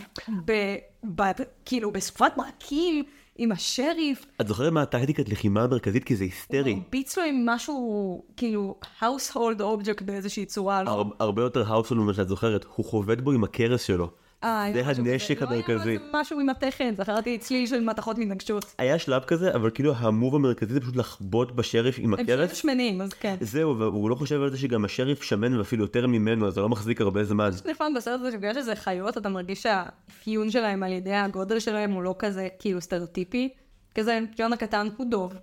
כאילו 1.65 1.91
בסופת 1.91 2.37
מרקים 2.37 3.05
עם 3.37 3.51
השריף. 3.51 4.25
את 4.41 4.47
זוכרת 4.47 4.71
מה 4.73 4.81
הטקטיקת 4.81 5.29
לחימה 5.29 5.63
המרכזית? 5.63 6.03
כי 6.03 6.15
זה 6.15 6.23
היסטרי. 6.23 6.73
הרביץ 6.83 7.17
לו 7.17 7.23
עם 7.23 7.45
משהו, 7.49 8.23
כאילו, 8.37 8.75
household 9.01 9.59
object 9.59 10.03
באיזושהי 10.05 10.45
צורה. 10.45 10.79
הר- 10.87 11.03
הרבה 11.19 11.41
יותר 11.41 11.63
האוסול 11.73 11.97
ממה 11.97 12.13
שאת 12.13 12.27
זוכרת, 12.27 12.65
הוא 12.75 12.85
חובט 12.85 13.17
בו 13.21 13.31
עם 13.31 13.43
הכרס 13.43 13.81
שלו. 13.83 14.09
אה, 14.43 14.65
זה 14.73 14.81
הנשק 14.85 15.37
כזה. 15.37 15.45
לא 15.45 15.55
המרכזי. 15.55 15.89
היה 15.89 15.99
משהו 16.13 16.39
עם 16.39 16.49
התרן, 16.49 16.93
זכרתי 16.97 17.37
צליל 17.37 17.67
של 17.67 17.79
מתכות 17.79 18.17
מתנגשות. 18.17 18.75
היה 18.77 18.99
שלב 18.99 19.23
כזה, 19.23 19.55
אבל 19.55 19.69
כאילו 19.69 19.93
ה 19.95 20.03
move 20.03 20.35
המרכזי 20.35 20.73
זה 20.73 20.79
פשוט 20.79 20.95
לחבוט 20.95 21.51
בשריף 21.51 21.95
עם 21.99 22.13
הם 22.13 22.19
הכרס. 22.19 22.51
פשוט 22.51 22.61
שמנים, 22.61 23.01
אז 23.01 23.13
כן. 23.13 23.35
זהו, 23.41 23.79
והוא 23.79 24.09
לא 24.09 24.15
חושב 24.15 24.41
על 24.41 24.51
זה 24.51 24.57
שגם 24.57 24.85
השריף 24.85 25.23
שמן 25.23 25.57
ואפילו 25.57 25.83
יותר 25.83 26.07
ממנו, 26.07 26.47
אז 26.47 26.53
זה 26.53 26.61
לא 26.61 26.69
מחזיק 26.69 27.01
הרבה 27.01 27.23
זמן. 27.23 27.49
נחמד 27.65 27.87
בסרט 27.95 28.19
הזה 28.19 28.31
שבגלל 28.31 28.53
שזה 28.53 28.75
חיות, 28.75 29.17
אתה 29.17 29.29
מרגיש 29.29 29.63
שהאפיון 29.63 30.51
שלהם 30.51 30.83
על 30.83 30.91
ידי 30.91 31.13
הגודל 31.13 31.59
שלהם 31.59 31.91
הוא 31.91 32.03
לא 32.03 32.15
כזה 32.19 32.47
כאילו 32.59 32.81
סטריאוטיפי. 32.81 33.49
כזה, 33.95 34.19
ג'ון 34.37 34.53
הקטן 34.53 34.87
הוא 34.97 35.05
דוב, 35.09 35.33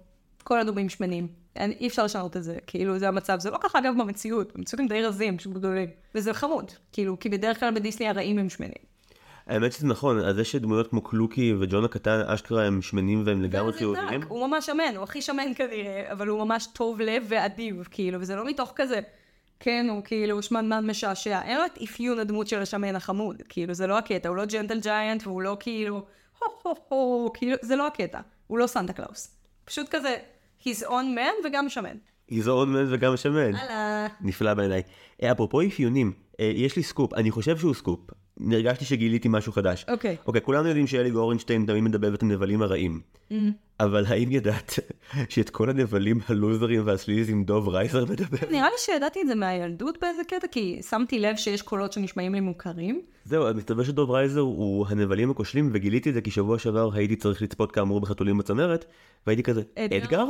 כל 0.44 0.60
הדובים 0.60 0.88
שמנים. 0.88 1.43
אין, 1.56 1.72
אי 1.80 1.86
אפשר 1.86 2.04
לשנות 2.04 2.36
את 2.36 2.44
זה, 2.44 2.56
כאילו 2.66 2.98
זה 2.98 3.08
המצב. 3.08 3.40
זה 3.40 3.50
לא 3.50 3.58
ככה 3.62 3.78
אגב 3.78 3.94
במציאות, 3.98 4.52
במציאות 4.56 4.80
הם 4.80 4.88
די 4.88 5.02
רזים, 5.02 5.38
פשוט 5.38 5.52
גדולים. 5.52 5.88
וזה 6.14 6.34
חמוד, 6.34 6.72
כאילו, 6.92 7.18
כי 7.18 7.28
בדרך 7.28 7.60
כלל 7.60 7.74
בדיסני 7.74 8.08
הרעים 8.08 8.38
הם 8.38 8.48
שמנים. 8.48 8.94
האמת 9.46 9.72
שזה 9.72 9.86
נכון, 9.86 10.18
אז 10.18 10.36
זה 10.36 10.44
שדמויות 10.44 10.90
כמו 10.90 11.00
קלוקי 11.00 11.54
וג'ון 11.60 11.84
הקטן 11.84 12.20
אשכרה 12.26 12.66
הם 12.66 12.82
שמנים 12.82 13.22
והם 13.26 13.42
לגמרי 13.42 13.72
חיוביים. 13.72 14.20
דק, 14.20 14.26
הוא 14.28 14.46
ממש 14.46 14.66
שמן, 14.66 14.96
הוא 14.96 15.04
הכי 15.04 15.22
שמן 15.22 15.54
כנראה, 15.56 16.12
אבל 16.12 16.28
הוא 16.28 16.44
ממש 16.44 16.68
טוב 16.72 17.00
לב 17.00 17.24
ואדיב, 17.28 17.88
כאילו, 17.90 18.20
וזה 18.20 18.36
לא 18.36 18.44
מתוך 18.46 18.72
כזה, 18.76 19.00
כן, 19.60 19.86
הוא 19.90 20.02
כאילו 20.04 20.42
שמנמן 20.42 20.86
משעשע. 20.86 21.42
אין 21.42 21.58
לו 21.58 21.64
את 21.66 21.78
אפיון 21.84 22.18
הדמות 22.18 22.46
של 22.46 22.62
השמן 22.62 22.96
החמוד, 22.96 23.42
כאילו, 23.48 23.74
זה 23.74 23.86
לא 23.86 23.98
הקטע, 23.98 24.28
הוא 24.28 24.36
לא 24.36 24.44
ג'נטל 24.44 24.80
ג'יינט, 24.80 25.26
והוא 25.26 25.42
לא 25.42 25.56
כאילו, 25.60 26.02
הו 26.38 26.48
הו 26.62 26.74
הו, 26.88 27.32
כאילו, 27.34 27.56
זה 27.62 27.76
לא 27.76 27.86
הקטע, 27.86 28.20
הוא 28.46 28.58
לא 28.58 28.66
סנטה 28.66 28.92
קלאוס. 28.92 29.36
פשוט 29.64 29.88
כזה, 29.88 30.16
he's 30.66 30.82
on 30.82 31.16
man 31.16 31.46
וגם 31.46 31.68
שמן. 31.68 31.96
איזון 32.30 32.72
מן 32.72 32.86
וגם 32.94 33.16
שמן. 33.16 33.54
הלאה. 33.54 34.06
נפלא 34.20 34.54
בעיניי. 34.54 34.82
אה, 35.22 35.32
אפרופו 35.32 35.60
אפיונים, 35.62 36.12
אה, 36.40 36.52
יש 36.54 36.76
לי 36.76 36.82
סקופ, 36.82 37.14
אני 37.14 37.30
חושב 37.30 37.58
שהוא 37.58 37.74
סקופ. 37.74 38.00
התרגשתי 38.40 38.84
שגיליתי 38.84 39.28
משהו 39.30 39.52
חדש. 39.52 39.84
אוקיי. 39.88 40.16
אוקיי, 40.26 40.40
כולנו 40.40 40.68
יודעים 40.68 40.86
שאלי 40.86 41.10
גורנשטיין 41.10 41.66
תמיד 41.66 41.82
מדבב 41.82 42.14
את 42.14 42.22
הנבלים 42.22 42.62
הרעים. 42.62 43.00
אבל 43.80 44.04
האם 44.06 44.32
ידעת 44.32 44.78
שאת 45.32 45.50
כל 45.50 45.70
הנבלים 45.70 46.20
הלוזרים 46.28 46.82
וה 46.86 46.98
sleazy 46.98 47.33
ים 47.33 47.44
דוב 47.44 47.68
רייזר 47.68 48.04
מדבב? 48.04 48.50
נראה 48.50 48.68
לי 48.68 48.78
שידעתי 48.78 49.20
את 49.22 49.26
זה 49.26 49.34
מהילדות 49.34 49.98
באיזה 50.00 50.22
קטע, 50.24 50.46
כי 50.46 50.80
שמתי 50.90 51.18
לב 51.18 51.36
שיש 51.36 51.62
קולות 51.62 51.92
שנשמעים 51.92 52.34
לי 52.34 52.40
מוכרים. 52.40 53.00
זהו, 53.24 53.54
מסתבר 53.54 53.82
שדוב 53.82 54.10
רייזר 54.10 54.40
הוא 54.40 54.86
הנבלים 54.88 55.30
הכושלים, 55.30 55.70
וגיליתי 55.72 56.08
את 56.08 56.14
זה 56.14 56.20
כי 56.20 56.30
שבוע 56.30 56.58
שעבר 56.58 56.90
הייתי 56.94 57.16
צריך 57.16 57.42
לצפות 57.42 57.72
כאמור 57.72 58.00
בחתולים 58.00 58.38
בצמרת, 58.38 58.84
והייתי 59.26 59.42
כזה, 59.42 59.62
אדגר? 59.78 60.04
אדגר? 60.04 60.26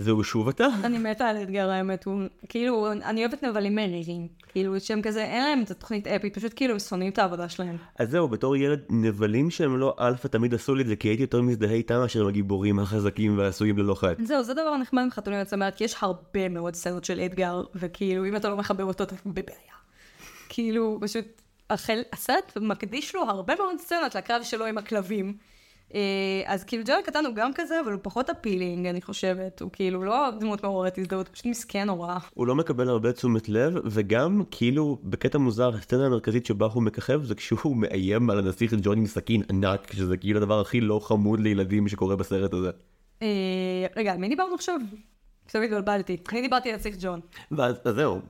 זהו 0.00 0.24
שוב 0.24 0.48
אתה? 0.48 0.66
אני 0.84 0.98
מתה 0.98 1.28
על 1.28 1.42
אדגר 1.42 1.70
האמת, 1.70 2.04
הוא 2.04 2.22
כאילו, 2.48 2.92
אני 2.92 3.24
אוהבת 3.24 3.42
נבלים 3.44 3.74
מרירים. 3.74 4.28
כאילו, 4.48 4.80
שהם 4.80 5.02
כזה, 5.02 5.24
אין 5.24 5.42
להם 5.42 5.62
את 5.62 5.70
התוכנית 5.70 6.06
אפית, 6.06 6.34
פשוט 6.38 6.52
כאילו, 6.56 6.72
הם 6.72 6.78
שונאים 6.78 7.12
את 7.12 7.18
העבודה 7.18 7.48
שלהם. 7.48 7.76
אז 7.98 8.10
זהו, 8.10 8.28
בתור 8.28 8.56
ילד, 8.56 8.80
נבלים 8.90 9.50
שהם 9.50 9.78
לא 9.78 9.96
אלפא 10.00 10.28
תמיד 10.28 10.54
עשו 10.54 10.74
לי 10.74 10.82
את 10.82 10.86
זה, 10.86 10.96
כי 10.96 11.08
הייתי 11.08 11.22
יותר 11.22 11.42
מזדהה 11.42 11.72
איתם 11.72 11.98
מאשר 11.98 12.20
עם 12.20 12.28
הגיבורים 12.28 12.78
החזקים 12.78 13.38
והעשויים 13.38 13.78
ללא 13.78 13.94
חטא. 13.94 14.24
זהו, 14.24 14.42
זה 14.42 14.54
דבר 14.54 14.76
נחמד 14.76 15.04
מחתולים 15.06 15.40
בצמרת, 15.40 15.74
כי 15.74 15.84
יש 15.84 15.96
הרבה 16.00 16.48
מאוד 16.48 16.74
סצנות 16.74 17.04
של 17.04 17.20
אדגר, 17.20 17.62
וכאילו, 17.74 18.26
אם 18.26 18.36
אתה 18.36 18.48
לא 18.48 18.56
מחבב 18.56 18.84
אותו, 18.84 19.04
אתה 19.04 19.14
בבעיה. 19.26 19.74
כאילו, 20.48 20.98
פשוט, 21.00 21.24
הסרט 22.12 22.56
מקדיש 22.60 23.14
לו 23.14 23.22
הרבה 23.22 23.54
מאוד 23.54 23.78
סצנות 23.78 24.14
לקרב 24.14 24.42
שלו 24.42 24.66
עם 24.66 24.78
הכלבים. 24.78 25.34
אה, 25.94 26.42
אז 26.46 26.64
כאילו 26.64 26.82
ג'ון 26.86 26.96
הקטן 27.02 27.26
הוא 27.26 27.34
גם 27.34 27.50
כזה, 27.54 27.80
אבל 27.84 27.92
הוא 27.92 28.00
פחות 28.02 28.30
אפילינג, 28.30 28.86
אני 28.86 29.02
חושבת. 29.02 29.60
הוא 29.60 29.70
כאילו 29.72 30.02
לא 30.02 30.30
דמות 30.40 30.62
מעוררת 30.64 30.98
הזדהות, 30.98 31.28
פשוט 31.28 31.46
מסכן 31.46 31.86
נורא. 31.86 32.18
הוא 32.34 32.46
לא 32.46 32.54
מקבל 32.54 32.88
הרבה 32.88 33.12
תשומת 33.12 33.48
לב, 33.48 33.74
וגם, 33.84 34.42
כאילו, 34.50 34.98
בקטע 35.04 35.38
מוזר, 35.38 35.74
הסצנה 35.74 36.06
המרכזית 36.06 36.46
שבה 36.46 36.66
הוא 36.66 36.82
מככב 36.82 37.24
זה 37.24 37.34
כשהוא 37.34 37.76
מאיים 37.76 38.30
על 38.30 38.38
הנסיך 38.38 38.74
ג'ון 38.82 38.98
עם 38.98 39.06
סכין 39.06 39.42
ענק, 39.50 39.92
שזה 39.92 40.16
כאילו 40.16 40.38
הדבר 40.38 40.60
הכי 40.60 40.80
לא 40.80 41.00
חמוד 41.02 41.40
לילדים 41.40 41.88
שקורה 41.88 42.16
בסרט 42.16 42.52
הזה. 42.52 42.70
אה, 43.22 43.86
רגע, 43.96 44.12
על 44.12 44.18
מי 44.18 44.28
דיברנו 44.28 44.54
עכשיו? 44.54 44.80
קצת 45.46 45.58
התבלבלתי. 45.64 46.16
אני 46.32 46.40
דיברתי 46.40 46.68
על 46.68 46.74
הנסיך 46.74 46.96
ג'ון. 47.00 47.20
ואז 47.50 47.80
אז 47.84 47.94
זהו. 47.94 48.20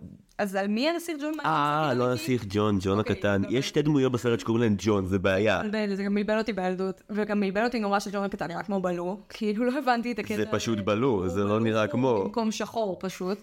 אז 0.41 0.55
על 0.55 0.67
מי 0.67 0.89
הנסיך 0.89 1.17
ג'ון? 1.21 1.33
אה, 1.45 1.93
לא 1.97 2.11
הנסיך 2.11 2.45
ג'ון, 2.49 2.79
ג'ון 2.81 2.99
אוקיי, 2.99 3.17
הקטן. 3.17 3.45
אוקיי. 3.45 3.59
יש 3.59 3.69
שתי 3.69 3.83
דמויות 3.83 4.13
בסרט 4.13 4.41
שקוראים 4.41 4.63
להן 4.63 4.75
ג'ון, 4.79 5.07
זה 5.07 5.19
בעיה. 5.19 5.63
זה 5.95 6.03
גם 6.03 6.15
בלבל 6.15 6.39
אותי 6.39 6.53
בילדות, 6.53 7.03
וגם 7.11 7.41
בלבל 7.41 7.65
אותי 7.65 7.81
נורא 7.81 7.99
שג'ון 7.99 8.25
הקטן 8.25 8.47
נראה 8.47 8.63
כמו 8.63 8.81
בלו, 8.81 9.21
כאילו 9.29 9.65
לא 9.65 9.79
הבנתי 9.79 10.13
את 10.13 10.19
הקטע. 10.19 10.37
זה 10.37 10.47
פשוט 10.51 10.79
בלו, 10.79 11.29
זה 11.29 11.45
לא 11.45 11.61
נראה 11.61 11.87
כמו... 11.87 12.23
במקום 12.25 12.53
שחור 12.53 12.97
פשוט. 13.01 13.39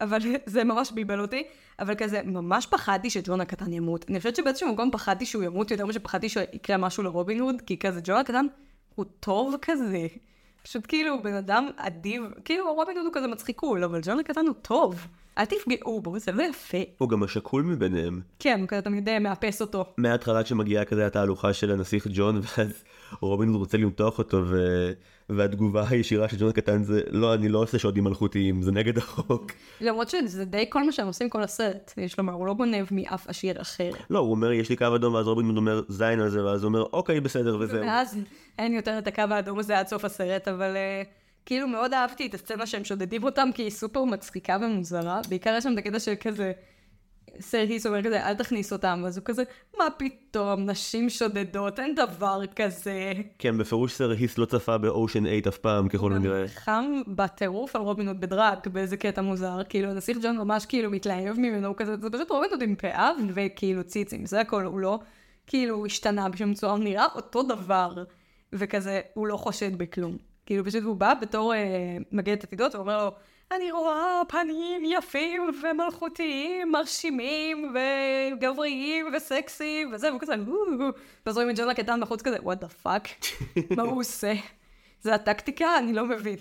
אבל 0.00 0.18
זה 0.46 0.64
ממש 0.64 0.92
בלבל 0.92 1.20
אותי, 1.20 1.42
אבל 1.78 1.94
כזה, 1.94 2.20
ממש 2.24 2.66
פחדתי 2.66 3.10
שג'ון 3.10 3.40
הקטן 3.40 3.72
ימות. 3.72 4.04
אני 4.08 4.18
חושבת 4.18 4.36
שבאיזשהו 4.36 4.72
מקום 4.72 4.90
פחדתי 4.90 5.26
שהוא 5.26 5.42
ימות 5.42 5.70
יותר 5.70 5.84
ממה 5.84 5.92
שפחדתי 5.92 6.28
שיקרה 6.28 6.76
משהו 6.76 7.02
לרובין 7.02 7.40
הוד, 7.40 7.62
כי 7.66 7.78
כזה, 7.78 8.00
ג'ון 8.04 8.16
הקטן 8.16 8.46
הוא 8.94 9.04
טוב 9.20 9.54
כזה. 9.62 10.06
פשוט 10.62 10.84
כאילו, 10.88 11.22
בן 11.22 11.34
אדם 11.34 11.68
אדיב, 11.76 12.22
כאילו 12.44 12.74
רובין 12.74 12.96
הוד 12.96 13.06
הוא 13.06 13.14
כזה 13.14 13.26
מצחיקול, 13.26 13.84
אבל 13.84 14.00
ג'ון 14.02 14.18
הקטן 14.18 14.46
הוא 14.46 14.54
טוב. 14.62 15.06
אל 15.38 15.44
תפגעו 15.44 16.00
בו, 16.00 16.18
זה 16.18 16.32
לא 16.32 16.42
יפה. 16.42 16.78
הוא 16.98 17.08
גם 17.08 17.22
השקול 17.22 17.62
מביניהם. 17.62 18.20
כן, 18.38 18.60
הוא 18.60 18.68
כזה 18.68 18.82
תמיד 18.82 19.08
אה, 19.08 19.18
מאפס 19.18 19.60
אותו. 19.60 19.84
מההתחלה 19.96 20.44
שמגיעה 20.44 20.84
כזה 20.84 21.06
התהלוכה 21.06 21.52
של 21.52 21.70
הנסיך 21.70 22.06
ג'ון, 22.10 22.36
ואז 22.36 22.84
רובין 23.20 23.54
רוצה 23.54 23.78
למתוח 23.78 24.18
אותו, 24.18 24.42
ו... 24.46 24.56
והתגובה 25.28 25.84
הישירה 25.88 26.28
של 26.28 26.36
ג'ון 26.38 26.48
הקטן 26.48 26.82
זה, 26.82 27.00
לא, 27.10 27.34
אני 27.34 27.48
לא 27.48 27.58
עושה 27.58 27.78
שודים 27.78 28.04
מלכותיים, 28.04 28.62
זה 28.62 28.72
נגד 28.72 28.98
החוק. 28.98 29.52
למרות 29.80 30.08
שזה 30.08 30.44
די 30.44 30.64
כל 30.68 30.84
מה 30.84 30.92
שהם 30.92 31.06
עושים 31.06 31.28
כל 31.28 31.42
הסרט, 31.42 31.92
יש 31.96 32.18
לומר, 32.18 32.32
הוא 32.32 32.46
לא 32.46 32.54
גונב 32.54 32.86
מאף 32.90 33.28
עשיר 33.28 33.62
אחר. 33.62 33.90
לא, 34.10 34.18
הוא 34.18 34.30
אומר, 34.30 34.52
יש 34.52 34.70
לי 34.70 34.76
קו 34.76 34.86
אדום, 34.94 35.14
ואז 35.14 35.26
רובין 35.26 35.56
אומר, 35.56 35.80
זין 35.88 36.20
על 36.20 36.30
זה, 36.30 36.44
ואז 36.44 36.62
הוא 36.62 36.68
אומר, 36.68 36.82
אוקיי, 36.92 37.20
בסדר, 37.20 37.56
וזהו. 37.60 37.80
ואז 37.80 38.18
אין 38.58 38.72
יותר 38.72 38.98
את 38.98 39.06
הקו 39.06 39.22
האדום 39.30 39.58
הזה 39.58 39.78
עד 39.78 39.86
סוף 39.88 40.04
הסרט, 40.04 40.48
אבל 40.48 40.74
אה, 40.74 41.06
כאילו 41.46 41.68
מאוד 41.68 41.94
אהבתי 41.94 42.26
את 42.26 42.34
הסצנה 42.34 42.66
שהם 42.66 42.84
שודדים 42.84 43.24
אותם, 43.24 43.48
כי 43.54 43.62
היא 43.62 43.70
סופר 43.70 44.04
מצחיקה 44.04 44.56
ומוזרה. 44.60 45.20
בעיקר 45.28 45.54
יש 45.58 45.64
שם 45.64 45.72
את 45.72 45.78
הקטע 45.78 46.00
של 46.00 46.14
כזה, 46.20 46.52
סר 47.40 47.58
היס 47.58 47.86
אומר 47.86 48.02
כזה, 48.02 48.26
אל 48.26 48.34
תכניס 48.34 48.72
אותם, 48.72 49.02
אז 49.06 49.18
הוא 49.18 49.24
כזה, 49.24 49.42
מה 49.78 49.84
פתאום, 49.96 50.70
נשים 50.70 51.10
שודדות, 51.10 51.80
אין 51.80 51.94
דבר 51.94 52.40
כזה. 52.56 53.12
כן, 53.38 53.58
בפירוש 53.58 53.92
סר 53.92 54.10
היס 54.10 54.38
לא 54.38 54.44
צפה 54.44 54.78
באושן 54.78 55.24
8 55.24 55.38
אף 55.48 55.58
פעם, 55.58 55.88
ככל 55.88 56.12
הנראה. 56.12 56.48
חם 56.48 57.02
בטירוף 57.08 57.76
על 57.76 57.82
רובין 57.82 58.08
הוד 58.08 58.20
בדראג, 58.20 58.58
באיזה 58.72 58.96
קטע 58.96 59.22
מוזר. 59.22 59.60
כאילו, 59.68 59.90
הנסיך 59.90 60.18
ג'ון 60.22 60.36
ממש 60.36 60.66
כאילו 60.66 60.90
מתלהב 60.90 61.40
ממנו, 61.40 61.68
הוא 61.68 61.76
כזה, 61.76 61.96
זה 62.02 62.10
פשוט 62.10 62.30
רובין 62.30 62.50
הוד 62.50 62.62
עם 62.62 62.74
פאה 62.74 63.10
וכאילו 63.34 63.84
ציצים, 63.84 64.26
זה 64.26 64.40
הכל, 64.40 64.64
הוא 64.64 64.80
לא, 64.80 64.98
כאילו, 65.46 65.74
הוא 65.74 65.86
השתנה 65.86 66.28
בשום 66.28 66.54
צורה, 66.54 66.72
הוא 66.72 66.84
נראה 66.84 67.06
אותו 67.14 67.42
דבר, 67.42 68.04
וכזה, 68.52 69.00
הוא 69.14 69.26
לא 69.26 69.36
חושד 69.36 69.78
בכלום. 69.78 70.16
כאילו, 70.46 70.64
פשוט 70.64 70.82
הוא 70.82 70.96
בא 70.96 71.14
בתור 71.20 71.54
אה, 71.54 71.96
מגדת 72.12 72.44
עתידות, 72.44 72.74
ואומר 72.74 73.04
לו, 73.04 73.12
אני 73.56 73.70
רואה 73.72 74.22
פנים 74.28 74.82
יפים 74.84 75.42
ומלכותיים, 75.62 76.72
מרשימים 76.72 77.74
וגבריים 77.74 79.06
וסקסיים 79.16 79.92
וזה, 79.92 80.08
והוא 80.08 80.20
כזה. 80.20 80.34
ואז 81.26 81.34
רואים 81.36 81.50
את 81.50 81.58
ג'ון 81.58 81.68
הקטן 81.68 82.00
בחוץ 82.00 82.22
כזה, 82.22 82.36
what 82.36 82.64
the 82.64 82.86
fuck, 82.86 83.08
מה 83.76 83.82
הוא 83.82 84.00
עושה? 84.00 84.32
זה 85.00 85.14
הטקטיקה? 85.14 85.78
אני 85.78 85.92
לא 85.92 86.06
מבין. 86.06 86.36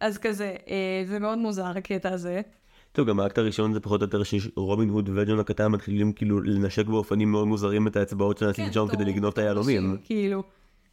אז 0.00 0.18
כזה, 0.18 0.54
אה, 0.68 1.04
זה 1.06 1.18
מאוד 1.18 1.38
מוזר 1.38 1.66
הקטע 1.66 2.08
הזה. 2.12 2.40
טוב, 2.92 3.08
גם 3.08 3.20
האקט 3.20 3.38
הראשון 3.38 3.72
זה 3.72 3.80
פחות 3.80 4.00
או 4.00 4.06
יותר 4.06 4.22
שרובין 4.22 4.88
הוד 4.88 5.10
וג'ון 5.14 5.38
הקטן 5.40 5.66
מתחילים 5.66 6.12
כאילו 6.12 6.40
לנשק 6.40 6.86
באופנים 6.86 7.30
מאוד 7.32 7.46
מוזרים 7.48 7.86
את 7.86 7.96
האצבעות 7.96 8.38
של 8.38 8.46
הנסיך 8.46 8.64
ג'ון 8.72 8.88
כדי 8.88 9.04
לגנוב 9.04 9.32
את 9.32 9.38
היהלומים. 9.38 9.96
כאילו, 10.04 10.42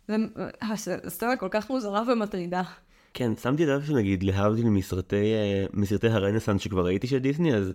זה- 0.07 0.15
הסצנה 0.61 1.35
כל 1.37 1.47
כך 1.51 1.69
מוזרה 1.69 2.03
ומטרידה. 2.07 2.61
כן, 3.13 3.35
שמתי 3.35 3.65
לב 3.65 3.85
שנגיד 3.85 4.23
להבדיל 4.23 4.69
מסרטי, 4.69 5.33
אה, 5.33 5.65
מסרטי 5.73 6.07
הרנסאנס 6.07 6.61
שכבר 6.61 6.85
ראיתי 6.85 7.07
של 7.07 7.17
דיסני, 7.17 7.55
אז 7.55 7.73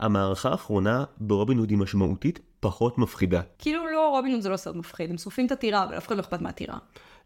המערכה 0.00 0.48
האחרונה 0.48 1.04
ברובין 1.18 1.58
הוד 1.58 1.70
היא 1.70 1.78
משמעותית 1.78 2.40
פחות 2.60 2.98
מפחידה. 2.98 3.40
כאילו 3.58 3.90
לא, 3.92 4.10
רובין 4.10 4.32
הוד 4.32 4.40
זה 4.40 4.48
לא 4.48 4.56
סרט 4.56 4.76
מפחיד, 4.76 5.10
הם 5.10 5.18
שורפים 5.18 5.46
את 5.46 5.52
הטירה, 5.52 5.84
אבל 5.84 5.98
אף 5.98 6.06
אחד 6.06 6.16
לא 6.16 6.20
אכפת 6.20 6.40
מהטירה. 6.40 6.78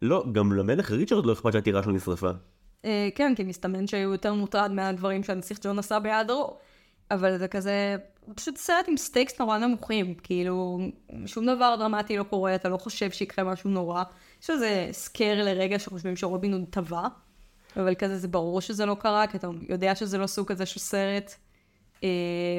לא, 0.03 0.25
גם 0.33 0.53
למלך 0.53 0.91
ריצ'רד 0.91 1.27
לא 1.27 1.33
אכפת 1.33 1.53
שהטירה 1.53 1.83
שלו 1.83 1.93
נשרפה. 1.93 2.31
אה, 2.85 3.09
כן, 3.15 3.35
כי 3.37 3.45
מסתמן 3.45 3.87
שהוא 3.87 4.01
יותר 4.01 4.35
מוטרד 4.35 4.73
מהדברים 4.73 5.23
שהנסיך 5.23 5.59
ג'ון 5.63 5.79
עשה 5.79 5.99
בהיעדרו. 5.99 6.57
אבל 7.11 7.39
זה 7.39 7.49
כזה, 7.49 7.97
פשוט 8.35 8.57
סרט 8.57 8.89
עם 8.89 8.97
stakes 8.97 9.41
נורא 9.41 9.59
נמוכים, 9.59 10.15
כאילו, 10.15 10.79
שום 11.27 11.47
דבר 11.47 11.77
דרמטי 11.79 12.17
לא 12.17 12.23
קורה, 12.23 12.55
אתה 12.55 12.69
לא 12.69 12.77
חושב 12.77 13.11
שיקרה 13.11 13.45
משהו 13.45 13.71
נורא. 13.71 14.03
יש 14.43 14.51
איזה 14.51 14.89
סקר 14.93 15.35
לרגע 15.45 15.79
שחושבים 15.79 16.17
שרובין 16.17 16.53
הוד 16.53 16.65
טבע, 16.71 17.09
אבל 17.79 17.95
כזה 17.95 18.17
זה 18.17 18.29
ברור 18.29 18.61
שזה 18.61 18.87
לא 18.87 18.97
קרה, 19.01 19.27
כי 19.27 19.37
אתה 19.37 19.49
יודע 19.69 19.95
שזה 19.95 20.19
לא 20.19 20.27
סוג 20.27 20.49
כזה 20.49 20.67
של 20.67 20.81
סרט. 20.81 21.35
אה, 22.05 22.09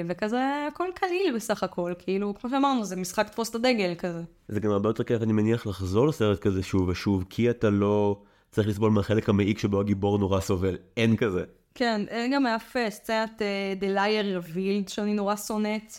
וכזה, 0.07 0.67
הכל 0.67 0.87
קליל 0.95 1.35
בסך 1.35 1.63
הכל, 1.63 1.93
כאילו, 1.99 2.33
כמו 2.39 2.49
שאמרנו, 2.49 2.85
זה 2.85 2.95
משחק 2.95 3.29
תפוס 3.29 3.49
את 3.49 3.55
הדגל 3.55 3.95
כזה. 3.97 4.21
זה 4.47 4.59
גם 4.59 4.71
הרבה 4.71 4.89
יותר 4.89 5.03
כיף, 5.03 5.21
אני 5.21 5.33
מניח, 5.33 5.67
לחזור 5.67 6.07
לסרט 6.07 6.39
כזה 6.39 6.63
שוב 6.63 6.89
ושוב, 6.89 7.25
כי 7.29 7.49
אתה 7.49 7.69
לא 7.69 8.21
צריך 8.51 8.67
לסבול 8.67 8.91
מהחלק 8.91 9.29
המעיק 9.29 9.59
שבו 9.59 9.79
הגיבור 9.79 10.17
נורא 10.17 10.39
סובל. 10.39 10.77
אין 10.97 11.15
כזה. 11.15 11.43
כן, 11.75 12.01
אין 12.07 12.33
גם 12.33 12.47
אף 12.47 12.77
אה, 12.77 12.89
סצנת 12.89 13.41
uh, 13.41 13.83
The 13.83 13.97
Liar 13.97 14.43
Revealed 14.43 14.89
שאני 14.89 15.13
נורא 15.13 15.35
שונאת, 15.35 15.93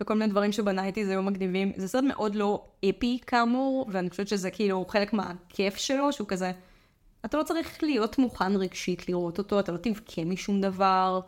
וכל 0.00 0.14
מיני 0.14 0.30
דברים 0.30 0.52
שבנייתי 0.52 1.04
זה 1.04 1.12
היו 1.12 1.22
מגניבים. 1.22 1.72
זה 1.76 1.88
סרט 1.88 2.04
מאוד 2.04 2.34
לא 2.34 2.64
אפי 2.90 3.18
כאמור, 3.26 3.86
ואני 3.92 4.10
חושבת 4.10 4.28
שזה 4.28 4.50
כאילו 4.50 4.84
חלק 4.88 5.12
מהכיף 5.12 5.76
שלו, 5.76 6.12
שהוא 6.12 6.28
כזה, 6.28 6.52
אתה 7.26 7.38
לא 7.38 7.42
צריך 7.42 7.82
להיות 7.82 8.18
מוכן 8.18 8.56
רגשית 8.56 9.08
לראות 9.08 9.38
אותו, 9.38 9.60
אתה 9.60 9.72
לא 9.72 9.76
תבכה 9.76 10.24
משום 10.24 10.60
דבר. 10.60 11.20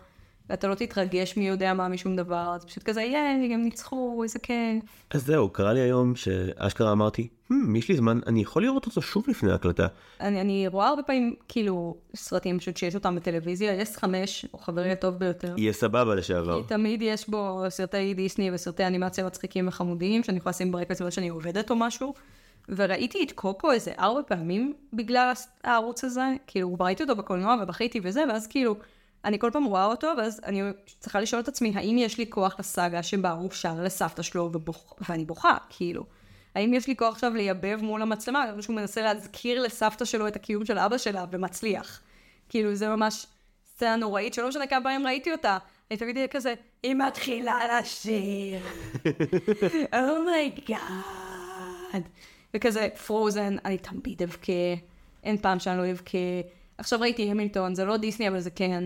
ואתה 0.50 0.68
לא 0.68 0.74
תתרגש 0.74 1.36
מי 1.36 1.48
יודע 1.48 1.74
מה 1.74 1.88
משום 1.88 2.16
דבר, 2.16 2.52
אז 2.54 2.64
פשוט 2.64 2.82
כזה, 2.82 3.00
ייי, 3.00 3.54
הם 3.54 3.64
ניצחו, 3.64 4.20
איזה 4.22 4.38
כיף. 4.38 4.84
אז 5.10 5.26
זהו, 5.26 5.48
קרה 5.48 5.72
לי 5.72 5.80
היום 5.80 6.16
שאשכרה 6.16 6.92
אמרתי, 6.92 7.28
hmm, 7.52 7.54
יש 7.78 7.88
לי 7.88 7.96
זמן, 7.96 8.20
אני 8.26 8.40
יכול 8.40 8.62
לראות 8.62 8.86
אותו 8.86 9.02
שוב 9.02 9.24
לפני 9.28 9.52
ההקלטה. 9.52 9.86
אני, 10.20 10.40
אני 10.40 10.68
רואה 10.68 10.88
הרבה 10.88 11.02
פעמים, 11.02 11.34
כאילו, 11.48 11.96
סרטים 12.16 12.58
פשוט 12.58 12.76
שיש 12.76 12.94
אותם 12.94 13.16
בטלוויזיה, 13.16 13.74
יש 13.74 13.96
חמש, 13.96 14.46
הוא 14.50 14.60
חברי 14.60 14.90
הטוב 14.90 15.14
ביותר. 15.14 15.54
יהיה 15.56 15.72
סבבה 15.72 16.14
לשעבר. 16.14 16.62
כי 16.62 16.68
תמיד 16.68 17.02
יש 17.02 17.28
בו 17.28 17.64
סרטי 17.68 18.14
דיסני 18.14 18.50
וסרטי 18.50 18.86
אנימציה 18.86 19.26
מצחיקים 19.26 19.68
וחמודיים, 19.68 20.22
שאני 20.22 20.38
יכולה 20.38 20.50
לשים 20.50 20.72
ברקע 20.72 20.94
בזמן 20.94 21.10
שאני 21.10 21.28
עובדת 21.28 21.70
או 21.70 21.76
משהו. 21.76 22.14
וראיתי 22.68 23.24
את 23.24 23.32
קוקו 23.32 23.72
איזה 23.72 23.92
ארבע 23.98 24.20
פעמים 24.26 24.74
בגלל 24.92 25.32
הערוץ 25.64 26.04
הזה, 26.04 26.24
כאילו, 26.46 26.76
ראיתי 26.80 27.02
אותו 27.02 27.16
בקולנוע 27.16 27.56
ובכיתי 27.62 28.00
וזה, 28.02 28.24
ואז 28.28 28.46
כאילו... 28.46 28.76
אני 29.24 29.38
כל 29.38 29.50
פעם 29.52 29.64
רואה 29.64 29.84
אותו, 29.84 30.12
ואז 30.18 30.40
אני 30.44 30.62
צריכה 31.00 31.20
לשאול 31.20 31.42
את 31.42 31.48
עצמי, 31.48 31.72
האם 31.74 31.98
יש 31.98 32.18
לי 32.18 32.30
כוח 32.30 32.56
לסאגה 32.58 33.02
שבה 33.02 33.30
הוא 33.30 33.50
שר 33.50 33.74
לסבתא 33.82 34.22
שלו 34.22 34.50
ובוח... 34.52 34.94
ואני 35.08 35.24
בוכה, 35.24 35.56
כאילו. 35.68 36.04
האם 36.54 36.74
יש 36.74 36.86
לי 36.86 36.96
כוח 36.96 37.14
עכשיו 37.14 37.34
לייבב 37.34 37.78
מול 37.82 38.02
המצלמה, 38.02 38.44
שהוא 38.60 38.76
מנסה 38.76 39.02
להזכיר 39.02 39.62
לסבתא 39.62 40.04
שלו 40.04 40.28
את 40.28 40.36
הקיום 40.36 40.64
של 40.64 40.78
אבא 40.78 40.98
שלה 40.98 41.24
ומצליח. 41.30 42.00
כאילו, 42.48 42.74
זה 42.74 42.88
ממש 42.88 43.26
סצנה 43.66 43.96
נוראית, 43.96 44.34
שלא 44.34 44.48
משנה 44.48 44.66
כמה 44.66 44.82
פעמים 44.82 45.06
ראיתי 45.06 45.32
אותה. 45.32 45.58
אני 45.90 45.98
תמיד 45.98 46.16
אהיה 46.16 46.28
כזה, 46.28 46.54
היא 46.82 46.94
מתחילה 46.94 47.80
לשיר. 47.80 48.60
oh 50.18 50.33
my 50.33 50.48
God. 50.48 50.78
וכזה, 52.54 52.88
פרוזן, 53.06 53.56
אני 53.64 53.78
תמיד 53.78 54.22
אבכה. 54.22 54.52
אין 55.24 55.36
פעם 55.36 55.58
שאני 55.58 55.78
לא 55.78 55.90
אבכה. 55.90 56.18
עכשיו 56.78 57.00
ראיתי 57.00 57.30
המילטון, 57.30 57.74
זה 57.74 57.84
לא 57.84 57.96
דיסני, 57.96 58.28
אבל 58.28 58.40
זה 58.40 58.50
כן. 58.50 58.84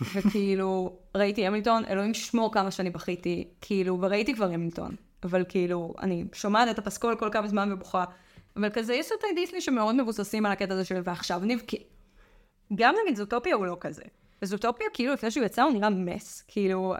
וכאילו, 0.14 0.96
ראיתי 1.14 1.46
המילטון, 1.46 1.84
אלוהים 1.84 2.14
שמור 2.14 2.52
כמה 2.52 2.70
שאני 2.70 2.90
בכיתי, 2.90 3.48
כאילו, 3.60 3.98
וראיתי 4.00 4.34
כבר 4.34 4.50
המילטון, 4.50 4.94
אבל 5.22 5.44
כאילו, 5.48 5.94
אני 6.02 6.24
שומעת 6.32 6.68
את 6.70 6.78
הפסקול 6.78 7.16
כל 7.16 7.28
כמה 7.32 7.48
זמן 7.48 7.72
ובוכה, 7.72 8.04
אבל 8.56 8.70
כזה, 8.70 8.94
יש 8.94 9.06
סרטי 9.06 9.26
דיסני 9.34 9.60
שמאוד 9.60 9.94
מבוססים 9.94 10.46
על 10.46 10.52
הקטע 10.52 10.74
הזה 10.74 10.84
של 10.84 11.00
ועכשיו 11.04 11.40
נבכה. 11.44 11.76
גם 12.74 12.94
נגיד 13.02 13.16
זוטופיה 13.16 13.54
הוא 13.54 13.66
לא 13.66 13.76
כזה. 13.80 14.02
וזוטופיה, 14.42 14.86
כאילו, 14.92 15.12
לפני 15.12 15.30
שהוא 15.30 15.44
יצא, 15.44 15.62
הוא 15.62 15.72
נראה 15.72 15.90
מס. 15.90 16.44
כאילו, 16.48 16.94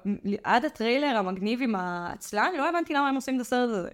עד 0.44 0.64
הטריילר 0.64 1.16
המגניב 1.16 1.62
עם 1.62 1.74
העצלן, 1.74 2.52
לא 2.58 2.68
הבנתי 2.68 2.94
למה 2.94 3.08
הם 3.08 3.14
עושים 3.14 3.36
את 3.36 3.40
הסרט 3.40 3.70
הזה. 3.70 3.90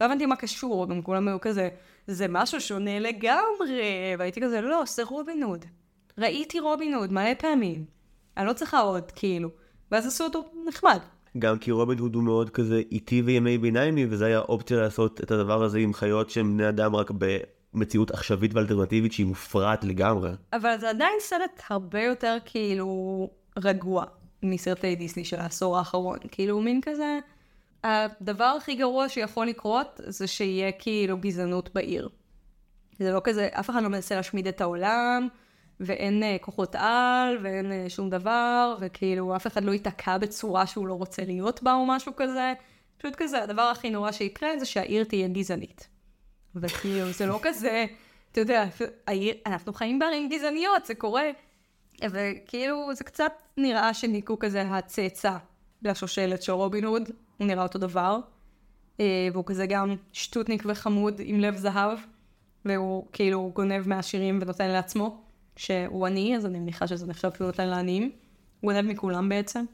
לא 0.00 0.06
הבנתי 0.06 0.26
מה 0.26 0.36
קשור, 0.36 0.88
גם 0.88 1.02
כולם 1.02 1.28
היו 1.28 1.40
כזה, 1.40 1.68
זה 2.06 2.26
משהו 2.28 2.60
שונה 2.60 2.98
לגמרי. 2.98 3.80
והייתי 4.18 4.40
כזה, 4.40 4.60
לא, 4.60 4.82
זה 4.86 5.04
רובין 5.04 5.42
הוד. 5.42 5.64
ראיתי 6.18 6.60
רובין 6.60 6.94
הוד 6.94 7.12
מלא 7.12 7.34
פעמים. 7.34 7.84
אני 8.36 8.46
לא 8.46 8.52
צריכה 8.52 8.78
עוד, 8.78 9.10
כאילו. 9.10 9.48
ואז 9.92 10.06
עשו 10.06 10.24
אותו 10.24 10.44
נחמד. 10.68 10.98
גם 11.38 11.58
כי 11.58 11.70
רובין 11.70 11.98
הוד 11.98 12.14
הוא 12.14 12.22
מאוד 12.22 12.50
כזה 12.50 12.82
איטי 12.92 13.22
וימי 13.22 13.58
ביניימי, 13.58 14.06
וזה 14.10 14.26
היה 14.26 14.38
אופציה 14.38 14.76
לעשות 14.76 15.20
את 15.20 15.30
הדבר 15.30 15.62
הזה 15.62 15.78
עם 15.78 15.94
חיות 15.94 16.30
שהם 16.30 16.52
בני 16.56 16.68
אדם 16.68 16.96
רק 16.96 17.10
במציאות 17.74 18.10
עכשווית 18.10 18.54
ואלטרנטיבית 18.54 19.12
שהיא 19.12 19.26
מופרעת 19.26 19.84
לגמרי. 19.84 20.30
אבל 20.52 20.76
זה 20.80 20.90
עדיין 20.90 21.14
סרט 21.20 21.60
הרבה 21.70 22.02
יותר 22.02 22.36
כאילו 22.44 23.30
רגוע 23.64 24.04
מסרטי 24.42 24.94
דיסני 24.94 25.24
של 25.24 25.36
העשור 25.36 25.78
האחרון. 25.78 26.18
כאילו 26.30 26.60
מין 26.60 26.80
כזה, 26.80 27.18
הדבר 27.86 28.44
הכי 28.44 28.74
גרוע 28.74 29.08
שיכול 29.08 29.46
לקרות 29.46 30.00
זה 30.06 30.26
שיהיה 30.26 30.72
כאילו 30.72 31.18
גזענות 31.18 31.74
בעיר. 31.74 32.08
זה 32.98 33.12
לא 33.12 33.20
כזה, 33.24 33.48
אף 33.52 33.70
אחד 33.70 33.82
לא 33.82 33.88
מנסה 33.88 34.14
להשמיד 34.14 34.46
את 34.46 34.60
העולם. 34.60 35.28
ואין 35.80 36.22
uh, 36.22 36.44
כוחות 36.44 36.74
על, 36.74 37.38
ואין 37.42 37.66
uh, 37.66 37.90
שום 37.90 38.10
דבר, 38.10 38.76
וכאילו 38.80 39.36
אף 39.36 39.46
אחד 39.46 39.64
לא 39.64 39.72
ייתקע 39.72 40.18
בצורה 40.18 40.66
שהוא 40.66 40.86
לא 40.86 40.94
רוצה 40.94 41.24
להיות 41.24 41.62
בה 41.62 41.74
או 41.74 41.86
משהו 41.86 42.12
כזה. 42.16 42.52
פשוט 42.98 43.14
כזה, 43.16 43.42
הדבר 43.42 43.62
הכי 43.62 43.90
נורא 43.90 44.12
שיקרה 44.12 44.58
זה 44.58 44.66
שהעיר 44.66 45.04
תהיה 45.04 45.28
גזענית. 45.28 45.88
וכאילו, 46.54 47.12
זה 47.12 47.26
לא 47.26 47.38
כזה, 47.42 47.86
אתה 48.32 48.40
יודע, 48.40 48.64
העיר, 49.06 49.34
אנחנו 49.46 49.72
חיים 49.72 49.98
בערים 49.98 50.28
גזעניות, 50.28 50.86
זה 50.86 50.94
קורה. 50.94 51.30
וכאילו, 52.10 52.94
זה 52.94 53.04
קצת 53.04 53.32
נראה 53.56 53.94
שניקו 53.94 54.38
כזה 54.38 54.62
הצאצא 54.62 55.36
לשושלת 55.82 56.42
של 56.42 56.52
רובין 56.52 56.84
הוד, 56.84 57.02
הוא 57.36 57.46
נראה 57.46 57.62
אותו 57.62 57.78
דבר. 57.78 58.18
Uh, 58.96 59.00
והוא 59.32 59.44
כזה 59.46 59.66
גם 59.66 59.94
שטוטניק 60.12 60.62
וחמוד 60.66 61.20
עם 61.24 61.40
לב 61.40 61.56
זהב, 61.56 61.98
והוא 62.64 63.06
כאילו 63.12 63.50
גונב 63.54 63.88
מהשירים 63.88 64.38
ונותן 64.42 64.68
לעצמו. 64.68 65.26
שהוא 65.56 66.06
עני, 66.06 66.36
אז 66.36 66.46
אני 66.46 66.58
מניחה 66.58 66.86
שזה 66.86 67.06
נחשב 67.06 67.28
שהוא 67.36 67.46
נותן 67.46 67.68
לעניים. 67.68 68.10
הוא 68.60 68.72
גונב 68.72 68.90
מכולם 68.90 69.28
בעצם. 69.28 69.64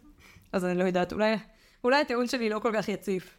אז 0.52 0.64
אני 0.64 0.78
לא 0.78 0.84
יודעת, 0.84 1.12
אולי, 1.12 1.36
אולי 1.84 2.00
הטיעון 2.00 2.26
שלי 2.26 2.48
לא 2.48 2.58
כל 2.58 2.70
כך 2.74 2.88
יציף. 2.88 3.38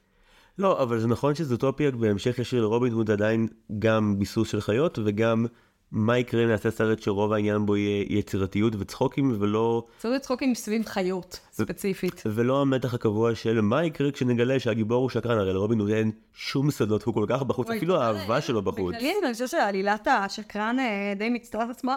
לא, 0.58 0.84
אבל 0.84 1.00
זה 1.00 1.08
נכון 1.08 1.36
שזוטופיה 1.36 1.92
בהמשך 1.92 2.40
ישיר 2.40 2.62
לרובין 2.62 2.94
הוד 2.94 3.12
עדיין 3.12 3.48
גם 3.80 4.20
ביסוס 4.20 4.52
של 4.52 4.62
חיות, 4.62 5.00
וגם 5.06 5.46
מה 5.94 6.18
יקרה 6.18 6.44
אם 6.44 6.50
נעשה 6.50 6.72
סרט 6.72 7.02
שרוב 7.02 7.34
העניין 7.34 7.66
בו 7.66 7.78
יהיה 7.78 8.06
יצירתיות 8.10 8.74
וצחוקים, 8.80 9.36
ולא... 9.40 9.86
צריך 9.98 10.22
צחוקים 10.22 10.56
סביב 10.56 10.86
חיות, 10.86 11.40
ספציפית. 11.52 12.24
ולא 12.26 12.62
המתח 12.62 12.94
הקבוע 12.94 13.36
של 13.36 13.62
מה 13.62 13.86
יקרה 13.86 14.12
כשנגלה 14.12 14.60
שהגיבור 14.60 15.02
הוא 15.02 15.10
שקרן, 15.10 15.38
הרי 15.38 15.54
לרובין 15.54 15.80
הוד 15.80 15.90
אין 15.90 16.12
שום 16.34 16.72
שדות, 16.72 17.04
הוא 17.04 17.14
כל 17.14 17.26
כך 17.30 17.42
בחוץ, 17.42 17.70
אפילו 17.70 18.02
האהבה 18.02 18.42
שלו 18.42 18.62
בחוץ. 18.62 18.96
בכללי 18.96 19.14
אני 19.24 19.34
חושבת 19.34 19.50
שעלילת 19.50 20.08
השקרן 20.08 20.80
אה, 20.80 21.14
די 21.18 21.30
מצטרף 21.30 21.70
עצמה. 21.70 21.96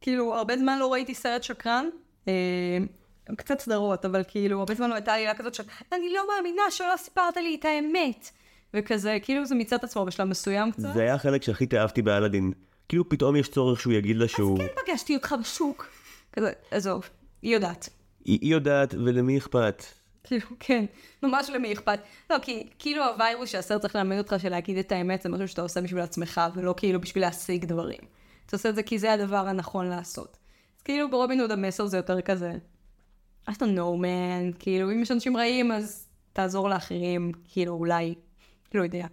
כאילו, 0.00 0.34
הרבה 0.34 0.56
זמן 0.58 0.78
לא 0.78 0.92
ראיתי 0.92 1.14
סרט 1.14 1.42
שקרן. 1.42 1.88
אה, 2.28 2.78
קצת 3.36 3.60
סדרות, 3.60 4.04
אבל 4.04 4.22
כאילו, 4.28 4.58
הרבה 4.58 4.74
זמן 4.74 4.90
לא 4.90 4.94
הייתה 4.94 5.14
עלילה 5.14 5.34
כזאת 5.34 5.54
של, 5.54 5.62
אני 5.92 6.12
לא 6.14 6.22
מאמינה 6.34 6.62
שלא 6.70 6.96
סיפרת 6.96 7.36
לי 7.36 7.56
את 7.60 7.64
האמת. 7.64 8.30
וכזה, 8.74 9.18
כאילו 9.22 9.44
זה 9.44 9.54
מצד 9.54 9.78
עצמו 9.82 10.04
בשלב 10.04 10.28
מסוים 10.28 10.72
קצת. 10.72 10.88
זה 10.94 11.02
היה 11.02 11.14
החלק 11.14 11.42
שהכי 11.42 11.66
תאהבתי 11.66 12.02
באלאדין. 12.02 12.52
כאילו 12.88 13.08
פתאום 13.08 13.36
יש 13.36 13.48
צורך 13.48 13.80
שהוא 13.80 13.92
יגיד 13.92 14.16
לה 14.16 14.28
שהוא... 14.28 14.62
אז 14.62 14.68
כן 14.68 14.82
פגשתי 14.86 15.14
אותך 15.14 15.34
בשוק. 15.40 15.88
כזה, 16.32 16.52
עזוב, 16.70 17.08
היא 17.42 17.54
יודעת. 17.54 17.88
היא, 18.24 18.38
היא 18.42 18.52
יודעת, 18.52 18.94
ולמי 18.94 19.38
אכפת? 19.38 19.82
כאילו, 20.24 20.46
כן, 20.60 20.84
ממש 21.22 21.50
למי 21.50 21.72
אכפת. 21.72 22.00
לא, 22.30 22.36
כי 22.42 22.68
כאילו 22.78 23.04
הוויירוס 23.04 23.48
שהסרט 23.48 23.82
צריך 23.82 23.96
ללמד 23.96 24.18
אותך 24.18 24.36
שלהגיד 24.38 24.78
את 24.78 24.92
האמת 24.92 25.22
זה 25.22 25.28
משהו 25.28 25.48
שאתה 25.48 25.62
עושה 25.62 25.80
בשביל 25.80 26.02
עצמך, 26.02 26.40
ולא 26.54 26.74
כאילו 26.76 27.00
בשביל 27.00 27.24
להשיג 27.24 27.64
דברים. 27.64 28.00
אתה 28.46 28.56
עושה 28.56 28.68
את 28.68 28.74
זה 28.74 28.82
כי 28.82 28.98
זה 28.98 29.12
הדבר 29.12 29.48
הנכון 29.48 29.86
לעשות. 29.86 30.36
אז 30.76 30.82
כאילו 30.82 31.10
ברובין 31.10 31.40
הוד 31.40 31.50
המסר 31.50 31.86
זה 31.86 31.96
יותר 31.96 32.20
כזה, 32.20 32.52
I 33.50 33.52
don't 33.52 33.76
know 33.76 34.02
man, 34.02 34.56
כאילו 34.58 34.90
אם 34.92 35.02
יש 35.02 35.10
אנשים 35.10 35.36
רעים 35.36 35.72
אז 35.72 36.08
תעזור 36.32 36.68
לאחרים, 36.68 37.32
כאילו 37.48 37.74
אולי, 37.74 38.14
לא 38.74 38.82
יודע. 38.82 39.06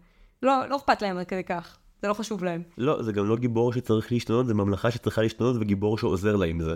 לא, 0.43 0.69
לא 0.69 0.75
אכפת 0.75 1.01
להם 1.01 1.17
עד 1.17 1.27
כדי 1.27 1.43
כך, 1.43 1.77
זה 2.03 2.07
לא 2.07 2.13
חשוב 2.13 2.43
להם. 2.43 2.61
לא, 2.77 3.03
זה 3.03 3.11
גם 3.11 3.25
לא 3.25 3.37
גיבור 3.37 3.73
שצריך 3.73 4.11
להשתנות, 4.11 4.45
זה 4.45 4.53
ממלכה 4.53 4.91
שצריכה 4.91 5.21
להשתנות 5.21 5.55
וגיבור 5.59 5.97
שעוזר 5.97 6.35
לה 6.35 6.45
עם 6.45 6.61
זה. 6.61 6.75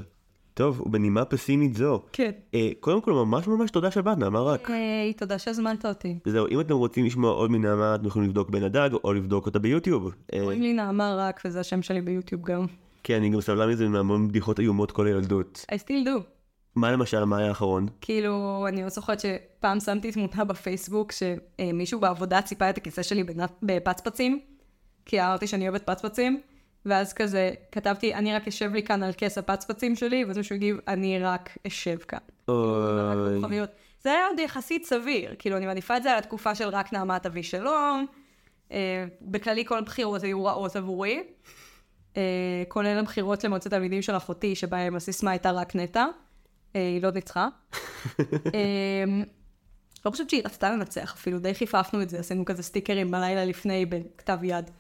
טוב, 0.54 0.82
ובנימה 0.82 1.26
פסימית 1.26 1.74
זו. 1.74 2.02
כן. 2.14 2.32
אה, 2.54 2.70
קודם 2.80 3.02
כל, 3.02 3.14
ממש 3.14 3.48
ממש 3.48 3.72
תודה 3.72 3.92
שבאת, 3.92 4.18
נעמה 4.18 4.42
רק. 4.42 4.70
היי, 4.70 5.14
תודה 5.14 5.40
שהזמנת 5.40 5.86
אותי. 5.86 6.20
זהו, 6.26 6.48
אם 6.48 6.60
אתם 6.60 6.74
רוצים 6.74 7.06
לשמוע 7.06 7.32
עוד 7.32 7.52
מנעמה, 7.52 7.96
אתם 7.96 8.08
יכולים 8.08 8.28
לבדוק 8.28 8.50
בן 8.50 8.64
הדג, 8.64 8.90
או 9.04 9.14
לבדוק 9.14 9.46
אותה 9.46 9.60
ביוטיוב. 9.60 10.14
אה, 10.34 10.40
קוראים 10.40 10.62
לי 10.62 10.74
נעמה 10.74 11.16
רק, 11.18 11.42
וזה 11.46 11.60
השם 11.60 11.82
שלי 11.82 12.02
ביוטיוב 12.02 12.42
גם. 12.42 12.66
כן, 13.04 13.16
אני 13.16 13.30
גם 13.30 13.42
סבלה 13.42 13.68
מזה 13.68 13.88
מהמון 13.88 14.28
בדיחות 14.28 14.60
איומות 14.60 14.92
כל 14.92 15.08
הילדות. 15.08 15.66
I 15.72 15.76
still 15.76 16.08
do. 16.08 16.22
מה 16.76 16.92
למשל, 16.92 17.24
מה 17.24 17.38
היה 17.38 17.48
האחרון? 17.48 17.88
כאילו, 18.02 18.66
אני 18.68 18.84
לא 18.84 18.90
זוכרת 18.90 19.20
שפעם 19.20 19.80
שמתי 19.80 20.12
תמונה 20.12 20.44
בפייסבוק, 20.44 21.12
שמישהו 21.12 22.00
בעבודה 22.00 22.42
ציפה 22.42 22.70
את 22.70 22.78
הכיסא 22.78 23.04
שלי 23.04 23.24
בפצפצים, 23.62 24.40
כי 25.08 25.22
אמרתי 25.22 25.48
שאני 25.48 25.70
אוהבת 25.70 25.86
פצפצים. 25.86 26.42
ואז 26.86 27.14
כזה 27.14 27.52
כתבתי, 27.72 28.14
אני 28.14 28.34
רק 28.34 28.48
אשב 28.48 28.74
לי 28.74 28.84
כאן 28.84 29.04
על 29.04 29.12
כס 29.18 29.38
הפצפצים 29.38 29.96
שלי, 29.96 30.26
ואז 30.26 30.38
מישהו 30.38 30.56
הגיב, 30.56 30.78
אני 30.88 31.20
רק 31.20 31.58
אשב 31.68 31.98
כאן. 31.98 32.20
אוי. 33.44 33.60
זה 34.00 34.12
היה 34.12 34.28
עוד 34.28 34.40
יחסית 34.40 34.86
סביר. 34.86 35.36
כאילו, 35.40 35.58
אני 35.58 35.66
מעדיפה 35.66 35.98
את 35.98 36.04
זה 36.04 36.12
על 36.12 36.18
התקופה 36.18 36.56
של 36.56 36.68
רק 36.68 36.94
נעמת 36.94 37.26
אבי 37.26 37.44
שלום. 37.44 38.06
אה, 38.72 39.06
בכללי 39.22 39.66
כל 39.66 39.78
הבחירות 39.78 40.24
היו 40.24 40.46
רעות 40.46 40.76
עבורי. 40.76 41.24
אה, 42.18 42.64
כולל 42.68 43.00
הבחירות 43.00 43.44
למועצת 43.44 43.70
תלמידים 43.70 44.02
של 44.02 44.18
אחותי, 44.18 44.56
שבהם 44.56 44.96
הסיסמה 44.96 45.32
הייתה 45.32 45.52
רק 45.52 45.76
נטע. 45.76 46.06
אה, 46.76 46.82
היא 46.82 47.02
לא 47.02 47.12
ניצחה. 47.12 47.48
לא 50.06 50.12
חושבת 50.12 50.30
שהיא 50.30 50.42
רצתה 50.46 50.72
לנצח 50.72 51.14
אפילו, 51.14 51.40
די 51.40 51.54
חיפפנו 51.54 52.02
את 52.02 52.10
זה, 52.10 52.20
עשינו 52.20 52.46
כזה 52.46 52.64
סטיקרים 52.64 53.12
בלילה 53.12 53.46
לפני 53.46 53.86
בכתב 53.86 54.40
יד. 54.44 54.72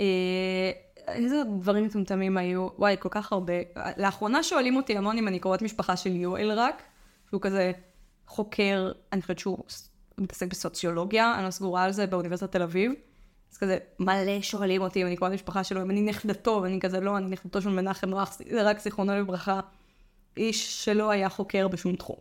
אה, 0.00 0.70
איזה 1.08 1.42
דברים 1.60 1.84
מטומטמים 1.84 2.36
היו, 2.36 2.68
וואי, 2.78 2.96
כל 2.98 3.08
כך 3.12 3.32
הרבה. 3.32 3.52
לאחרונה 3.96 4.42
שואלים 4.42 4.76
אותי 4.76 4.96
המון 4.96 5.18
אם 5.18 5.28
אני 5.28 5.38
קוראת 5.38 5.62
משפחה 5.62 5.96
של 5.96 6.16
יואל 6.16 6.52
רק, 6.56 6.82
שהוא 7.28 7.40
כזה 7.40 7.72
חוקר, 8.26 8.92
אני 9.12 9.22
חושבת 9.22 9.38
שהוא 9.38 9.58
מתעסק 10.18 10.46
בסוציולוגיה, 10.46 11.34
אני 11.36 11.44
לא 11.44 11.50
סגורה 11.50 11.84
על 11.84 11.92
זה, 11.92 12.06
באוניברסיטת 12.06 12.52
תל 12.52 12.62
אביב. 12.62 12.92
אז 13.52 13.58
כזה 13.58 13.78
מלא 13.98 14.40
שואלים 14.42 14.82
אותי 14.82 15.02
אם 15.02 15.06
אני 15.06 15.16
קוראת 15.16 15.32
משפחה 15.32 15.64
שלו, 15.64 15.82
אם 15.82 15.90
אני 15.90 16.02
נכדתו, 16.02 16.60
ואני 16.62 16.80
כזה 16.80 17.00
לא, 17.00 17.16
אני 17.16 17.26
נכדתו 17.26 17.62
של 17.62 17.68
מנחם 17.68 18.14
רך, 18.14 18.36
זה 18.50 18.62
רק 18.62 18.80
זיכרונו 18.80 19.12
לברכה. 19.18 19.60
איש 20.36 20.84
שלא 20.84 21.10
היה 21.10 21.28
חוקר 21.28 21.68
בשום 21.68 21.96
תחום. 21.96 22.16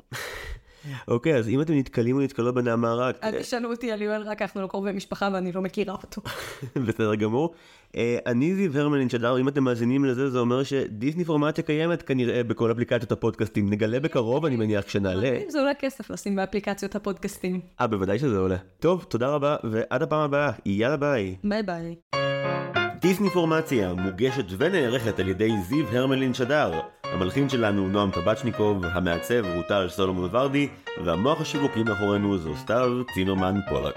אוקיי, 1.08 1.36
אז 1.36 1.50
אם 1.50 1.62
אתם 1.62 1.74
נתקלים 1.74 2.16
או 2.16 2.22
נתקלות 2.22 2.56
בנעמה 2.56 2.94
רק, 2.94 3.16
אל 3.24 3.42
תשאלו 3.42 3.72
אותי 3.72 3.92
על 3.92 4.02
יואל 4.02 4.22
רק, 4.22 4.42
אנחנו 4.42 4.62
לא 4.62 4.68
קרובי 4.68 4.92
משפחה 4.92 5.30
ואני 5.34 5.52
לא 5.52 5.62
מכירה 5.62 5.94
אותו. 5.94 6.22
בסדר 6.88 7.16
גמור. 7.16 7.54
אה, 7.96 8.18
אני 8.26 8.56
זיו 8.56 8.78
הרמלין 8.78 9.10
שדר, 9.10 9.40
אם 9.40 9.48
אתם 9.48 9.64
מאזינים 9.64 10.06
לזה, 10.06 10.30
זה 10.30 10.40
אומר 10.40 10.64
שדיסני 10.64 11.26
פורמציה 11.26 11.64
קיימת 11.64 12.02
כנראה 12.02 12.44
בכל 12.44 12.72
אפליקציות 12.72 13.12
הפודקאסטים. 13.12 13.70
נגלה 13.70 14.00
בקרוב, 14.00 14.46
אני 14.46 14.56
מניח, 14.56 14.86
כשנעלה. 14.86 15.40
זה 15.48 15.60
עולה 15.60 15.74
כסף 15.74 16.10
לשים 16.10 16.36
באפליקציות 16.36 16.96
הפודקאסטים. 16.96 17.60
אה, 17.82 17.88
בוודאי 17.88 18.20
שזה 18.20 18.38
עולה. 18.38 18.58
טוב, 18.80 19.06
תודה 19.10 19.28
רבה, 19.28 19.56
ועד 19.64 20.02
הפעם 20.02 20.22
הבאה. 20.22 20.52
יאללה 20.66 20.98
ביי. 20.98 21.36
ביי 21.44 21.64
ביי. 21.64 21.96
דיסניפורמציה 23.08 23.94
מוגשת 23.94 24.46
ונערכת 24.58 25.20
על 25.20 25.28
ידי 25.28 25.52
זיו 25.62 25.86
הרמלין 25.92 26.34
שדר. 26.34 26.80
המלחין 27.04 27.50
שלנו 27.50 27.88
נועם 27.88 28.12
טבצ'ניקוב, 28.12 28.86
המעצבת 28.86 29.46
רוטל 29.56 29.88
סולומון 29.90 30.30
ורדי, 30.32 30.68
והמוח 31.04 31.42
השיווקי 31.42 31.84
מאחורינו 31.84 32.38
זו 32.38 32.56
סתיו 32.56 32.92
צינומן 33.14 33.56
פולק. 33.70 33.96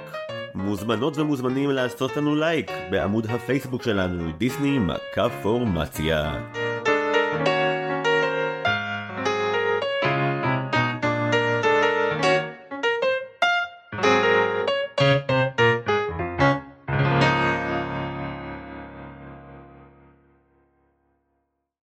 מוזמנות 0.55 1.19
ומוזמנים 1.19 1.71
לעשות 1.71 2.17
לנו 2.17 2.35
לייק 2.35 2.71
בעמוד 2.91 3.27
הפייסבוק 3.27 3.83
שלנו, 3.83 4.33
דיסני 4.39 4.79
מקף 4.79 5.29
פורמציה. 5.43 6.41